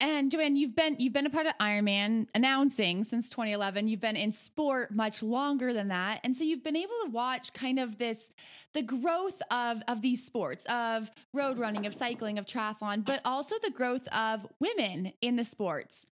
And 0.00 0.30
Joanne, 0.30 0.56
you've 0.56 0.76
been 0.76 0.96
you've 0.98 1.12
been 1.12 1.26
a 1.26 1.30
part 1.30 1.46
of 1.46 1.52
Ironman 1.60 2.26
announcing 2.34 3.04
since 3.04 3.30
2011. 3.30 3.88
You've 3.88 4.00
been 4.00 4.16
in 4.16 4.32
sport 4.32 4.94
much 4.94 5.22
longer 5.22 5.72
than 5.72 5.88
that, 5.88 6.20
and 6.24 6.36
so 6.36 6.44
you've 6.44 6.62
been 6.62 6.76
able 6.76 6.94
to 7.04 7.10
watch 7.10 7.52
kind 7.52 7.78
of 7.78 7.98
this 7.98 8.32
the 8.72 8.82
growth 8.82 9.40
of 9.50 9.82
of 9.88 10.02
these 10.02 10.24
sports 10.24 10.64
of 10.66 11.10
road 11.32 11.58
running, 11.58 11.86
of 11.86 11.94
cycling, 11.94 12.38
of 12.38 12.46
triathlon, 12.46 13.04
but 13.04 13.20
also 13.24 13.56
the 13.62 13.70
growth 13.70 14.06
of 14.08 14.46
women 14.60 15.12
in 15.20 15.36
the 15.36 15.44
sports. 15.44 16.06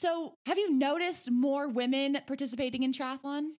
So, 0.00 0.34
have 0.46 0.58
you 0.58 0.72
noticed 0.72 1.28
more 1.28 1.66
women 1.66 2.18
participating 2.24 2.84
in 2.84 2.92
triathlon? 2.92 3.54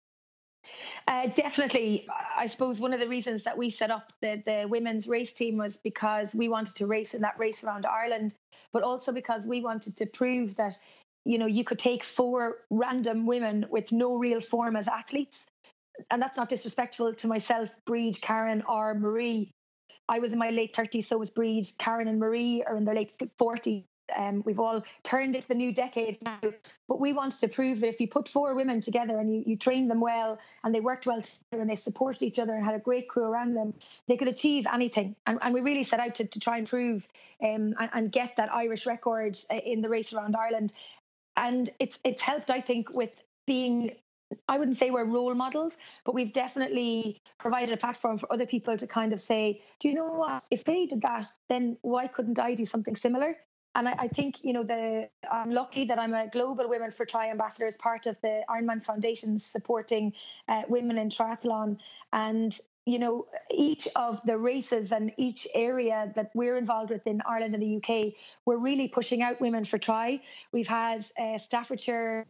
Uh, 1.09 1.26
definitely. 1.34 2.07
I 2.36 2.47
suppose 2.47 2.78
one 2.78 2.93
of 2.93 3.01
the 3.01 3.09
reasons 3.09 3.43
that 3.43 3.59
we 3.59 3.70
set 3.70 3.91
up 3.91 4.12
the, 4.22 4.41
the 4.47 4.68
women's 4.68 5.09
race 5.09 5.32
team 5.32 5.57
was 5.57 5.78
because 5.78 6.36
we 6.36 6.49
wanted 6.49 6.76
to 6.76 6.86
race 6.86 7.14
in 7.14 7.22
that 7.22 7.36
race 7.41 7.64
around 7.64 7.86
Ireland, 7.86 8.34
but 8.72 8.84
also 8.84 9.11
because 9.11 9.47
we 9.47 9.62
wanted 9.62 9.97
to 9.97 10.07
prove 10.07 10.55
that, 10.55 10.78
you 11.24 11.39
know, 11.39 11.47
you 11.47 11.64
could 11.64 11.80
take 11.80 12.05
four 12.05 12.59
random 12.70 13.26
women 13.26 13.66
with 13.68 13.91
no 13.91 14.14
real 14.14 14.41
form 14.41 14.76
as 14.76 14.86
athletes. 14.86 15.45
And 16.12 16.22
that's 16.22 16.36
not 16.36 16.49
disrespectful 16.49 17.14
to 17.14 17.26
myself, 17.26 17.74
Breed, 17.84 18.20
Karen, 18.20 18.62
or 18.68 18.95
Marie. 18.95 19.51
I 20.09 20.20
was 20.20 20.32
in 20.32 20.39
my 20.39 20.51
late 20.51 20.72
30s, 20.72 21.07
so 21.07 21.18
was 21.18 21.30
Breed. 21.30 21.66
Karen 21.78 22.07
and 22.07 22.20
Marie 22.20 22.62
are 22.62 22.76
in 22.76 22.84
their 22.84 22.95
late 22.95 23.12
40s 23.41 23.82
um, 24.16 24.42
we've 24.44 24.61
all 24.61 24.82
turned 25.02 25.34
into 25.34 25.48
the 25.48 25.54
new 25.54 25.72
decade 25.72 26.22
now. 26.22 26.40
But 26.88 27.00
we 27.00 27.12
wanted 27.12 27.40
to 27.40 27.48
prove 27.48 27.80
that 27.80 27.88
if 27.88 28.00
you 28.00 28.09
put 28.09 28.28
four 28.28 28.54
women 28.54 28.80
together 28.80 29.18
and 29.18 29.34
you, 29.34 29.42
you 29.46 29.56
them 29.88 30.00
well 30.00 30.38
and 30.64 30.74
they 30.74 30.80
worked 30.80 31.06
well 31.06 31.20
together 31.20 31.61
and 31.61 31.70
they 31.70 31.74
supported 31.74 32.22
each 32.22 32.38
other 32.38 32.54
and 32.54 32.64
had 32.64 32.74
a 32.74 32.78
great 32.78 33.09
crew 33.09 33.24
around 33.24 33.54
them, 33.54 33.74
they 34.06 34.16
could 34.16 34.28
achieve 34.28 34.66
anything. 34.72 35.14
And, 35.26 35.38
and 35.42 35.54
we 35.54 35.61
really 35.61 35.84
set 35.84 36.00
out 36.00 36.14
to, 36.16 36.24
to 36.24 36.40
try 36.40 36.59
and 36.59 36.68
prove 36.68 37.06
um, 37.42 37.74
and, 37.78 37.90
and, 37.92 38.12
get 38.12 38.36
that 38.36 38.52
Irish 38.52 38.86
record 38.86 39.38
uh, 39.50 39.56
in 39.56 39.82
the 39.82 39.88
race 39.88 40.12
around 40.12 40.34
Ireland. 40.34 40.72
And 41.36 41.70
it's 41.78 41.98
it's 42.04 42.22
helped, 42.22 42.50
I 42.50 42.61
think, 42.61 42.92
with 42.94 43.11
being 43.46 43.92
I 44.48 44.59
wouldn't 44.59 44.76
say 44.76 44.90
we're 44.90 45.04
role 45.04 45.34
models, 45.34 45.76
but 46.04 46.14
we've 46.14 46.32
definitely 46.32 47.20
provided 47.38 47.72
a 47.72 47.76
platform 47.76 48.18
for 48.18 48.30
other 48.32 48.46
people 48.46 48.76
to 48.76 48.86
kind 48.86 49.12
of 49.12 49.20
say, 49.20 49.62
do 49.78 49.88
you 49.88 49.94
know 49.94 50.12
what? 50.12 50.44
If 50.50 50.64
they 50.64 50.86
did 50.86 51.00
that, 51.02 51.26
then 51.48 51.78
why 51.82 52.06
couldn't 52.09 52.38
I 52.38 52.54
do 52.54 52.64
something 52.64 52.94
similar? 52.94 53.36
And 53.74 53.88
I, 53.88 53.92
I, 53.92 54.08
think, 54.08 54.44
you 54.44 54.52
know, 54.52 54.62
the 54.62 55.08
I'm 55.30 55.50
lucky 55.50 55.84
that 55.84 55.98
I'm 55.98 56.14
a 56.14 56.26
global 56.28 56.68
Women 56.68 56.90
for 56.90 57.04
Tri 57.04 57.30
ambassador 57.30 57.66
as 57.66 57.76
part 57.76 58.06
of 58.06 58.20
the 58.22 58.42
Ironman 58.48 58.82
Foundation 58.82 59.38
supporting 59.38 60.12
uh, 60.48 60.62
women 60.68 60.98
in 60.98 61.10
triathlon. 61.10 61.78
And 62.12 62.58
you 62.88 62.98
know, 62.98 63.26
each 63.50 63.86
of 63.96 64.18
the 64.24 64.38
races 64.38 64.92
and 64.92 65.12
each 65.18 65.46
area 65.54 66.10
that 66.16 66.30
we're 66.34 66.56
involved 66.56 66.90
with 66.90 67.06
in 67.06 67.20
Ireland 67.26 67.52
and 67.52 67.62
the 67.62 67.76
UK, 67.76 68.14
we're 68.46 68.56
really 68.56 68.88
pushing 68.88 69.20
out 69.20 69.42
women 69.42 69.66
for 69.66 69.76
tri. 69.76 70.22
We've 70.52 70.66
had 70.66 71.04
uh, 71.20 71.36
Staffordshire 71.36 72.26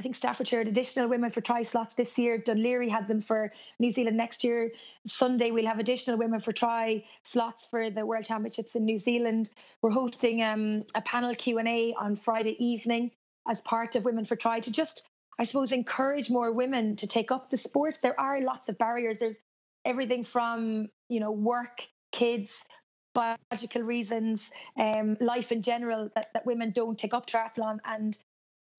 I 0.00 0.02
think 0.02 0.16
Staffordshire 0.16 0.60
had 0.60 0.68
additional 0.68 1.08
women 1.08 1.28
for 1.28 1.42
tri 1.42 1.60
slots 1.60 1.94
this 1.94 2.18
year. 2.18 2.38
Dun 2.38 2.56
Laoghaire 2.56 2.88
had 2.88 3.06
them 3.06 3.20
for 3.20 3.52
New 3.78 3.90
Zealand 3.90 4.16
next 4.16 4.42
year. 4.42 4.72
Sunday 5.06 5.50
we'll 5.50 5.66
have 5.66 5.78
additional 5.78 6.16
women 6.16 6.40
for 6.40 6.54
tri 6.54 7.04
slots 7.22 7.66
for 7.66 7.90
the 7.90 8.06
World 8.06 8.24
Championships 8.24 8.74
in 8.74 8.86
New 8.86 8.96
Zealand. 8.96 9.50
We're 9.82 9.90
hosting 9.90 10.42
um, 10.42 10.84
a 10.94 11.02
panel 11.02 11.34
Q 11.34 11.58
and 11.58 11.68
A 11.68 11.94
on 12.00 12.16
Friday 12.16 12.56
evening 12.64 13.10
as 13.46 13.60
part 13.60 13.94
of 13.94 14.06
Women 14.06 14.24
for 14.24 14.36
Tri 14.36 14.60
to 14.60 14.72
just, 14.72 15.06
I 15.38 15.44
suppose, 15.44 15.70
encourage 15.70 16.30
more 16.30 16.50
women 16.50 16.96
to 16.96 17.06
take 17.06 17.30
up 17.30 17.50
the 17.50 17.58
sport. 17.58 17.98
There 18.00 18.18
are 18.18 18.40
lots 18.40 18.70
of 18.70 18.78
barriers. 18.78 19.18
There's 19.18 19.36
everything 19.84 20.24
from 20.24 20.88
you 21.10 21.20
know 21.20 21.30
work, 21.30 21.86
kids, 22.10 22.64
biological 23.12 23.82
reasons, 23.82 24.50
um, 24.78 25.18
life 25.20 25.52
in 25.52 25.60
general 25.60 26.08
that, 26.14 26.28
that 26.32 26.46
women 26.46 26.70
don't 26.70 26.98
take 26.98 27.12
up 27.12 27.26
triathlon 27.26 27.80
and 27.84 28.16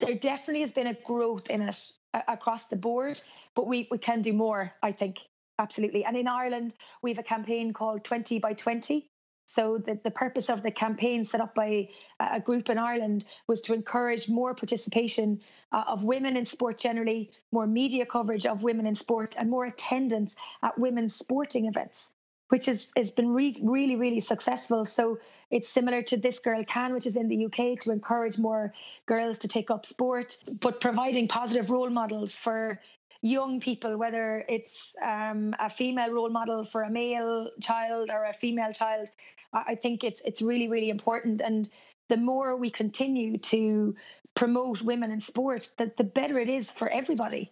there 0.02 0.14
definitely 0.16 0.60
has 0.60 0.72
been 0.72 0.88
a 0.88 0.94
growth 1.04 1.48
in 1.48 1.62
it 1.62 1.92
across 2.28 2.66
the 2.66 2.76
board, 2.76 3.20
but 3.54 3.66
we, 3.66 3.88
we 3.90 3.98
can 3.98 4.20
do 4.20 4.32
more, 4.32 4.72
I 4.82 4.92
think. 4.92 5.18
Absolutely. 5.58 6.04
And 6.04 6.16
in 6.16 6.26
Ireland, 6.26 6.74
we 7.02 7.10
have 7.10 7.18
a 7.18 7.22
campaign 7.22 7.72
called 7.72 8.04
20 8.04 8.38
by 8.40 8.52
20. 8.52 9.08
So 9.46 9.78
the, 9.78 9.98
the 10.02 10.10
purpose 10.10 10.48
of 10.48 10.62
the 10.62 10.70
campaign 10.70 11.24
set 11.24 11.40
up 11.40 11.54
by 11.54 11.88
a 12.20 12.40
group 12.40 12.68
in 12.68 12.78
Ireland 12.78 13.26
was 13.46 13.60
to 13.62 13.74
encourage 13.74 14.28
more 14.28 14.54
participation 14.54 15.40
uh, 15.72 15.84
of 15.86 16.02
women 16.02 16.36
in 16.36 16.46
sport 16.46 16.78
generally, 16.78 17.30
more 17.52 17.66
media 17.66 18.06
coverage 18.06 18.46
of 18.46 18.62
women 18.62 18.86
in 18.86 18.94
sport, 18.94 19.34
and 19.38 19.50
more 19.50 19.66
attendance 19.66 20.34
at 20.62 20.78
women's 20.78 21.14
sporting 21.14 21.66
events 21.66 22.10
which 22.52 22.68
is 22.68 22.92
has 22.96 23.10
been 23.10 23.32
re- 23.32 23.58
really 23.62 23.96
really 23.96 24.20
successful. 24.20 24.84
So 24.84 25.18
it's 25.50 25.68
similar 25.68 26.02
to 26.02 26.16
this 26.18 26.38
girl 26.38 26.62
can, 26.64 26.92
which 26.92 27.06
is 27.06 27.16
in 27.16 27.28
the 27.28 27.46
UK 27.46 27.80
to 27.80 27.90
encourage 27.90 28.36
more 28.38 28.74
girls 29.06 29.38
to 29.38 29.48
take 29.48 29.70
up 29.70 29.86
sport, 29.86 30.36
but 30.60 30.78
providing 30.78 31.26
positive 31.28 31.70
role 31.70 31.88
models 31.88 32.34
for 32.34 32.78
young 33.22 33.58
people, 33.58 33.96
whether 33.96 34.44
it's 34.48 34.92
um, 35.02 35.54
a 35.58 35.70
female 35.70 36.12
role 36.12 36.28
model 36.28 36.62
for 36.62 36.82
a 36.82 36.90
male 36.90 37.48
child 37.60 38.10
or 38.10 38.24
a 38.24 38.34
female 38.34 38.72
child. 38.72 39.08
I 39.54 39.74
think 39.74 40.04
it's 40.04 40.20
it's 40.22 40.42
really 40.42 40.68
really 40.68 40.90
important, 40.90 41.40
and 41.40 41.68
the 42.10 42.18
more 42.18 42.56
we 42.56 42.70
continue 42.70 43.38
to 43.54 43.96
promote 44.34 44.82
women 44.82 45.10
in 45.10 45.20
sport, 45.20 45.70
the, 45.78 45.90
the 45.96 46.04
better 46.04 46.38
it 46.38 46.50
is 46.50 46.70
for 46.70 46.88
everybody. 46.90 47.50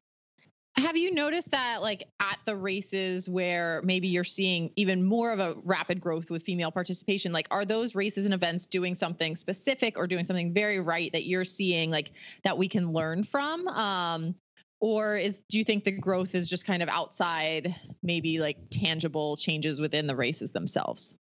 Have 0.81 0.97
you 0.97 1.13
noticed 1.13 1.51
that, 1.51 1.83
like 1.83 2.09
at 2.21 2.39
the 2.47 2.57
races 2.57 3.29
where 3.29 3.83
maybe 3.85 4.09
you're 4.09 4.25
seeing 4.25 4.73
even 4.77 5.05
more 5.05 5.31
of 5.31 5.39
a 5.39 5.55
rapid 5.63 6.01
growth 6.01 6.31
with 6.31 6.43
female 6.43 6.71
participation, 6.71 7.33
like 7.33 7.47
are 7.51 7.67
those 7.67 7.95
races 7.95 8.25
and 8.25 8.33
events 8.33 8.67
doing 8.67 8.95
something 8.95 9.37
specific 9.37 9.99
or 9.99 10.07
doing 10.07 10.25
something 10.25 10.55
very 10.55 10.81
right 10.81 11.13
that 11.13 11.25
you're 11.27 11.45
seeing, 11.45 11.91
like 11.91 12.13
that 12.45 12.57
we 12.57 12.67
can 12.67 12.93
learn 12.93 13.25
from? 13.25 13.69
Um, 13.69 14.35
or 14.81 15.19
is 15.19 15.43
do 15.51 15.59
you 15.59 15.65
think 15.65 15.85
the 15.85 15.93
growth 15.93 16.35
is 16.35 16.49
just 16.49 16.65
kind 16.67 16.83
of 16.83 16.89
outside, 16.89 17.77
maybe 18.03 18.39
like 18.39 18.57
tangible 18.71 19.37
changes 19.37 19.81
within 19.81 20.07
the 20.07 20.17
races 20.17 20.53
themselves? 20.53 21.15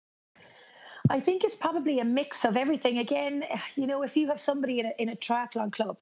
I 1.09 1.21
think 1.21 1.45
it's 1.45 1.57
probably 1.57 2.01
a 2.01 2.05
mix 2.05 2.45
of 2.45 2.59
everything. 2.59 2.99
Again, 2.99 3.45
you 3.75 3.87
know, 3.87 4.03
if 4.03 4.17
you 4.17 4.27
have 4.27 4.39
somebody 4.39 4.81
in 4.81 4.87
a, 4.87 4.93
in 4.99 5.09
a 5.09 5.17
triathlon 5.17 5.73
club 5.73 5.97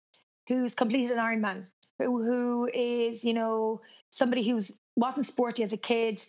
who's 0.49 0.75
completed 0.75 1.17
an 1.17 1.23
Ironman, 1.23 1.67
who, 1.99 2.69
is, 2.73 3.25
you 3.25 3.35
know, 3.35 3.81
somebody 4.11 4.43
who's 4.43 4.73
wasn't 4.97 5.27
sporty 5.27 5.63
as 5.63 5.73
a 5.73 5.77
kid, 5.77 6.25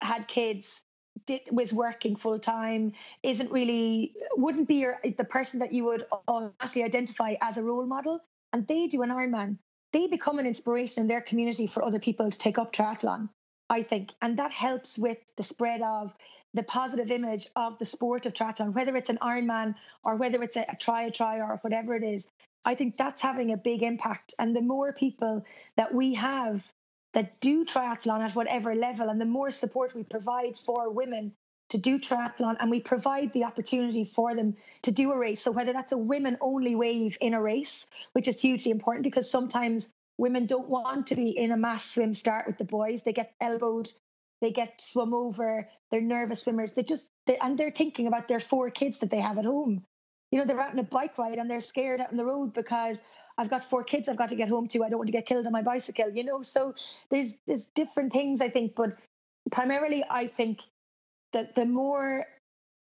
had 0.00 0.26
kids, 0.28 0.80
did, 1.26 1.40
was 1.50 1.72
working 1.72 2.16
full 2.16 2.38
time, 2.38 2.92
isn't 3.22 3.50
really, 3.50 4.14
wouldn't 4.36 4.68
be 4.68 4.76
your, 4.76 5.00
the 5.16 5.24
person 5.24 5.58
that 5.60 5.72
you 5.72 5.84
would 5.84 6.04
actually 6.60 6.84
identify 6.84 7.34
as 7.40 7.56
a 7.56 7.62
role 7.62 7.86
model, 7.86 8.20
and 8.52 8.66
they 8.66 8.86
do 8.86 9.02
an 9.02 9.10
Ironman, 9.10 9.58
they 9.92 10.06
become 10.06 10.38
an 10.38 10.46
inspiration 10.46 11.02
in 11.02 11.08
their 11.08 11.20
community 11.20 11.66
for 11.66 11.84
other 11.84 11.98
people 11.98 12.30
to 12.30 12.38
take 12.38 12.58
up 12.58 12.72
triathlon. 12.72 13.28
I 13.72 13.80
think. 13.80 14.12
And 14.20 14.38
that 14.38 14.50
helps 14.50 14.98
with 14.98 15.16
the 15.36 15.42
spread 15.42 15.80
of 15.80 16.14
the 16.52 16.62
positive 16.62 17.10
image 17.10 17.46
of 17.56 17.78
the 17.78 17.86
sport 17.86 18.26
of 18.26 18.34
triathlon, 18.34 18.74
whether 18.74 18.94
it's 18.96 19.08
an 19.08 19.18
Ironman 19.22 19.74
or 20.04 20.16
whether 20.16 20.42
it's 20.42 20.56
a, 20.56 20.66
a 20.68 20.76
try 20.76 21.04
a 21.04 21.10
try 21.10 21.38
or 21.38 21.58
whatever 21.62 21.96
it 21.96 22.04
is. 22.04 22.28
I 22.64 22.74
think 22.74 22.96
that's 22.96 23.22
having 23.22 23.52
a 23.52 23.56
big 23.56 23.82
impact. 23.82 24.34
And 24.38 24.54
the 24.54 24.60
more 24.60 24.92
people 24.92 25.44
that 25.76 25.92
we 25.94 26.14
have 26.14 26.72
that 27.12 27.40
do 27.40 27.64
triathlon 27.64 28.20
at 28.20 28.34
whatever 28.34 28.74
level, 28.74 29.08
and 29.08 29.20
the 29.20 29.26
more 29.26 29.50
support 29.50 29.94
we 29.94 30.04
provide 30.04 30.56
for 30.56 30.90
women 30.90 31.32
to 31.70 31.78
do 31.78 31.98
triathlon, 31.98 32.56
and 32.60 32.70
we 32.70 32.80
provide 32.80 33.32
the 33.32 33.44
opportunity 33.44 34.04
for 34.04 34.34
them 34.34 34.54
to 34.82 34.90
do 34.90 35.10
a 35.12 35.18
race. 35.18 35.42
So, 35.42 35.50
whether 35.50 35.72
that's 35.72 35.92
a 35.92 35.98
women 35.98 36.36
only 36.40 36.74
wave 36.74 37.18
in 37.20 37.34
a 37.34 37.42
race, 37.42 37.86
which 38.12 38.28
is 38.28 38.40
hugely 38.40 38.70
important 38.70 39.04
because 39.04 39.30
sometimes 39.30 39.88
women 40.18 40.46
don't 40.46 40.68
want 40.68 41.06
to 41.08 41.16
be 41.16 41.30
in 41.30 41.50
a 41.50 41.56
mass 41.56 41.84
swim 41.84 42.14
start 42.14 42.46
with 42.46 42.58
the 42.58 42.64
boys. 42.64 43.02
They 43.02 43.12
get 43.12 43.34
elbowed, 43.40 43.90
they 44.40 44.50
get 44.50 44.80
swum 44.80 45.14
over, 45.14 45.68
they're 45.90 46.00
nervous 46.00 46.42
swimmers. 46.42 46.72
They 46.72 46.82
just, 46.82 47.08
they, 47.26 47.38
and 47.38 47.58
they're 47.58 47.70
thinking 47.70 48.06
about 48.06 48.28
their 48.28 48.40
four 48.40 48.70
kids 48.70 48.98
that 48.98 49.10
they 49.10 49.20
have 49.20 49.38
at 49.38 49.44
home. 49.44 49.84
You 50.32 50.38
know, 50.38 50.44
they're 50.44 50.60
out 50.60 50.72
on 50.72 50.78
a 50.78 50.82
bike 50.82 51.16
ride 51.18 51.38
and 51.38 51.48
they're 51.48 51.60
scared 51.60 52.00
out 52.00 52.10
on 52.10 52.16
the 52.16 52.24
road 52.24 52.52
because 52.54 53.00
I've 53.38 53.50
got 53.50 53.62
four 53.62 53.84
kids 53.84 54.08
I've 54.08 54.16
got 54.16 54.30
to 54.30 54.34
get 54.34 54.48
home 54.48 54.66
to. 54.68 54.82
I 54.82 54.88
don't 54.88 54.98
want 54.98 55.08
to 55.08 55.12
get 55.12 55.26
killed 55.26 55.46
on 55.46 55.52
my 55.52 55.62
bicycle, 55.62 56.10
you 56.10 56.24
know? 56.24 56.42
So 56.42 56.74
there's, 57.10 57.36
there's 57.46 57.66
different 57.66 58.12
things, 58.12 58.40
I 58.40 58.48
think, 58.48 58.74
but 58.74 58.96
primarily 59.50 60.04
I 60.10 60.26
think 60.26 60.62
that 61.32 61.54
the 61.54 61.66
more 61.66 62.24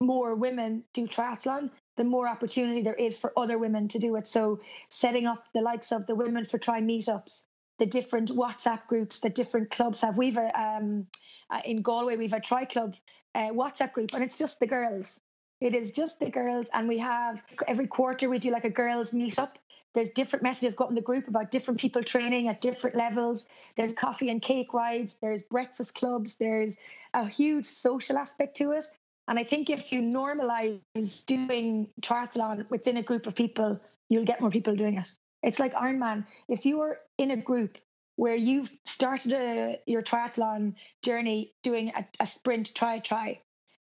more 0.02 0.34
women 0.34 0.84
do 0.92 1.06
triathlon, 1.06 1.70
the 1.96 2.04
more 2.04 2.28
opportunity 2.28 2.82
there 2.82 2.94
is 2.94 3.16
for 3.18 3.32
other 3.38 3.58
women 3.58 3.88
to 3.88 3.98
do 3.98 4.16
it. 4.16 4.26
So, 4.26 4.60
setting 4.88 5.26
up 5.26 5.48
the 5.54 5.60
likes 5.60 5.92
of 5.92 6.06
the 6.06 6.14
Women 6.14 6.44
for 6.44 6.58
Tri 6.58 6.80
meetups, 6.80 7.44
the 7.78 7.86
different 7.86 8.30
WhatsApp 8.30 8.86
groups 8.88 9.18
that 9.20 9.34
different 9.34 9.70
clubs 9.70 10.00
have. 10.00 10.18
We've 10.18 10.36
a, 10.36 10.60
um, 10.60 11.06
uh, 11.50 11.60
in 11.64 11.82
Galway, 11.82 12.16
we've 12.16 12.32
a 12.32 12.40
Tri 12.40 12.64
Club 12.64 12.94
uh, 13.34 13.50
WhatsApp 13.50 13.92
group, 13.92 14.12
and 14.14 14.22
it's 14.22 14.38
just 14.38 14.60
the 14.60 14.66
girls. 14.66 15.18
It 15.62 15.76
is 15.76 15.92
just 15.92 16.18
the 16.18 16.28
girls, 16.28 16.66
and 16.74 16.88
we 16.88 16.98
have 16.98 17.44
every 17.68 17.86
quarter 17.86 18.28
we 18.28 18.40
do 18.40 18.50
like 18.50 18.64
a 18.64 18.70
girls 18.70 19.12
meetup. 19.12 19.50
There's 19.94 20.08
different 20.10 20.42
messages 20.42 20.74
go 20.74 20.84
up 20.84 20.90
in 20.90 20.96
the 20.96 21.00
group 21.00 21.28
about 21.28 21.52
different 21.52 21.78
people 21.78 22.02
training 22.02 22.48
at 22.48 22.60
different 22.60 22.96
levels. 22.96 23.46
There's 23.76 23.92
coffee 23.92 24.28
and 24.28 24.42
cake 24.42 24.74
rides. 24.74 25.18
There's 25.22 25.44
breakfast 25.44 25.94
clubs. 25.94 26.34
There's 26.34 26.74
a 27.14 27.24
huge 27.24 27.64
social 27.64 28.18
aspect 28.18 28.56
to 28.56 28.72
it. 28.72 28.86
And 29.28 29.38
I 29.38 29.44
think 29.44 29.70
if 29.70 29.92
you 29.92 30.00
normalize 30.02 30.80
doing 31.26 31.86
triathlon 32.00 32.68
within 32.68 32.96
a 32.96 33.02
group 33.04 33.28
of 33.28 33.36
people, 33.36 33.78
you'll 34.08 34.24
get 34.24 34.40
more 34.40 34.50
people 34.50 34.74
doing 34.74 34.98
it. 34.98 35.12
It's 35.44 35.60
like 35.60 35.74
Ironman. 35.74 36.26
If 36.48 36.66
you 36.66 36.80
are 36.80 36.98
in 37.18 37.30
a 37.30 37.36
group 37.36 37.78
where 38.16 38.34
you've 38.34 38.72
started 38.84 39.32
a, 39.32 39.78
your 39.86 40.02
triathlon 40.02 40.74
journey 41.04 41.52
doing 41.62 41.92
a, 41.94 42.04
a 42.18 42.26
sprint 42.26 42.74
try 42.74 42.98
try, 42.98 43.38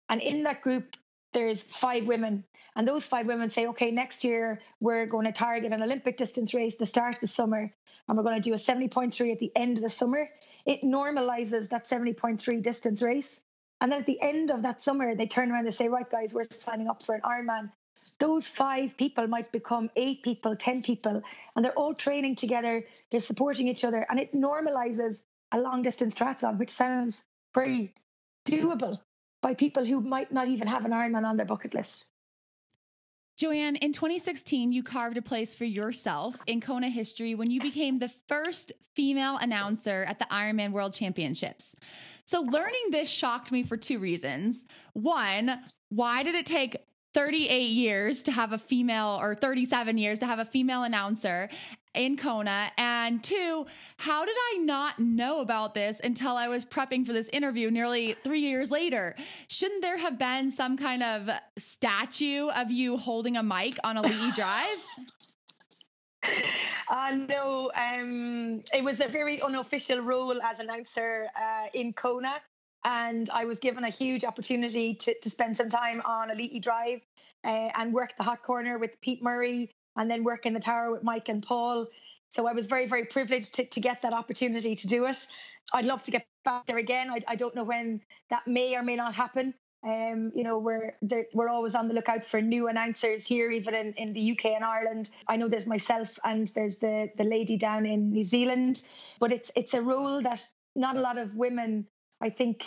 and 0.09 0.21
in 0.21 0.43
that 0.43 0.61
group 0.61 0.95
there's 1.33 1.61
five 1.61 2.07
women, 2.07 2.43
and 2.75 2.87
those 2.87 3.05
five 3.05 3.27
women 3.27 3.49
say, 3.49 3.67
okay, 3.67 3.91
next 3.91 4.23
year 4.23 4.59
we're 4.79 5.05
going 5.05 5.25
to 5.25 5.31
target 5.31 5.73
an 5.73 5.83
Olympic 5.83 6.17
distance 6.17 6.53
race 6.53 6.75
to 6.75 6.85
start 6.85 7.15
of 7.15 7.21
the 7.21 7.27
summer, 7.27 7.69
and 8.07 8.17
we're 8.17 8.23
going 8.23 8.41
to 8.41 8.49
do 8.49 8.53
a 8.53 8.57
70.3 8.57 9.31
at 9.31 9.39
the 9.39 9.51
end 9.55 9.77
of 9.77 9.83
the 9.83 9.89
summer. 9.89 10.27
It 10.65 10.81
normalizes 10.81 11.69
that 11.69 11.87
70.3 11.87 12.61
distance 12.61 13.01
race 13.01 13.39
and 13.83 13.91
then 13.91 13.99
at 13.99 14.05
the 14.05 14.21
end 14.21 14.49
of 14.49 14.63
that 14.63 14.81
summer, 14.81 15.13
they 15.13 15.27
turn 15.27 15.51
around 15.51 15.65
and 15.65 15.73
say, 15.73 15.89
right, 15.89 16.09
guys, 16.09 16.33
we're 16.33 16.45
signing 16.45 16.87
up 16.87 17.03
for 17.03 17.15
an 17.15 17.21
Ironman. 17.21 17.69
Those 18.17 18.47
five 18.47 18.95
people 18.95 19.27
might 19.27 19.51
become 19.51 19.89
eight 19.97 20.23
people, 20.23 20.55
10 20.55 20.83
people, 20.83 21.21
and 21.55 21.65
they're 21.65 21.77
all 21.77 21.93
training 21.93 22.37
together, 22.37 22.85
they're 23.11 23.19
supporting 23.19 23.67
each 23.67 23.83
other, 23.83 24.05
and 24.09 24.21
it 24.21 24.33
normalizes 24.33 25.23
a 25.51 25.59
long 25.59 25.81
distance 25.81 26.15
triathlon, 26.15 26.57
which 26.59 26.69
sounds 26.69 27.25
very 27.53 27.93
doable 28.47 29.01
by 29.43 29.53
people 29.53 29.85
who 29.85 30.01
might 30.01 30.31
not 30.31 30.47
even 30.47 30.67
have 30.67 30.85
an 30.85 30.91
Ironman 30.91 31.25
on 31.25 31.37
their 31.37 31.45
bucket 31.45 31.75
list. 31.75 32.07
Joanne, 33.37 33.75
in 33.75 33.93
2016, 33.93 34.71
you 34.71 34.81
carved 34.81 35.17
a 35.17 35.21
place 35.21 35.53
for 35.53 35.65
yourself 35.65 36.35
in 36.47 36.61
Kona 36.61 36.89
history 36.89 37.35
when 37.35 37.51
you 37.51 37.59
became 37.59 37.99
the 37.99 38.11
first 38.27 38.71
female 38.95 39.37
announcer 39.37 40.05
at 40.07 40.19
the 40.19 40.25
Ironman 40.25 40.71
World 40.71 40.93
Championships. 40.93 41.75
So, 42.25 42.41
learning 42.41 42.91
this 42.91 43.09
shocked 43.09 43.51
me 43.51 43.63
for 43.63 43.75
two 43.75 43.99
reasons. 43.99 44.65
One, 44.93 45.59
why 45.89 46.23
did 46.23 46.35
it 46.35 46.45
take 46.45 46.77
38 47.13 47.61
years 47.61 48.23
to 48.23 48.31
have 48.31 48.53
a 48.53 48.57
female 48.57 49.19
or 49.21 49.35
37 49.35 49.97
years 49.97 50.19
to 50.19 50.25
have 50.25 50.39
a 50.39 50.45
female 50.45 50.83
announcer 50.83 51.49
in 51.93 52.17
Kona? 52.17 52.71
And 52.77 53.23
two, 53.23 53.65
how 53.97 54.25
did 54.25 54.35
I 54.53 54.57
not 54.57 54.99
know 54.99 55.41
about 55.41 55.73
this 55.73 55.99
until 56.03 56.35
I 56.35 56.47
was 56.47 56.65
prepping 56.65 57.05
for 57.05 57.13
this 57.13 57.29
interview 57.29 57.71
nearly 57.71 58.13
three 58.23 58.41
years 58.41 58.71
later? 58.71 59.15
Shouldn't 59.47 59.81
there 59.81 59.97
have 59.97 60.17
been 60.17 60.51
some 60.51 60.77
kind 60.77 61.03
of 61.03 61.29
statue 61.57 62.47
of 62.49 62.71
you 62.71 62.97
holding 62.97 63.37
a 63.37 63.43
mic 63.43 63.77
on 63.83 63.97
Ali'i 63.97 64.33
Drive? 64.35 64.77
Uh, 66.89 67.17
no, 67.27 67.71
um, 67.75 68.61
it 68.73 68.83
was 68.83 69.01
a 69.01 69.07
very 69.07 69.41
unofficial 69.41 69.99
role 69.99 70.41
as 70.41 70.59
announcer 70.59 71.27
uh, 71.35 71.67
in 71.73 71.93
Kona. 71.93 72.35
And 72.85 73.29
I 73.29 73.45
was 73.45 73.59
given 73.59 73.83
a 73.83 73.89
huge 73.89 74.25
opportunity 74.25 74.93
to, 74.95 75.15
to 75.21 75.29
spend 75.29 75.55
some 75.55 75.69
time 75.69 76.01
on 76.05 76.29
Ali'i 76.29 76.61
Drive 76.61 77.01
uh, 77.45 77.69
and 77.75 77.93
work 77.93 78.13
the 78.17 78.23
hot 78.23 78.43
corner 78.43 78.77
with 78.77 78.99
Pete 79.01 79.23
Murray 79.23 79.69
and 79.95 80.09
then 80.09 80.23
work 80.23 80.45
in 80.45 80.53
the 80.53 80.59
tower 80.59 80.91
with 80.91 81.03
Mike 81.03 81.29
and 81.29 81.43
Paul. 81.43 81.87
So 82.29 82.47
I 82.47 82.53
was 82.53 82.65
very, 82.65 82.87
very 82.87 83.05
privileged 83.05 83.53
to, 83.55 83.65
to 83.65 83.79
get 83.79 84.01
that 84.01 84.13
opportunity 84.13 84.75
to 84.75 84.87
do 84.87 85.05
it. 85.05 85.27
I'd 85.71 85.85
love 85.85 86.03
to 86.03 86.11
get 86.11 86.25
back 86.43 86.65
there 86.65 86.77
again. 86.77 87.09
I, 87.09 87.19
I 87.27 87.35
don't 87.35 87.55
know 87.55 87.63
when 87.63 88.01
that 88.29 88.47
may 88.47 88.75
or 88.75 88.83
may 88.83 88.95
not 88.95 89.13
happen. 89.13 89.53
Um, 89.85 90.31
you 90.33 90.43
know, 90.43 90.59
we're 90.59 90.97
we're 91.33 91.49
always 91.49 91.75
on 91.75 91.89
the 91.89 91.93
lookout 91.93 92.23
for 92.23 92.41
new 92.41 92.69
announcers 92.69 93.25
here, 93.25 93.51
even 93.51 93.75
in, 93.75 93.93
in 93.93 94.13
the 94.13 94.31
UK 94.31 94.45
and 94.45 94.63
Ireland. 94.63 95.09
I 95.27 95.35
know 95.35 95.49
there's 95.49 95.67
myself 95.67 96.17
and 96.23 96.47
there's 96.55 96.77
the 96.77 97.09
the 97.17 97.25
lady 97.25 97.57
down 97.57 97.85
in 97.85 98.09
New 98.09 98.23
Zealand, 98.23 98.83
but 99.19 99.33
it's 99.33 99.51
it's 99.55 99.73
a 99.73 99.81
role 99.81 100.21
that 100.21 100.47
not 100.75 100.95
a 100.95 101.01
lot 101.01 101.17
of 101.17 101.35
women, 101.35 101.85
I 102.21 102.29
think, 102.29 102.63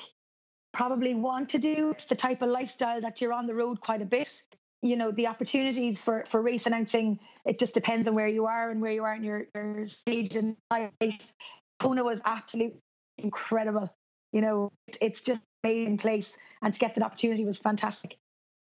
probably 0.73 1.15
want 1.15 1.49
to 1.51 1.59
do. 1.59 1.91
It's 1.91 2.05
the 2.05 2.15
type 2.15 2.43
of 2.43 2.51
lifestyle 2.51 3.01
that 3.01 3.21
you're 3.21 3.33
on 3.33 3.47
the 3.47 3.55
road 3.55 3.81
quite 3.81 4.03
a 4.03 4.07
bit. 4.07 4.43
You 4.87 4.97
know, 4.97 5.11
the 5.11 5.27
opportunities 5.27 6.01
for 6.01 6.25
for 6.27 6.43
race 6.43 6.67
announcing. 6.67 7.19
It 7.45 7.59
just 7.59 7.75
depends 7.75 8.07
on 8.07 8.15
where 8.15 8.29
you 8.29 8.47
are 8.47 8.71
and 8.71 8.81
where 8.81 8.93
you 8.93 9.05
are 9.05 9.15
in 9.15 9.25
your, 9.25 9.47
your 9.55 9.85
stage 9.85 10.37
in 10.37 10.57
life. 10.71 11.33
Kona 11.81 12.05
was 12.05 12.23
absolutely 12.25 12.79
incredible. 13.19 13.95
You 14.33 14.41
know, 14.41 14.73
it's 15.01 15.21
just 15.21 15.41
amazing 15.65 15.99
place, 15.99 16.37
and 16.63 16.73
to 16.73 16.79
get 16.79 16.95
that 16.95 17.05
opportunity 17.05 17.45
was 17.45 17.59
fantastic. 17.59 18.17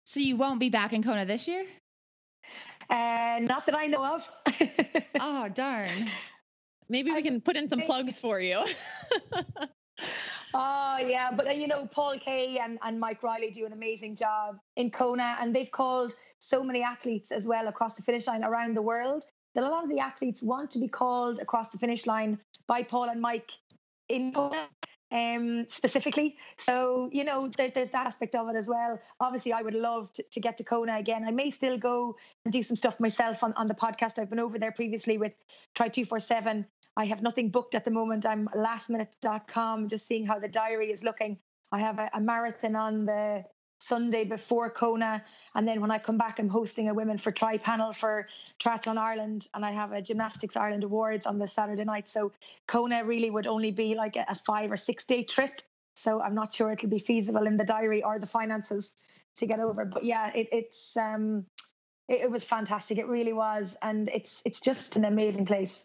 So 0.07 0.21
you 0.21 0.37
won't 0.37 0.61
be 0.61 0.71
back 0.71 0.93
in 0.93 1.03
Kona 1.03 1.25
this 1.25 1.47
year? 1.47 1.65
Uh, 2.89 3.41
not 3.43 3.67
that 3.67 3.77
I 3.77 3.87
know 3.87 4.05
of. 4.05 4.31
oh 5.21 5.49
darn! 5.49 6.11
Maybe 6.89 7.13
we 7.13 7.23
can 7.23 7.41
put 7.41 7.57
in 7.57 7.69
some 7.69 7.83
plugs 7.83 8.19
for 8.19 8.41
you. 8.41 8.65
Oh 10.55 10.99
yeah, 11.07 11.31
but 11.31 11.47
uh, 11.47 11.51
you 11.51 11.67
know 11.67 11.87
Paul 11.87 12.19
Kaye 12.19 12.59
and, 12.63 12.79
and 12.83 12.99
Mike 12.99 13.23
Reilly 13.23 13.51
do 13.51 13.67
an 13.67 13.73
amazing 13.73 14.17
job 14.17 14.59
in 14.77 14.91
Kona, 14.91 15.37
and 15.41 15.55
they've 15.55 15.71
called 15.71 16.15
so 16.39 16.63
many 16.65 16.83
athletes 16.83 17.33
as 17.33 17.47
well 17.47 17.69
across 17.69 17.95
the 17.95 18.03
finish 18.03 18.27
line 18.27 18.45
around 18.45 18.77
the 18.77 18.83
world 18.83 19.25
that 19.55 19.65
a 19.65 19.69
lot 19.69 19.85
of 19.85 19.91
the 19.91 19.99
athletes 19.99 20.43
want 20.43 20.71
to 20.71 20.79
be 20.79 20.89
called 20.89 21.39
across 21.41 21.69
the 21.69 21.79
finish 21.79 22.07
line 22.07 22.39
by 22.67 22.83
Paul 22.83 23.11
and 23.11 23.21
Mike 23.21 23.51
in 24.09 24.33
Kona 24.33 24.69
um, 25.13 25.65
specifically. 25.69 26.37
So, 26.57 27.09
you 27.13 27.25
know, 27.25 27.49
there, 27.57 27.71
there's 27.75 27.91
that 27.91 28.07
aspect 28.07 28.35
of 28.35 28.49
it 28.49 28.57
as 28.57 28.69
well. 28.69 28.99
Obviously, 29.21 29.53
I 29.53 29.63
would 29.63 29.75
love 29.75 30.13
to, 30.13 30.23
to, 30.23 30.41
get 30.41 30.57
to 30.59 30.65
Kona 30.65 30.99
again. 30.99 31.25
I 31.25 31.31
may 31.31 31.51
still 31.51 31.79
go 31.79 32.17
and 32.45 32.53
do 32.53 32.63
some 32.63 32.77
stuff 32.77 33.01
myself 33.01 33.43
on, 33.43 33.53
on 33.55 33.67
the 33.67 33.75
podcast. 33.75 34.19
I've 34.19 34.31
been 34.31 34.39
over 34.39 34.59
there 34.59 34.73
previously 34.73 35.19
with 35.19 35.33
Tri247. 35.77 36.65
I 36.97 37.05
have 37.05 37.23
nothing 37.23 37.51
booked 37.51 37.75
at 37.75 37.85
the 37.85 37.91
moment. 37.91 38.27
I'm 38.27 38.49
lastminute.com, 38.49 39.89
just 39.89 40.07
seeing 40.07 40.27
how 40.27 40.39
the 40.39 40.49
diary 40.49 40.91
is 40.91 41.03
looking. 41.03 41.39
I 41.73 41.81
have 41.81 41.99
a, 41.99 42.11
a 42.15 42.21
marathon 42.21 42.77
on 42.77 43.05
the 43.05 43.45
Sunday 43.79 44.25
before 44.25 44.71
Kona. 44.71 45.23
And 45.55 45.67
then 45.67 45.81
when 45.81 45.91
I 45.91 45.99
come 45.99 46.19
back, 46.19 46.39
I'm 46.39 46.49
hosting 46.49 46.89
a 46.89 46.95
Women 46.95 47.19
for 47.19 47.31
Tri 47.31 47.59
panel 47.59 47.93
for 47.93 48.29
Triathlon 48.59 48.99
Ireland. 48.99 49.49
And 49.55 49.65
I 49.65 49.71
have 49.73 49.93
a 49.93 50.03
Gymnastics 50.03 50.57
Ireland 50.57 50.85
Awards 50.85 51.27
on 51.27 51.39
the 51.39 51.49
Saturday 51.49 51.85
night. 51.85 52.09
So 52.09 52.33
Kona 52.67 53.05
really 53.05 53.31
would 53.31 53.47
only 53.47 53.71
be 53.71 53.95
like 53.95 54.17
a, 54.17 54.35
five 54.35 54.71
or 54.71 54.77
six 54.77 55.05
day 55.05 55.23
trip. 55.23 55.63
So 55.95 56.21
I'm 56.21 56.35
not 56.35 56.55
sure 56.55 56.71
it'll 56.73 56.89
be 56.89 57.01
feasible 57.01 57.47
in 57.47 57.57
the 57.57 57.65
diary 57.65 58.03
or 58.03 58.19
the 58.19 58.27
finances 58.27 58.93
to 59.37 59.47
get 59.47 59.59
over. 59.59 59.85
But 59.85 60.05
yeah, 60.05 60.31
it, 60.33 60.49
it's 60.53 60.97
um, 60.97 61.45
it, 62.09 62.23
it 62.23 62.31
was 62.31 62.45
fantastic. 62.45 62.99
It 62.99 63.09
really 63.09 63.33
was, 63.33 63.77
and 63.83 64.09
it's 64.09 64.41
it's 64.45 64.61
just 64.61 64.97
an 64.97 65.05
amazing 65.05 65.45
place. 65.45 65.85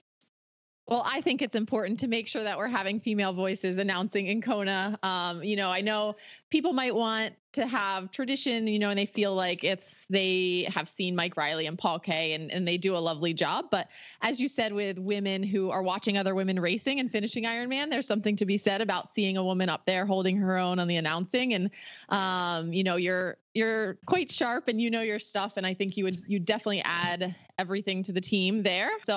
Well, 0.85 1.03
I 1.05 1.21
think 1.21 1.41
it's 1.41 1.55
important 1.55 1.99
to 2.01 2.09
make 2.09 2.27
sure 2.27 2.43
that 2.43 2.57
we're 2.57 2.67
having 2.67 2.99
female 2.99 3.31
voices 3.31 3.77
announcing 3.77 4.27
in 4.27 4.41
Kona. 4.41 4.99
Um, 5.01 5.41
you 5.41 5.55
know, 5.55 5.69
I 5.71 5.79
know 5.79 6.15
people 6.49 6.73
might 6.73 6.93
want 6.93 7.35
to 7.53 7.65
have 7.65 8.11
tradition, 8.11 8.67
you 8.67 8.79
know, 8.79 8.89
and 8.89 8.99
they 8.99 9.05
feel 9.05 9.33
like 9.33 9.63
it's 9.63 10.05
they 10.09 10.67
have 10.73 10.89
seen 10.89 11.15
Mike 11.15 11.37
Reilly 11.37 11.67
and 11.67 11.77
Paul 11.77 11.99
Kaye 11.99 12.33
and, 12.33 12.51
and 12.51 12.67
they 12.67 12.77
do 12.77 12.95
a 12.95 12.99
lovely 12.99 13.33
job. 13.33 13.67
But 13.71 13.87
as 14.21 14.41
you 14.41 14.49
said, 14.49 14.73
with 14.73 14.97
women 14.99 15.41
who 15.41 15.69
are 15.69 15.83
watching 15.83 16.17
other 16.17 16.35
women 16.35 16.59
racing 16.59 16.99
and 16.99 17.09
finishing 17.09 17.45
Ironman, 17.45 17.89
there's 17.89 18.07
something 18.07 18.35
to 18.35 18.45
be 18.45 18.57
said 18.57 18.81
about 18.81 19.09
seeing 19.09 19.37
a 19.37 19.43
woman 19.43 19.69
up 19.69 19.85
there 19.85 20.05
holding 20.05 20.35
her 20.37 20.57
own 20.57 20.79
on 20.79 20.87
the 20.87 20.97
announcing. 20.97 21.53
And 21.53 21.69
um, 22.09 22.73
you 22.73 22.83
know, 22.83 22.97
you're 22.97 23.37
you're 23.53 23.99
quite 24.05 24.31
sharp 24.31 24.67
and 24.67 24.81
you 24.81 24.89
know 24.89 25.01
your 25.01 25.19
stuff. 25.19 25.53
And 25.55 25.65
I 25.65 25.75
think 25.75 25.95
you 25.95 26.03
would 26.03 26.17
you 26.27 26.39
definitely 26.39 26.81
add 26.81 27.35
everything 27.63 28.03
to 28.03 28.11
the 28.11 28.25
team 28.33 28.63
there. 28.63 28.91
So 29.03 29.15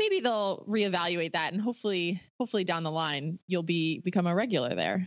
maybe 0.00 0.18
they'll 0.20 0.64
reevaluate 0.68 1.32
that 1.32 1.52
and 1.52 1.60
hopefully 1.68 2.20
hopefully 2.40 2.64
down 2.64 2.82
the 2.82 2.96
line 3.04 3.38
you'll 3.46 3.70
be 3.76 4.00
become 4.08 4.26
a 4.26 4.34
regular 4.34 4.74
there. 4.74 4.98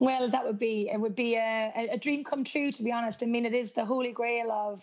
Well, 0.00 0.30
that 0.30 0.44
would 0.46 0.58
be 0.58 0.88
it. 0.92 1.00
Would 1.00 1.16
be 1.16 1.34
a, 1.34 1.88
a 1.96 1.98
dream 1.98 2.22
come 2.22 2.44
true. 2.44 2.70
To 2.70 2.82
be 2.82 2.92
honest, 2.92 3.22
I 3.22 3.26
mean, 3.26 3.44
it 3.44 3.54
is 3.62 3.72
the 3.72 3.84
holy 3.84 4.12
grail 4.12 4.52
of, 4.52 4.74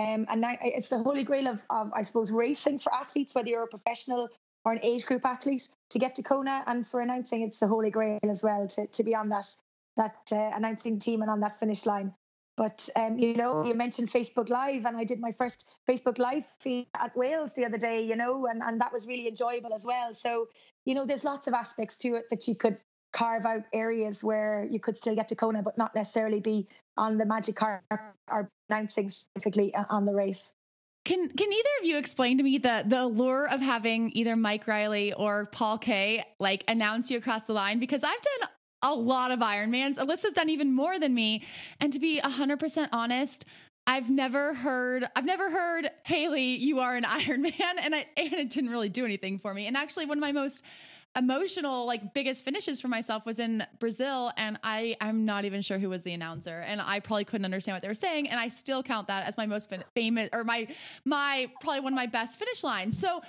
um, 0.00 0.24
and 0.30 0.44
it's 0.62 0.88
the 0.88 1.02
holy 1.08 1.24
grail 1.24 1.48
of, 1.48 1.58
of, 1.68 1.90
I 2.00 2.02
suppose, 2.02 2.30
racing 2.30 2.78
for 2.78 2.94
athletes, 2.94 3.34
whether 3.34 3.48
you're 3.48 3.64
a 3.64 3.74
professional 3.78 4.28
or 4.64 4.72
an 4.72 4.80
age 4.84 5.04
group 5.04 5.26
athlete, 5.26 5.68
to 5.90 5.98
get 5.98 6.14
to 6.14 6.22
Kona, 6.22 6.62
and 6.68 6.86
for 6.86 7.00
announcing, 7.00 7.42
it's 7.42 7.58
the 7.58 7.66
holy 7.66 7.90
grail 7.90 8.20
as 8.22 8.42
well 8.44 8.68
to 8.74 8.86
to 8.86 9.02
be 9.02 9.14
on 9.14 9.28
that 9.30 9.48
that 9.96 10.16
uh, 10.30 10.50
announcing 10.54 10.98
team 10.98 11.22
and 11.22 11.30
on 11.30 11.40
that 11.40 11.58
finish 11.58 11.84
line. 11.84 12.14
But 12.62 12.88
um, 12.94 13.18
you 13.18 13.34
know, 13.34 13.64
you 13.64 13.74
mentioned 13.74 14.08
Facebook 14.08 14.48
Live, 14.48 14.84
and 14.84 14.96
I 14.96 15.02
did 15.02 15.18
my 15.18 15.32
first 15.32 15.68
Facebook 15.88 16.20
Live 16.20 16.46
feed 16.60 16.86
at 16.94 17.16
Wales 17.16 17.54
the 17.54 17.64
other 17.64 17.76
day. 17.76 18.00
You 18.00 18.14
know, 18.14 18.46
and 18.46 18.62
and 18.62 18.80
that 18.80 18.92
was 18.92 19.04
really 19.04 19.26
enjoyable 19.26 19.74
as 19.74 19.84
well. 19.84 20.14
So 20.14 20.46
you 20.84 20.94
know, 20.94 21.04
there's 21.04 21.24
lots 21.24 21.48
of 21.48 21.54
aspects 21.54 21.96
to 22.04 22.14
it 22.14 22.26
that 22.30 22.46
you 22.46 22.54
could 22.54 22.76
carve 23.12 23.46
out 23.46 23.64
areas 23.72 24.22
where 24.22 24.64
you 24.70 24.78
could 24.78 24.96
still 24.96 25.16
get 25.16 25.26
to 25.28 25.34
Kona, 25.34 25.60
but 25.60 25.76
not 25.76 25.92
necessarily 25.96 26.38
be 26.38 26.68
on 26.96 27.18
the 27.18 27.26
magic 27.26 27.56
car 27.56 27.82
or 28.30 28.48
announcing 28.70 29.10
specifically 29.10 29.74
on 29.74 30.06
the 30.06 30.12
race. 30.12 30.52
Can 31.04 31.28
can 31.30 31.52
either 31.52 31.74
of 31.80 31.86
you 31.86 31.98
explain 31.98 32.38
to 32.38 32.44
me 32.44 32.58
the 32.58 32.84
the 32.86 33.02
allure 33.02 33.48
of 33.48 33.60
having 33.60 34.12
either 34.14 34.36
Mike 34.36 34.68
Reilly 34.68 35.12
or 35.12 35.46
Paul 35.46 35.78
Kaye 35.78 36.22
like 36.38 36.62
announce 36.68 37.10
you 37.10 37.18
across 37.18 37.44
the 37.46 37.54
line? 37.54 37.80
Because 37.80 38.04
I've 38.04 38.22
done 38.22 38.48
a 38.82 38.92
lot 38.92 39.30
of 39.30 39.40
Ironmans. 39.40 39.96
Alyssa's 39.96 40.32
done 40.32 40.48
even 40.48 40.74
more 40.74 40.98
than 40.98 41.14
me. 41.14 41.44
And 41.80 41.92
to 41.92 42.00
be 42.00 42.20
100% 42.20 42.88
honest, 42.92 43.44
I've 43.86 44.10
never 44.10 44.54
heard 44.54 45.08
I've 45.16 45.24
never 45.24 45.50
heard 45.50 45.90
Haley, 46.04 46.56
you 46.56 46.80
are 46.80 46.94
an 46.94 47.02
Ironman 47.04 47.52
and 47.60 47.94
I 47.94 48.06
and 48.16 48.32
it 48.32 48.50
didn't 48.50 48.70
really 48.70 48.88
do 48.88 49.04
anything 49.04 49.38
for 49.38 49.52
me. 49.52 49.66
And 49.66 49.76
actually 49.76 50.06
one 50.06 50.18
of 50.18 50.22
my 50.22 50.32
most 50.32 50.62
emotional 51.16 51.84
like 51.86 52.14
biggest 52.14 52.44
finishes 52.44 52.80
for 52.80 52.88
myself 52.88 53.26
was 53.26 53.38
in 53.38 53.66
Brazil 53.80 54.32
and 54.36 54.58
I 54.62 54.96
I'm 55.00 55.24
not 55.24 55.44
even 55.44 55.60
sure 55.60 55.78
who 55.78 55.90
was 55.90 56.04
the 56.04 56.12
announcer 56.12 56.60
and 56.60 56.80
I 56.80 57.00
probably 57.00 57.24
couldn't 57.24 57.44
understand 57.44 57.74
what 57.74 57.82
they 57.82 57.88
were 57.88 57.94
saying 57.94 58.28
and 58.30 58.40
I 58.40 58.48
still 58.48 58.82
count 58.82 59.08
that 59.08 59.26
as 59.26 59.36
my 59.36 59.46
most 59.46 59.68
fin- 59.68 59.84
famous 59.94 60.30
or 60.32 60.44
my 60.44 60.68
my 61.04 61.50
probably 61.60 61.80
one 61.80 61.92
of 61.92 61.96
my 61.96 62.06
best 62.06 62.38
finish 62.38 62.62
lines. 62.64 62.98
So 62.98 63.20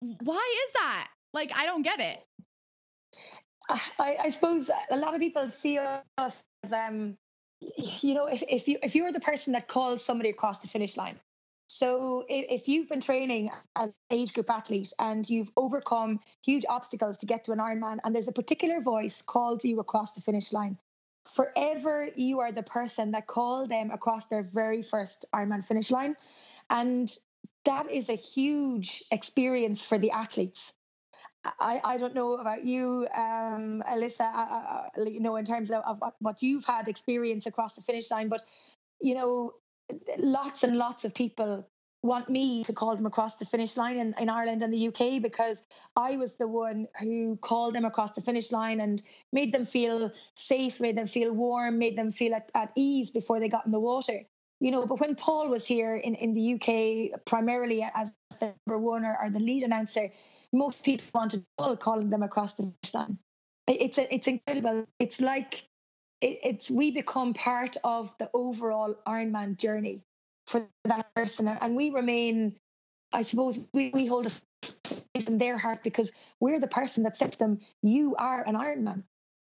why 0.00 0.64
is 0.66 0.72
that? 0.72 1.08
Like 1.32 1.52
I 1.54 1.66
don't 1.66 1.82
get 1.82 2.00
it. 2.00 2.24
I, 3.98 4.16
I 4.24 4.28
suppose 4.28 4.70
a 4.90 4.96
lot 4.96 5.14
of 5.14 5.20
people 5.20 5.46
see 5.48 5.78
us 5.78 6.42
as 6.62 6.72
um 6.72 7.16
you 7.76 8.14
know 8.14 8.26
if, 8.26 8.42
if 8.48 8.68
you 8.68 8.78
if 8.82 8.94
you're 8.94 9.12
the 9.12 9.20
person 9.20 9.52
that 9.52 9.68
calls 9.68 10.04
somebody 10.04 10.30
across 10.30 10.58
the 10.60 10.68
finish 10.68 10.96
line 10.96 11.18
so 11.68 12.24
if 12.30 12.66
you've 12.66 12.88
been 12.88 13.00
training 13.00 13.50
as 13.76 13.90
age 14.10 14.32
group 14.32 14.48
athlete 14.48 14.90
and 14.98 15.28
you've 15.28 15.50
overcome 15.54 16.18
huge 16.42 16.64
obstacles 16.66 17.18
to 17.18 17.26
get 17.26 17.44
to 17.44 17.52
an 17.52 17.58
Ironman 17.58 17.98
and 18.02 18.14
there's 18.14 18.26
a 18.26 18.32
particular 18.32 18.80
voice 18.80 19.20
called 19.20 19.62
you 19.64 19.78
across 19.78 20.14
the 20.14 20.22
finish 20.22 20.50
line, 20.54 20.78
forever 21.30 22.08
you 22.16 22.40
are 22.40 22.52
the 22.52 22.62
person 22.62 23.10
that 23.10 23.26
called 23.26 23.68
them 23.68 23.90
across 23.90 24.26
their 24.26 24.42
very 24.42 24.80
first 24.80 25.26
Ironman 25.34 25.62
finish 25.62 25.90
line. 25.90 26.16
And 26.70 27.14
that 27.66 27.90
is 27.90 28.08
a 28.08 28.14
huge 28.14 29.04
experience 29.12 29.84
for 29.84 29.98
the 29.98 30.10
athletes. 30.10 30.72
I, 31.44 31.80
I 31.84 31.96
don't 31.98 32.14
know 32.14 32.34
about 32.34 32.64
you, 32.64 33.06
um, 33.14 33.82
Alyssa, 33.88 34.20
uh, 34.20 34.88
uh, 34.98 35.04
you 35.04 35.20
know, 35.20 35.36
in 35.36 35.44
terms 35.44 35.70
of, 35.70 35.82
of 35.84 36.00
what 36.20 36.42
you've 36.42 36.64
had 36.64 36.88
experience 36.88 37.46
across 37.46 37.74
the 37.74 37.82
finish 37.82 38.10
line, 38.10 38.28
but 38.28 38.42
you 39.00 39.14
know, 39.14 39.54
lots 40.18 40.64
and 40.64 40.76
lots 40.76 41.04
of 41.04 41.14
people 41.14 41.66
want 42.02 42.28
me 42.28 42.62
to 42.62 42.72
call 42.72 42.94
them 42.94 43.06
across 43.06 43.36
the 43.36 43.44
finish 43.44 43.76
line 43.76 43.96
in, 43.96 44.14
in 44.20 44.28
Ireland 44.28 44.62
and 44.62 44.72
the 44.72 44.88
UK 44.88 45.20
because 45.20 45.62
I 45.96 46.16
was 46.16 46.36
the 46.36 46.46
one 46.46 46.86
who 47.00 47.36
called 47.42 47.74
them 47.74 47.84
across 47.84 48.12
the 48.12 48.20
finish 48.20 48.52
line 48.52 48.80
and 48.80 49.02
made 49.32 49.52
them 49.52 49.64
feel 49.64 50.12
safe, 50.34 50.80
made 50.80 50.96
them 50.96 51.08
feel 51.08 51.32
warm, 51.32 51.78
made 51.78 51.96
them 51.96 52.12
feel 52.12 52.34
at, 52.34 52.50
at 52.54 52.70
ease 52.76 53.10
before 53.10 53.40
they 53.40 53.48
got 53.48 53.66
in 53.66 53.72
the 53.72 53.80
water. 53.80 54.20
You 54.60 54.70
know, 54.70 54.86
but 54.86 55.00
when 55.00 55.14
Paul 55.14 55.48
was 55.48 55.66
here 55.66 55.96
in, 55.96 56.14
in 56.14 56.34
the 56.34 56.54
UK, 56.54 57.24
primarily 57.24 57.82
as 57.94 58.12
the 58.38 58.54
number 58.66 58.78
one 58.78 59.04
or, 59.04 59.16
or 59.22 59.30
the 59.30 59.40
lead 59.40 59.62
announcer, 59.62 60.10
most 60.52 60.84
people 60.84 61.06
wanted 61.14 61.44
Paul 61.56 61.76
calling 61.76 62.10
them 62.10 62.22
across 62.22 62.54
the 62.54 62.72
line. 62.94 63.18
It's 63.66 63.98
a, 63.98 64.12
it's 64.12 64.26
incredible. 64.26 64.86
It's 64.98 65.20
like 65.20 65.64
it, 66.20 66.38
it's 66.42 66.70
we 66.70 66.90
become 66.90 67.34
part 67.34 67.76
of 67.84 68.16
the 68.18 68.30
overall 68.32 68.94
Ironman 69.06 69.56
journey 69.56 70.02
for 70.46 70.66
that 70.84 71.14
person, 71.14 71.48
and 71.48 71.76
we 71.76 71.90
remain. 71.90 72.56
I 73.12 73.22
suppose 73.22 73.58
we, 73.72 73.90
we 73.94 74.06
hold 74.06 74.26
a 74.26 74.30
place 75.14 75.26
in 75.26 75.38
their 75.38 75.56
heart 75.56 75.82
because 75.82 76.12
we're 76.40 76.60
the 76.60 76.66
person 76.66 77.04
that 77.04 77.16
said 77.16 77.32
to 77.32 77.38
them, 77.38 77.60
"You 77.82 78.16
are 78.16 78.42
an 78.46 78.54
Ironman." 78.54 79.04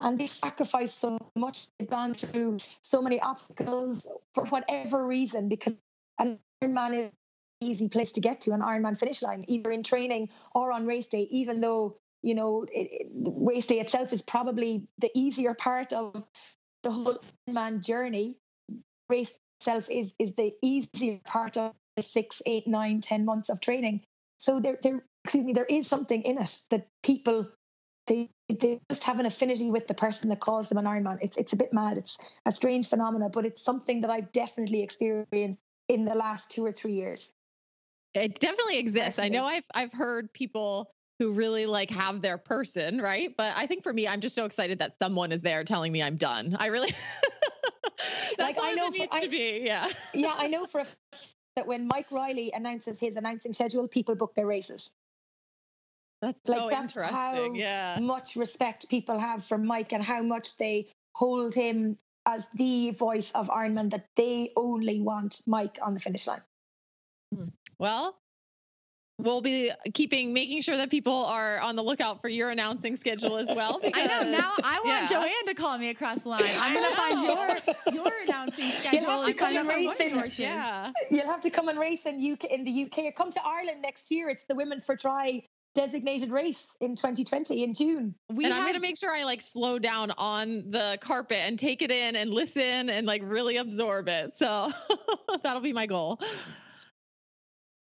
and 0.00 0.18
they 0.18 0.26
sacrificed 0.26 0.98
so 0.98 1.18
much. 1.36 1.68
They've 1.78 1.88
gone 1.88 2.14
through 2.14 2.58
so 2.82 3.02
many 3.02 3.20
obstacles 3.20 4.06
for 4.34 4.44
whatever 4.46 5.06
reason 5.06 5.48
because 5.48 5.76
an 6.18 6.38
Ironman 6.62 7.06
is 7.06 7.10
easy 7.60 7.88
place 7.88 8.12
to 8.12 8.20
get 8.20 8.40
to 8.42 8.52
an 8.52 8.60
Ironman 8.60 8.98
finish 8.98 9.22
line, 9.22 9.44
either 9.48 9.70
in 9.70 9.82
training 9.82 10.28
or 10.54 10.72
on 10.72 10.86
race 10.86 11.08
day. 11.08 11.28
Even 11.30 11.60
though 11.60 11.96
you 12.22 12.34
know, 12.34 12.64
it, 12.72 12.88
it, 12.92 13.06
race 13.14 13.66
day 13.66 13.80
itself 13.80 14.12
is 14.12 14.22
probably 14.22 14.86
the 14.98 15.10
easier 15.14 15.54
part 15.54 15.92
of 15.92 16.22
the 16.82 16.90
whole 16.90 17.22
man 17.48 17.80
journey. 17.82 18.36
Race 19.08 19.34
itself 19.58 19.88
is 19.90 20.14
is 20.18 20.34
the 20.34 20.52
easier 20.62 21.18
part 21.24 21.56
of 21.56 21.74
the 21.96 22.02
six, 22.02 22.42
eight, 22.46 22.66
nine, 22.66 23.00
ten 23.00 23.24
months 23.24 23.48
of 23.48 23.60
training. 23.60 24.02
So 24.38 24.60
there, 24.60 24.78
there, 24.82 25.02
excuse 25.24 25.44
me, 25.44 25.52
there 25.52 25.66
is 25.66 25.86
something 25.86 26.22
in 26.22 26.38
it 26.38 26.60
that 26.70 26.88
people 27.02 27.48
they 28.06 28.30
they 28.48 28.80
just 28.90 29.04
have 29.04 29.20
an 29.20 29.26
affinity 29.26 29.70
with 29.70 29.86
the 29.86 29.94
person 29.94 30.28
that 30.30 30.40
calls 30.40 30.68
them 30.68 30.78
an 30.78 30.84
Ironman. 30.84 31.18
It's 31.22 31.36
it's 31.36 31.52
a 31.52 31.56
bit 31.56 31.72
mad. 31.72 31.98
It's 31.98 32.18
a 32.46 32.52
strange 32.52 32.88
phenomenon, 32.88 33.30
but 33.32 33.46
it's 33.46 33.62
something 33.62 34.02
that 34.02 34.10
I've 34.10 34.32
definitely 34.32 34.82
experienced 34.82 35.60
in 35.88 36.04
the 36.04 36.14
last 36.14 36.50
two 36.50 36.64
or 36.64 36.72
three 36.72 36.92
years. 36.92 37.30
It 38.14 38.40
definitely 38.40 38.78
exists. 38.78 39.18
I 39.18 39.28
know 39.28 39.44
I've 39.44 39.64
I've 39.74 39.92
heard 39.92 40.32
people 40.32 40.90
who 41.18 41.32
really 41.32 41.66
like 41.66 41.90
have 41.90 42.22
their 42.22 42.38
person, 42.38 42.98
right? 43.00 43.34
But 43.36 43.52
I 43.54 43.66
think 43.66 43.82
for 43.82 43.92
me, 43.92 44.08
I'm 44.08 44.20
just 44.20 44.34
so 44.34 44.44
excited 44.46 44.78
that 44.78 44.98
someone 44.98 45.32
is 45.32 45.42
there 45.42 45.62
telling 45.64 45.92
me 45.92 46.02
I'm 46.02 46.16
done. 46.16 46.56
I 46.58 46.66
really 46.66 46.94
like 48.38 48.56
I 48.60 48.74
know 48.74 48.90
for, 48.90 49.06
I, 49.12 49.20
to 49.20 49.28
be. 49.28 49.62
Yeah. 49.64 49.88
yeah, 50.14 50.34
I 50.36 50.48
know 50.48 50.66
for 50.66 50.80
a 50.80 50.86
that 51.56 51.66
when 51.66 51.86
Mike 51.86 52.10
Reilly 52.10 52.52
announces 52.54 52.98
his 52.98 53.16
announcing 53.16 53.52
schedule, 53.52 53.86
people 53.88 54.14
book 54.14 54.34
their 54.34 54.46
races. 54.46 54.90
That's 56.22 56.48
like 56.48 56.58
so 56.58 56.68
that's 56.70 56.94
how 56.94 57.52
yeah. 57.54 57.98
much 58.00 58.36
respect 58.36 58.88
people 58.88 59.18
have 59.18 59.44
for 59.44 59.56
Mike 59.56 59.92
and 59.92 60.02
how 60.02 60.22
much 60.22 60.56
they 60.58 60.88
hold 61.14 61.54
him 61.54 61.96
as 62.26 62.48
the 62.54 62.90
voice 62.90 63.30
of 63.32 63.48
Ironman 63.48 63.90
that 63.90 64.06
they 64.16 64.52
only 64.56 65.00
want 65.00 65.40
Mike 65.46 65.78
on 65.82 65.94
the 65.94 66.00
finish 66.00 66.26
line. 66.26 66.42
Hmm. 67.34 67.48
Well, 67.80 68.14
we'll 69.16 69.40
be 69.40 69.70
uh, 69.70 69.74
keeping 69.94 70.34
making 70.34 70.60
sure 70.60 70.76
that 70.76 70.90
people 70.90 71.24
are 71.24 71.58
on 71.60 71.76
the 71.76 71.82
lookout 71.82 72.20
for 72.20 72.28
your 72.28 72.50
announcing 72.50 72.98
schedule 72.98 73.38
as 73.38 73.48
well. 73.48 73.80
I 73.94 74.06
know. 74.06 74.30
Now 74.30 74.52
I 74.62 74.80
want 74.84 74.86
yeah. 74.86 75.06
Joanne 75.06 75.46
to 75.46 75.54
call 75.54 75.78
me 75.78 75.88
across 75.88 76.22
the 76.22 76.28
line. 76.30 76.42
I'm 76.58 76.74
going 76.74 76.90
to 76.90 76.96
find 76.96 77.22
your 77.22 77.94
your 77.94 78.12
announcing 78.24 78.66
schedule 78.66 79.00
You'll 79.00 79.22
have 79.22 79.26
to 79.26 79.34
come 79.34 79.56
and 79.56 79.68
race 79.68 80.38
in. 80.38 80.44
Yeah. 80.44 80.92
You'll 81.10 81.26
have 81.26 81.40
to 81.40 81.50
come 81.50 81.68
and 81.70 81.78
race 81.78 82.04
in 82.04 82.16
UK 82.32 82.44
in 82.44 82.64
the 82.64 82.84
UK 82.84 83.06
or 83.06 83.12
come 83.12 83.30
to 83.30 83.40
Ireland 83.42 83.80
next 83.80 84.10
year. 84.10 84.28
It's 84.28 84.44
the 84.44 84.54
Women 84.54 84.78
for 84.78 84.94
Tri 84.94 85.42
designated 85.74 86.32
race 86.32 86.76
in 86.80 86.96
2020 86.96 87.62
in 87.62 87.72
June. 87.72 88.14
We 88.28 88.44
and 88.44 88.52
I'm 88.52 88.66
gonna 88.66 88.80
make 88.80 88.98
sure 88.98 89.14
I 89.14 89.24
like 89.24 89.40
slow 89.40 89.78
down 89.78 90.10
on 90.18 90.64
the 90.68 90.98
carpet 91.00 91.38
and 91.38 91.58
take 91.58 91.80
it 91.80 91.90
in 91.90 92.16
and 92.16 92.28
listen 92.28 92.90
and 92.90 93.06
like 93.06 93.22
really 93.24 93.56
absorb 93.56 94.08
it. 94.08 94.36
So 94.36 94.70
that'll 95.42 95.62
be 95.62 95.72
my 95.72 95.86
goal. 95.86 96.20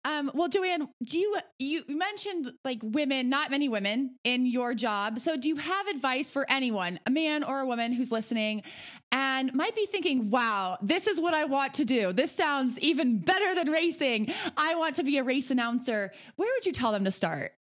Um, 0.06 0.32
well, 0.34 0.48
Joanne, 0.48 0.88
do 1.04 1.20
you 1.20 1.38
you 1.60 1.84
mentioned 1.90 2.52
like 2.64 2.80
women, 2.82 3.28
not 3.30 3.52
many 3.52 3.68
women 3.68 4.16
in 4.24 4.46
your 4.46 4.74
job. 4.74 5.20
So, 5.20 5.36
do 5.36 5.50
you 5.50 5.58
have 5.58 5.88
advice 5.88 6.32
for 6.32 6.50
anyone, 6.50 7.00
a 7.06 7.12
man 7.12 7.44
or 7.44 7.60
a 7.60 7.66
woman 7.66 7.92
who's 7.92 8.10
listening, 8.10 8.64
and 9.12 9.54
might 9.54 9.76
be 9.76 9.86
thinking, 9.88 10.30
"Wow, 10.30 10.78
this 10.82 11.06
is 11.06 11.20
what 11.20 11.34
I 11.34 11.44
want 11.46 11.74
to 11.76 11.86
do. 11.86 12.14
This 12.14 12.32
sounds 12.32 12.80
even 12.80 13.20
better 13.20 13.54
than 13.54 13.70
racing. 13.70 14.34
I 14.56 14.76
want 14.76 14.96
to 14.96 15.04
be 15.04 15.18
a 15.18 15.24
race 15.24 15.52
announcer." 15.52 16.14
Where 16.38 16.50
would 16.56 16.66
you 16.66 16.72
tell 16.72 16.94
them 16.94 17.04
to 17.04 17.12
start? 17.12 17.52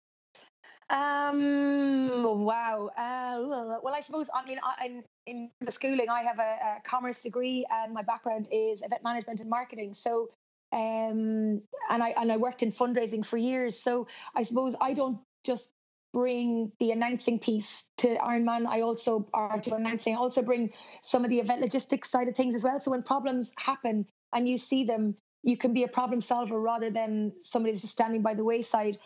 Um. 0.90 2.44
Wow. 2.44 2.90
Uh, 2.96 3.78
well, 3.82 3.94
I 3.94 4.00
suppose 4.00 4.30
I 4.32 4.44
mean 4.46 4.58
I, 4.62 4.86
in 4.86 5.04
in 5.26 5.50
the 5.60 5.72
schooling 5.72 6.08
I 6.08 6.22
have 6.22 6.38
a, 6.38 6.78
a 6.78 6.80
commerce 6.84 7.22
degree 7.22 7.66
and 7.70 7.92
my 7.92 8.02
background 8.02 8.48
is 8.52 8.82
event 8.82 9.02
management 9.02 9.40
and 9.40 9.50
marketing. 9.50 9.92
So, 9.92 10.30
um, 10.72 11.62
and 11.90 12.02
I 12.02 12.14
and 12.16 12.30
I 12.30 12.36
worked 12.36 12.62
in 12.62 12.70
fundraising 12.70 13.24
for 13.24 13.36
years. 13.36 13.78
So 13.80 14.06
I 14.34 14.42
suppose 14.42 14.74
I 14.80 14.92
don't 14.94 15.18
just 15.44 15.70
bring 16.12 16.72
the 16.80 16.90
announcing 16.90 17.38
piece 17.38 17.84
to 17.98 18.16
Ironman. 18.16 18.66
I 18.66 18.80
also 18.80 19.28
are 19.34 19.58
to 19.60 19.74
announcing. 19.74 20.14
I 20.14 20.18
also 20.18 20.42
bring 20.42 20.72
some 21.02 21.24
of 21.24 21.30
the 21.30 21.38
event 21.38 21.60
logistics 21.60 22.10
side 22.10 22.28
of 22.28 22.34
things 22.34 22.54
as 22.54 22.64
well. 22.64 22.80
So 22.80 22.90
when 22.90 23.02
problems 23.02 23.52
happen 23.58 24.06
and 24.34 24.48
you 24.48 24.56
see 24.56 24.84
them, 24.84 25.14
you 25.42 25.56
can 25.56 25.72
be 25.72 25.84
a 25.84 25.88
problem 25.88 26.20
solver 26.20 26.60
rather 26.60 26.90
than 26.90 27.32
somebody 27.40 27.72
that's 27.72 27.82
just 27.82 27.92
standing 27.92 28.22
by 28.22 28.34
the 28.34 28.44
wayside. 28.44 28.98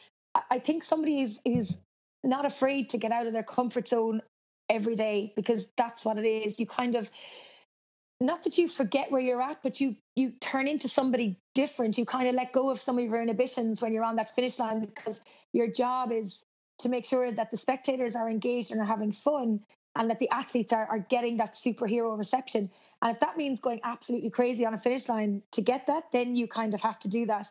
I- 0.51 0.59
think 0.59 0.83
somebody 0.83 1.21
is 1.21 1.41
is 1.45 1.77
not 2.25 2.47
afraid 2.47 2.89
to 2.91 2.99
get 2.99 3.13
out 3.13 3.27
of 3.27 3.33
their 3.33 3.43
comfort 3.43 3.89
zone 3.89 4.23
every 4.69 4.95
day 4.95 5.33
because 5.37 5.69
that's 5.77 6.05
what 6.05 6.19
it 6.19 6.25
is. 6.25 6.59
You 6.59 6.67
kind 6.67 6.95
of 6.95 7.11
not 8.27 8.43
that 8.45 8.59
you 8.59 8.69
forget 8.69 9.11
where 9.11 9.21
you're 9.21 9.43
at, 9.43 9.63
but 9.63 9.81
you 9.81 9.97
you 10.17 10.31
turn 10.41 10.69
into 10.69 10.89
somebody 10.89 11.39
different. 11.55 11.97
You 11.99 12.05
kind 12.05 12.29
of 12.29 12.35
let 12.35 12.53
go 12.53 12.71
of 12.71 12.79
some 12.79 12.99
of 12.99 13.05
your 13.05 13.23
inhibitions 13.23 13.81
when 13.81 13.93
you're 13.93 14.05
on 14.05 14.17
that 14.17 14.35
finish 14.35 14.59
line 14.59 14.81
because 14.81 15.21
your 15.53 15.69
job 15.69 16.13
is 16.13 16.45
to 16.79 16.89
make 16.89 17.05
sure 17.05 17.33
that 17.33 17.51
the 17.51 17.57
spectators 17.57 18.17
are 18.17 18.29
engaged 18.29 18.73
and 18.73 18.81
are 18.81 18.85
having 18.85 19.13
fun 19.13 19.61
and 19.97 20.11
that 20.11 20.19
the 20.19 20.31
athletes 20.31 20.73
are, 20.73 20.87
are 20.87 20.99
getting 20.99 21.37
that 21.37 21.53
superhero 21.53 22.17
reception. 22.17 22.71
And 23.01 23.11
if 23.11 23.21
that 23.21 23.37
means 23.37 23.61
going 23.61 23.81
absolutely 23.85 24.31
crazy 24.31 24.65
on 24.67 24.75
a 24.75 24.79
finish 24.79 25.09
line 25.09 25.43
to 25.53 25.61
get 25.63 25.87
that, 25.87 26.05
then 26.13 26.35
you 26.35 26.47
kind 26.47 26.75
of 26.75 26.81
have 26.81 26.99
to 27.01 27.09
do 27.09 27.27
that. 27.27 27.51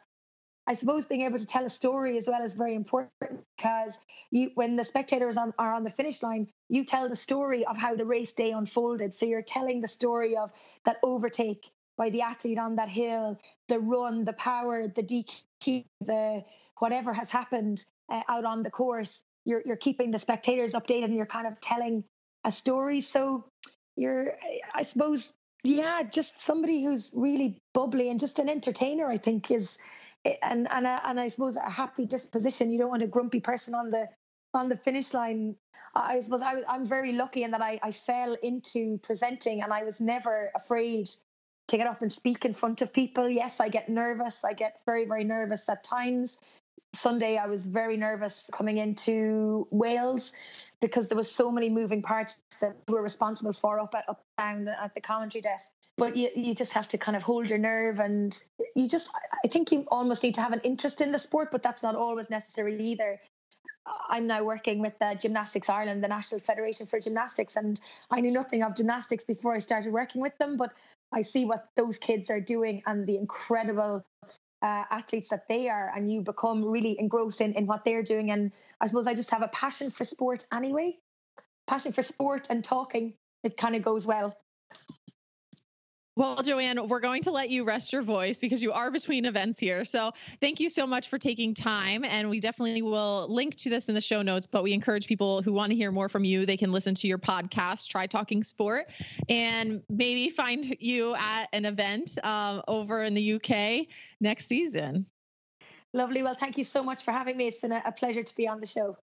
I 0.67 0.73
suppose 0.73 1.05
being 1.05 1.21
able 1.21 1.39
to 1.39 1.45
tell 1.45 1.65
a 1.65 1.69
story 1.69 2.17
as 2.17 2.27
well 2.27 2.43
is 2.43 2.53
very 2.53 2.75
important 2.75 3.11
because 3.57 3.99
you, 4.29 4.51
when 4.55 4.75
the 4.75 4.83
spectators 4.83 5.35
on, 5.35 5.53
are 5.57 5.73
on 5.73 5.83
the 5.83 5.89
finish 5.89 6.21
line, 6.21 6.47
you 6.69 6.85
tell 6.85 7.09
the 7.09 7.15
story 7.15 7.65
of 7.65 7.77
how 7.77 7.95
the 7.95 8.05
race 8.05 8.31
day 8.31 8.51
unfolded. 8.51 9.13
So 9.13 9.25
you're 9.25 9.41
telling 9.41 9.81
the 9.81 9.87
story 9.87 10.37
of 10.37 10.51
that 10.85 10.97
overtake 11.03 11.71
by 11.97 12.09
the 12.09 12.21
athlete 12.21 12.57
on 12.57 12.75
that 12.75 12.89
hill, 12.89 13.39
the 13.69 13.79
run, 13.79 14.23
the 14.23 14.33
power, 14.33 14.87
the 14.87 15.03
DQ, 15.03 15.83
the 16.01 16.43
whatever 16.79 17.13
has 17.13 17.29
happened 17.29 17.85
uh, 18.11 18.21
out 18.29 18.45
on 18.45 18.63
the 18.63 18.71
course. 18.71 19.21
You're 19.45 19.61
you're 19.65 19.75
keeping 19.75 20.11
the 20.11 20.17
spectators 20.17 20.73
updated, 20.73 21.05
and 21.05 21.15
you're 21.15 21.25
kind 21.25 21.47
of 21.47 21.59
telling 21.59 22.03
a 22.43 22.51
story. 22.51 23.01
So 23.01 23.45
you're, 23.95 24.33
I 24.73 24.83
suppose, 24.83 25.33
yeah, 25.63 26.03
just 26.03 26.39
somebody 26.39 26.83
who's 26.83 27.11
really 27.13 27.59
bubbly 27.73 28.09
and 28.09 28.19
just 28.19 28.39
an 28.39 28.49
entertainer. 28.49 29.07
I 29.07 29.17
think 29.17 29.51
is 29.51 29.77
and 30.25 30.67
and 30.71 30.87
I, 30.87 31.01
and 31.05 31.19
I 31.19 31.27
suppose 31.27 31.55
a 31.57 31.69
happy 31.69 32.05
disposition. 32.05 32.71
You 32.71 32.79
don't 32.79 32.89
want 32.89 33.03
a 33.03 33.07
grumpy 33.07 33.39
person 33.39 33.73
on 33.73 33.91
the 33.91 34.07
on 34.53 34.69
the 34.69 34.77
finish 34.77 35.13
line. 35.13 35.55
I 35.95 36.19
suppose 36.19 36.41
I, 36.41 36.61
I'm 36.67 36.85
very 36.85 37.13
lucky 37.13 37.43
in 37.43 37.51
that 37.51 37.61
I, 37.61 37.79
I 37.81 37.91
fell 37.91 38.35
into 38.43 38.99
presenting, 38.99 39.61
and 39.61 39.73
I 39.73 39.83
was 39.83 40.01
never 40.01 40.51
afraid 40.55 41.09
to 41.69 41.77
get 41.77 41.87
up 41.87 42.01
and 42.01 42.11
speak 42.11 42.45
in 42.45 42.53
front 42.53 42.81
of 42.81 42.91
people. 42.91 43.29
Yes, 43.29 43.59
I 43.59 43.69
get 43.69 43.89
nervous. 43.89 44.43
I 44.43 44.53
get 44.53 44.79
very 44.85 45.05
very 45.05 45.23
nervous 45.23 45.67
at 45.69 45.83
times. 45.83 46.37
Sunday, 46.93 47.37
I 47.37 47.47
was 47.47 47.65
very 47.65 47.95
nervous 47.95 48.49
coming 48.51 48.77
into 48.77 49.67
Wales 49.71 50.33
because 50.81 51.07
there 51.07 51.15
was 51.15 51.31
so 51.31 51.49
many 51.49 51.69
moving 51.69 52.01
parts 52.01 52.41
that 52.59 52.75
we 52.87 52.93
were 52.93 53.01
responsible 53.01 53.53
for 53.53 53.79
up 53.79 53.95
at 53.95 54.07
up 54.09 54.21
down 54.37 54.67
at 54.67 54.93
the 54.93 55.01
commentary 55.01 55.41
desk. 55.41 55.71
But 55.97 56.17
you, 56.17 56.29
you 56.35 56.53
just 56.53 56.73
have 56.73 56.87
to 56.89 56.97
kind 56.97 57.15
of 57.15 57.23
hold 57.23 57.49
your 57.49 57.59
nerve, 57.59 57.99
and 57.99 58.41
you 58.75 58.89
just 58.89 59.09
I 59.43 59.47
think 59.47 59.71
you 59.71 59.85
almost 59.89 60.21
need 60.23 60.35
to 60.35 60.41
have 60.41 60.51
an 60.51 60.61
interest 60.63 60.99
in 60.99 61.11
the 61.11 61.19
sport, 61.19 61.49
but 61.51 61.63
that's 61.63 61.81
not 61.81 61.95
always 61.95 62.29
necessary 62.29 62.77
either. 62.81 63.21
I'm 64.09 64.27
now 64.27 64.43
working 64.43 64.79
with 64.79 64.93
uh, 65.01 65.15
Gymnastics 65.15 65.69
Ireland, 65.69 66.03
the 66.03 66.07
National 66.07 66.39
Federation 66.39 66.85
for 66.85 66.99
Gymnastics, 66.99 67.55
and 67.55 67.79
I 68.11 68.19
knew 68.21 68.31
nothing 68.31 68.63
of 68.63 68.75
gymnastics 68.75 69.23
before 69.23 69.53
I 69.53 69.59
started 69.59 69.91
working 69.91 70.21
with 70.21 70.37
them, 70.37 70.55
but 70.55 70.73
I 71.11 71.23
see 71.23 71.45
what 71.45 71.67
those 71.75 71.97
kids 71.97 72.29
are 72.29 72.39
doing 72.39 72.83
and 72.85 73.07
the 73.07 73.17
incredible 73.17 74.03
uh, 74.61 74.83
athletes 74.91 75.29
that 75.29 75.47
they 75.47 75.69
are, 75.69 75.91
and 75.95 76.11
you 76.11 76.21
become 76.21 76.63
really 76.63 76.99
engrossed 76.99 77.41
in, 77.41 77.53
in 77.53 77.65
what 77.67 77.83
they're 77.83 78.03
doing. 78.03 78.31
And 78.31 78.51
I 78.79 78.87
suppose 78.87 79.07
I 79.07 79.13
just 79.13 79.31
have 79.31 79.41
a 79.41 79.47
passion 79.49 79.89
for 79.89 80.03
sport 80.03 80.45
anyway. 80.53 80.97
Passion 81.67 81.91
for 81.91 82.01
sport 82.01 82.47
and 82.49 82.63
talking, 82.63 83.13
it 83.43 83.57
kind 83.57 83.75
of 83.75 83.81
goes 83.81 84.05
well. 84.07 84.37
Well, 86.17 86.35
Joanne, 86.43 86.89
we're 86.89 86.99
going 86.99 87.23
to 87.23 87.31
let 87.31 87.49
you 87.49 87.63
rest 87.63 87.93
your 87.93 88.01
voice 88.01 88.39
because 88.39 88.61
you 88.61 88.73
are 88.73 88.91
between 88.91 89.23
events 89.23 89.57
here. 89.57 89.85
So 89.85 90.11
thank 90.41 90.59
you 90.59 90.69
so 90.69 90.85
much 90.85 91.07
for 91.07 91.17
taking 91.17 91.53
time. 91.53 92.03
And 92.03 92.29
we 92.29 92.41
definitely 92.41 92.81
will 92.81 93.27
link 93.29 93.55
to 93.55 93.69
this 93.69 93.87
in 93.87 93.95
the 93.95 94.01
show 94.01 94.21
notes, 94.21 94.45
but 94.45 94.61
we 94.61 94.73
encourage 94.73 95.07
people 95.07 95.41
who 95.41 95.53
want 95.53 95.69
to 95.69 95.75
hear 95.75 95.89
more 95.89 96.09
from 96.09 96.25
you, 96.25 96.45
they 96.45 96.57
can 96.57 96.71
listen 96.73 96.93
to 96.95 97.07
your 97.07 97.17
podcast, 97.17 97.87
Try 97.87 98.07
Talking 98.07 98.43
Sport, 98.43 98.87
and 99.29 99.81
maybe 99.89 100.29
find 100.29 100.75
you 100.81 101.15
at 101.15 101.47
an 101.53 101.63
event 101.63 102.17
um, 102.23 102.61
over 102.67 103.03
in 103.03 103.13
the 103.13 103.33
UK 103.35 103.87
next 104.19 104.47
season. 104.47 105.05
Lovely. 105.93 106.23
Well, 106.23 106.33
thank 106.33 106.57
you 106.57 106.65
so 106.65 106.83
much 106.83 107.03
for 107.03 107.11
having 107.11 107.37
me. 107.37 107.47
It's 107.47 107.61
been 107.61 107.71
a, 107.71 107.81
a 107.85 107.91
pleasure 107.93 108.23
to 108.23 108.35
be 108.35 108.49
on 108.49 108.59
the 108.59 108.67
show. 108.67 108.97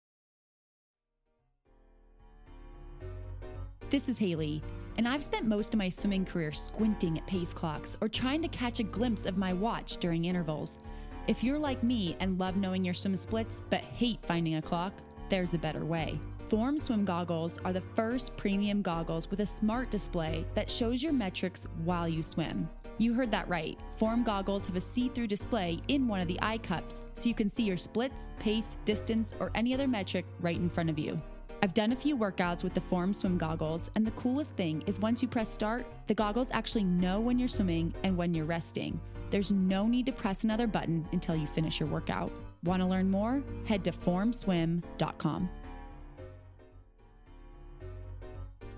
This 3.89 4.09
is 4.09 4.19
Haley, 4.19 4.61
and 4.97 5.07
I've 5.07 5.23
spent 5.23 5.45
most 5.45 5.73
of 5.73 5.77
my 5.77 5.89
swimming 5.89 6.25
career 6.25 6.51
squinting 6.51 7.17
at 7.17 7.27
pace 7.27 7.53
clocks 7.53 7.95
or 8.01 8.09
trying 8.09 8.41
to 8.41 8.47
catch 8.47 8.79
a 8.79 8.83
glimpse 8.83 9.25
of 9.25 9.37
my 9.37 9.53
watch 9.53 9.97
during 9.97 10.25
intervals. 10.25 10.79
If 11.27 11.43
you're 11.43 11.59
like 11.59 11.83
me 11.83 12.15
and 12.19 12.39
love 12.39 12.55
knowing 12.55 12.83
your 12.83 12.93
swim 12.93 13.15
splits 13.15 13.61
but 13.69 13.81
hate 13.81 14.19
finding 14.25 14.55
a 14.55 14.61
clock, 14.61 14.93
there's 15.29 15.53
a 15.53 15.59
better 15.59 15.85
way. 15.85 16.19
Form 16.49 16.79
swim 16.79 17.03
goggles 17.03 17.59
are 17.65 17.73
the 17.73 17.83
first 17.93 18.35
premium 18.37 18.81
goggles 18.81 19.29
with 19.29 19.41
a 19.41 19.45
smart 19.45 19.91
display 19.91 20.45
that 20.55 20.71
shows 20.71 21.03
your 21.03 21.13
metrics 21.13 21.67
while 21.83 22.07
you 22.07 22.23
swim. 22.23 22.69
You 22.97 23.13
heard 23.13 23.29
that 23.31 23.49
right. 23.49 23.77
Form 23.97 24.23
goggles 24.23 24.65
have 24.65 24.75
a 24.75 24.81
see 24.81 25.09
through 25.09 25.27
display 25.27 25.79
in 25.89 26.07
one 26.07 26.21
of 26.21 26.27
the 26.27 26.39
eye 26.41 26.57
cups 26.57 27.03
so 27.15 27.29
you 27.29 27.35
can 27.35 27.49
see 27.49 27.63
your 27.63 27.77
splits, 27.77 28.29
pace, 28.39 28.77
distance, 28.85 29.35
or 29.39 29.51
any 29.53 29.73
other 29.73 29.87
metric 29.87 30.25
right 30.39 30.55
in 30.55 30.69
front 30.69 30.89
of 30.89 30.97
you. 30.97 31.21
I've 31.63 31.73
done 31.73 31.91
a 31.91 31.95
few 31.95 32.15
workouts 32.15 32.63
with 32.63 32.75
the 32.75 32.81
Form 32.81 33.15
swim 33.15 33.37
goggles, 33.37 33.89
and 33.95 34.05
the 34.05 34.11
coolest 34.11 34.51
thing 34.53 34.83
is 34.85 34.99
once 34.99 35.23
you 35.23 35.27
press 35.27 35.51
start, 35.51 35.87
the 36.05 36.13
goggles 36.13 36.49
actually 36.51 36.83
know 36.83 37.19
when 37.19 37.39
you're 37.39 37.47
swimming 37.47 37.95
and 38.03 38.15
when 38.15 38.33
you're 38.35 38.45
resting. 38.45 38.99
There's 39.31 39.51
no 39.51 39.87
need 39.87 40.05
to 40.05 40.11
press 40.11 40.43
another 40.43 40.67
button 40.67 41.07
until 41.13 41.35
you 41.35 41.47
finish 41.47 41.79
your 41.79 41.89
workout. 41.89 42.31
Want 42.63 42.81
to 42.83 42.87
learn 42.87 43.09
more? 43.09 43.41
Head 43.65 43.83
to 43.85 43.91
formswim.com. 43.91 45.49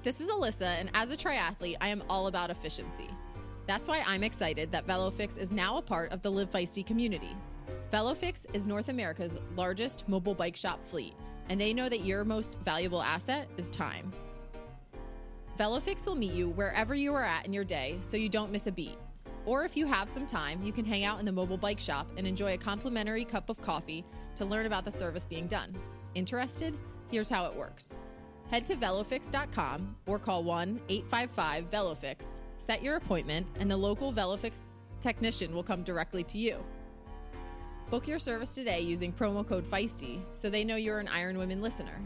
This 0.01 0.21
is 0.21 0.29
Alyssa, 0.29 0.79
and 0.79 0.89
as 0.93 1.11
a 1.11 1.17
triathlete, 1.17 1.75
I 1.81 1.89
am 1.89 2.01
all 2.09 2.27
about 2.27 2.49
efficiency. 2.49 3.09
That's 3.67 3.89
why 3.89 4.01
I'm 4.07 4.23
excited 4.23 4.71
that 4.71 4.87
VeloFix 4.87 5.37
is 5.37 5.51
now 5.51 5.77
a 5.77 5.81
part 5.81 6.13
of 6.13 6.21
the 6.21 6.31
Live 6.31 6.49
Feisty 6.49 6.85
community. 6.85 7.35
VeloFix 7.91 8.45
is 8.53 8.67
North 8.67 8.87
America's 8.87 9.37
largest 9.57 10.07
mobile 10.07 10.33
bike 10.33 10.55
shop 10.55 10.87
fleet, 10.87 11.13
and 11.49 11.59
they 11.59 11.73
know 11.73 11.89
that 11.89 12.05
your 12.05 12.23
most 12.23 12.57
valuable 12.59 13.01
asset 13.01 13.49
is 13.57 13.69
time. 13.69 14.13
VeloFix 15.59 16.05
will 16.05 16.15
meet 16.15 16.31
you 16.31 16.51
wherever 16.51 16.95
you 16.95 17.13
are 17.13 17.23
at 17.23 17.45
in 17.45 17.51
your 17.51 17.65
day 17.65 17.97
so 18.01 18.15
you 18.15 18.29
don't 18.29 18.51
miss 18.51 18.67
a 18.67 18.71
beat. 18.71 18.97
Or 19.45 19.65
if 19.65 19.75
you 19.75 19.85
have 19.85 20.09
some 20.09 20.25
time, 20.25 20.63
you 20.63 20.71
can 20.71 20.85
hang 20.85 21.03
out 21.03 21.19
in 21.19 21.25
the 21.25 21.31
mobile 21.31 21.57
bike 21.57 21.79
shop 21.79 22.07
and 22.17 22.25
enjoy 22.25 22.53
a 22.53 22.57
complimentary 22.57 23.25
cup 23.25 23.49
of 23.49 23.59
coffee 23.61 24.05
to 24.35 24.45
learn 24.45 24.65
about 24.65 24.85
the 24.85 24.91
service 24.91 25.25
being 25.25 25.47
done. 25.47 25.75
Interested? 26.15 26.77
Here's 27.11 27.29
how 27.29 27.45
it 27.45 27.55
works. 27.55 27.93
Head 28.49 28.65
to 28.67 28.75
velofix.com 28.75 29.95
or 30.07 30.17
call 30.17 30.43
1 30.43 30.79
855 30.87 31.69
Velofix, 31.69 32.25
set 32.57 32.81
your 32.81 32.95
appointment, 32.95 33.45
and 33.59 33.69
the 33.69 33.77
local 33.77 34.13
Velofix 34.13 34.67
technician 35.01 35.53
will 35.53 35.63
come 35.63 35.83
directly 35.83 36.23
to 36.23 36.37
you. 36.37 36.63
Book 37.89 38.07
your 38.07 38.19
service 38.19 38.53
today 38.53 38.81
using 38.81 39.11
promo 39.11 39.45
code 39.45 39.65
FEISTY 39.65 40.21
so 40.31 40.47
they 40.47 40.63
know 40.63 40.75
you're 40.75 40.99
an 40.99 41.07
Iron 41.07 41.39
Women 41.39 41.59
listener. 41.59 41.99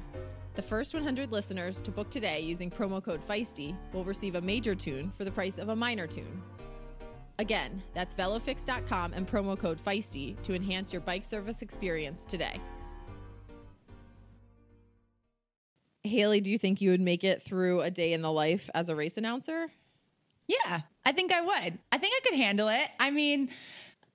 The 0.56 0.62
first 0.62 0.94
100 0.94 1.30
listeners 1.30 1.82
to 1.82 1.92
book 1.92 2.10
today 2.10 2.40
using 2.40 2.72
promo 2.72 3.04
code 3.04 3.22
FEISTY 3.22 3.76
will 3.92 4.06
receive 4.06 4.36
a 4.36 4.42
major 4.42 4.76
tune 4.76 5.12
for 5.18 5.26
the 5.26 5.32
price 5.32 5.58
of 5.58 5.68
a 5.68 5.76
minor 5.76 6.08
tune. 6.08 6.42
Again, 7.38 7.84
that's 7.94 8.16
velofix.com 8.16 9.12
and 9.12 9.28
promo 9.28 9.60
code 9.60 9.82
FEISTY 9.82 10.38
to 10.44 10.56
enhance 10.56 10.94
your 10.94 11.02
bike 11.02 11.26
service 11.26 11.62
experience 11.62 12.24
today. 12.24 12.62
Haley, 16.04 16.40
do 16.40 16.50
you 16.50 16.58
think 16.58 16.80
you 16.80 16.92
would 16.92 17.02
make 17.02 17.26
it 17.26 17.42
through 17.42 17.82
a 17.82 17.92
day 17.92 18.14
in 18.14 18.22
the 18.22 18.32
life 18.32 18.70
as 18.74 18.88
a 18.88 18.96
race 18.96 19.18
announcer? 19.18 19.68
Yeah, 20.48 20.82
I 21.06 21.12
think 21.12 21.32
I 21.32 21.42
would. 21.42 21.80
I 21.92 21.98
think 21.98 22.14
I 22.16 22.20
could 22.24 22.38
handle 22.38 22.68
it. 22.68 22.88
I 23.00 23.12
mean, 23.12 23.50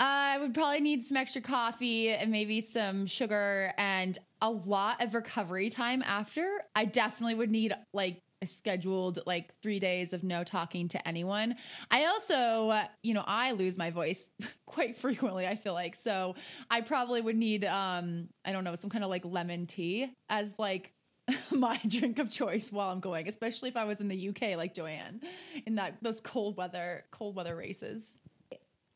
I 0.01 0.39
would 0.39 0.55
probably 0.55 0.81
need 0.81 1.03
some 1.03 1.17
extra 1.17 1.43
coffee 1.43 2.11
and 2.11 2.31
maybe 2.31 2.61
some 2.61 3.07
sugar 3.07 3.73
and 3.77 4.17
a 4.41 4.51
lot 4.51 5.03
of 5.03 5.15
recovery 5.15 5.71
time 5.71 6.03
after. 6.03 6.63
I 6.77 6.85
definitely 6.85 7.35
would 7.35 7.51
need 7.51 7.75
like 7.93 8.23
a 8.41 8.47
scheduled 8.47 9.21
like 9.27 9.53
three 9.61 9.81
days 9.81 10.13
of 10.13 10.23
no 10.23 10.45
talking 10.45 10.87
to 10.89 11.09
anyone. 11.09 11.57
I 11.91 12.07
also, 12.07 12.81
you 13.03 13.15
know, 13.15 13.25
I 13.27 13.53
lose 13.53 13.77
my 13.77 13.91
voice 13.91 14.31
quite 14.67 14.97
frequently, 14.97 15.47
I 15.47 15.57
feel 15.57 15.75
like. 15.75 15.97
So 15.97 16.37
I 16.71 16.81
probably 16.81 17.21
would 17.21 17.37
need, 17.37 17.65
um, 17.65 18.29
I 18.45 18.53
don't 18.53 18.63
know, 18.65 18.77
some 18.77 18.91
kind 18.91 19.03
of 19.03 19.11
like 19.11 19.25
lemon 19.25 19.67
tea 19.67 20.13
as 20.29 20.55
like 20.59 20.93
my 21.51 21.81
drink 21.89 22.19
of 22.19 22.31
choice 22.31 22.71
while 22.71 22.91
I'm 22.91 23.01
going, 23.01 23.29
especially 23.29 23.69
if 23.69 23.77
I 23.77 23.85
was 23.85 24.01
in 24.01 24.09
the 24.09 24.29
UK 24.29 24.57
like 24.57 24.75
Joanne 24.75 25.21
in 25.67 25.75
that 25.75 25.97
those 26.03 26.21
cold 26.21 26.57
weather 26.57 27.05
cold 27.11 27.35
weather 27.35 27.57
races. 27.57 28.19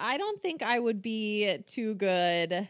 I 0.03 0.19
don't 0.19 0.43
think 0.43 0.63
I 0.63 0.79
would 0.79 1.01
be 1.01 1.59
too 1.67 1.95
good 1.95 2.69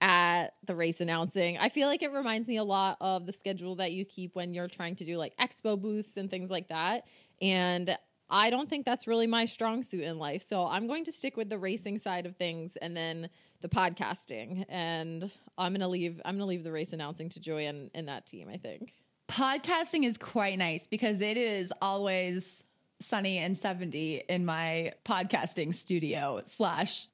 at 0.00 0.54
the 0.66 0.74
race 0.74 1.00
announcing. 1.00 1.56
I 1.58 1.68
feel 1.68 1.86
like 1.86 2.02
it 2.02 2.12
reminds 2.12 2.48
me 2.48 2.56
a 2.56 2.64
lot 2.64 2.96
of 3.00 3.24
the 3.24 3.32
schedule 3.32 3.76
that 3.76 3.92
you 3.92 4.04
keep 4.04 4.34
when 4.34 4.52
you're 4.52 4.66
trying 4.66 4.96
to 4.96 5.04
do 5.04 5.16
like 5.16 5.32
expo 5.36 5.80
booths 5.80 6.16
and 6.16 6.28
things 6.28 6.50
like 6.50 6.68
that. 6.68 7.06
And 7.40 7.96
I 8.28 8.50
don't 8.50 8.68
think 8.68 8.84
that's 8.84 9.06
really 9.06 9.28
my 9.28 9.44
strong 9.44 9.84
suit 9.84 10.02
in 10.02 10.18
life. 10.18 10.42
So 10.42 10.66
I'm 10.66 10.88
going 10.88 11.04
to 11.04 11.12
stick 11.12 11.36
with 11.36 11.48
the 11.48 11.58
racing 11.58 12.00
side 12.00 12.26
of 12.26 12.36
things 12.36 12.76
and 12.76 12.96
then 12.96 13.30
the 13.60 13.68
podcasting. 13.68 14.64
And 14.68 15.30
I'm 15.56 15.72
gonna 15.72 15.88
leave 15.88 16.20
I'm 16.24 16.34
gonna 16.34 16.46
leave 16.46 16.64
the 16.64 16.72
race 16.72 16.92
announcing 16.92 17.28
to 17.30 17.40
Joanne 17.40 17.92
and 17.94 18.08
that 18.08 18.26
team, 18.26 18.48
I 18.52 18.56
think. 18.56 18.92
Podcasting 19.28 20.04
is 20.04 20.18
quite 20.18 20.58
nice 20.58 20.88
because 20.88 21.20
it 21.20 21.36
is 21.36 21.72
always 21.80 22.64
sunny 23.02 23.38
and 23.38 23.56
70 23.56 24.24
in 24.28 24.44
my 24.44 24.92
podcasting 25.04 25.74
studio 25.74 26.42
slash 26.46 27.06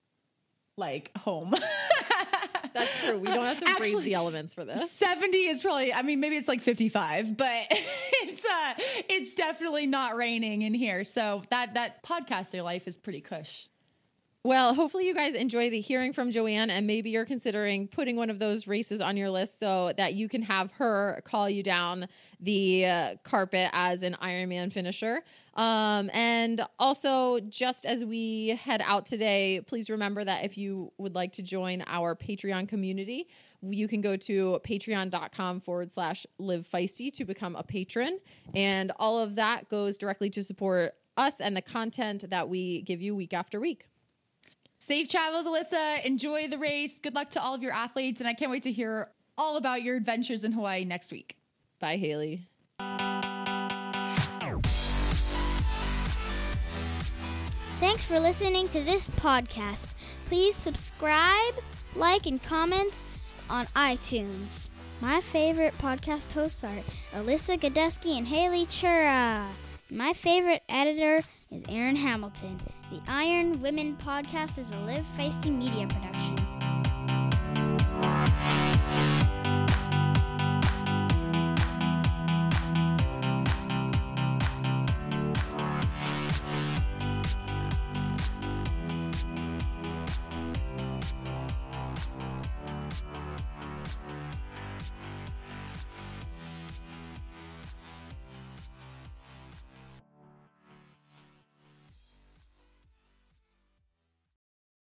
like 0.77 1.11
home. 1.17 1.55
That's 2.75 3.03
true. 3.03 3.19
We 3.19 3.27
don't 3.27 3.45
have 3.45 3.59
to 3.61 3.69
Actually, 3.69 4.05
the 4.05 4.15
elements 4.15 4.55
for 4.55 4.65
this. 4.65 4.91
70 4.93 5.37
is 5.39 5.63
probably 5.63 5.93
I 5.93 6.03
mean 6.03 6.21
maybe 6.21 6.37
it's 6.37 6.49
like 6.49 6.61
55, 6.61 7.37
but 7.37 7.67
it's 7.71 8.45
uh 8.45 8.75
it's 9.09 9.35
definitely 9.35 9.87
not 9.87 10.17
raining 10.17 10.63
in 10.63 10.75
here. 10.75 11.05
So 11.05 11.43
that 11.51 11.75
that 11.75 12.03
podcaster 12.05 12.63
life 12.63 12.87
is 12.87 12.97
pretty 12.97 13.21
cush. 13.21 13.69
Well, 14.45 14.73
hopefully 14.73 15.07
you 15.07 15.15
guys 15.15 15.35
enjoy 15.35 15.69
the 15.69 15.81
hearing 15.81 16.13
from 16.13 16.31
Joanne, 16.31 16.71
and 16.71 16.87
maybe 16.87 17.11
you're 17.11 17.27
considering 17.27 17.89
putting 17.89 18.17
one 18.17 18.31
of 18.31 18.39
those 18.39 18.67
races 18.67 19.01
on 19.01 19.17
your 19.17 19.31
list 19.31 19.59
so 19.59 19.93
that 19.97 20.15
you 20.15 20.29
can 20.29 20.43
have 20.43 20.71
her 20.73 21.21
call 21.25 21.51
you 21.51 21.63
down 21.63 22.09
the 22.41 22.87
uh, 22.87 23.15
carpet 23.25 23.69
as 23.73 24.03
an 24.03 24.17
Ironman 24.23 24.73
finisher. 24.73 25.23
Um, 25.59 26.09
and 26.15 26.65
also, 26.79 27.41
just 27.41 27.85
as 27.85 28.05
we 28.05 28.51
head 28.63 28.81
out 28.85 29.07
today, 29.07 29.61
please 29.67 29.91
remember 29.91 30.25
that 30.25 30.45
if 30.45 30.57
you 30.57 30.93
would 30.99 31.17
like 31.17 31.33
to 31.33 31.43
join 31.43 31.83
our 31.89 32.15
Patreon 32.15 32.69
community, 32.69 33.29
you 33.61 33.89
can 33.89 34.01
go 34.01 34.17
to 34.17 34.61
patreon.com 34.65 35.59
forward 35.61 35.91
slash 35.91 36.27
live 36.39 36.65
feisty 36.73 37.13
to 37.15 37.25
become 37.25 37.57
a 37.57 37.65
patron. 37.65 38.21
And 38.55 38.93
all 38.97 39.19
of 39.19 39.35
that 39.35 39.69
goes 39.69 39.97
directly 39.97 40.31
to 40.31 40.45
support 40.45 40.95
us 41.17 41.35
and 41.41 41.57
the 41.57 41.63
content 41.63 42.31
that 42.31 42.49
we 42.49 42.83
give 42.83 43.03
you 43.03 43.17
week 43.17 43.35
after 43.35 43.59
week. 43.59 43.87
Safe 44.79 45.09
travels, 45.09 45.49
Alyssa. 45.49 46.05
Enjoy 46.05 46.47
the 46.47 46.59
race. 46.59 47.01
Good 47.01 47.17
luck 47.17 47.31
to 47.31 47.43
all 47.43 47.53
of 47.53 47.65
your 47.65 47.73
athletes. 47.73 48.21
And 48.21 48.29
I 48.29 48.35
can't 48.35 48.53
wait 48.53 48.63
to 48.63 48.71
hear 48.71 49.11
all 49.37 49.57
about 49.57 49.83
your 49.83 49.97
adventures 49.97 50.45
in 50.45 50.53
Hawaii 50.53 50.85
next 50.85 51.11
week. 51.11 51.37
Bye, 51.81 51.97
Haley. 51.97 52.47
Thanks 57.81 58.05
for 58.05 58.19
listening 58.19 58.69
to 58.71 58.83
this 58.83 59.09
podcast. 59.11 59.95
Please 60.27 60.57
subscribe, 60.57 61.55
like, 61.95 62.27
and 62.27 62.43
comment 62.43 63.05
on 63.49 63.67
iTunes. 63.67 64.69
My 65.01 65.21
favorite 65.21 65.79
podcast 65.79 66.33
hosts 66.33 66.65
are 66.65 66.83
Alyssa 67.13 67.57
Godesky 67.57 68.19
and 68.19 68.27
Haley 68.27 68.67
Chura. 68.67 69.47
My 69.91 70.13
favorite 70.13 70.65
editor 70.69 71.23
is 71.53 71.63
Aaron 71.69 71.95
Hamilton. 71.95 72.59
The 72.91 73.01
Iron 73.07 73.63
Women 73.63 73.97
podcast 73.97 74.59
is 74.59 74.73
a 74.73 74.77
Live 74.79 75.07
Feisty 75.17 75.57
Media 75.57 75.87
production. 75.87 76.48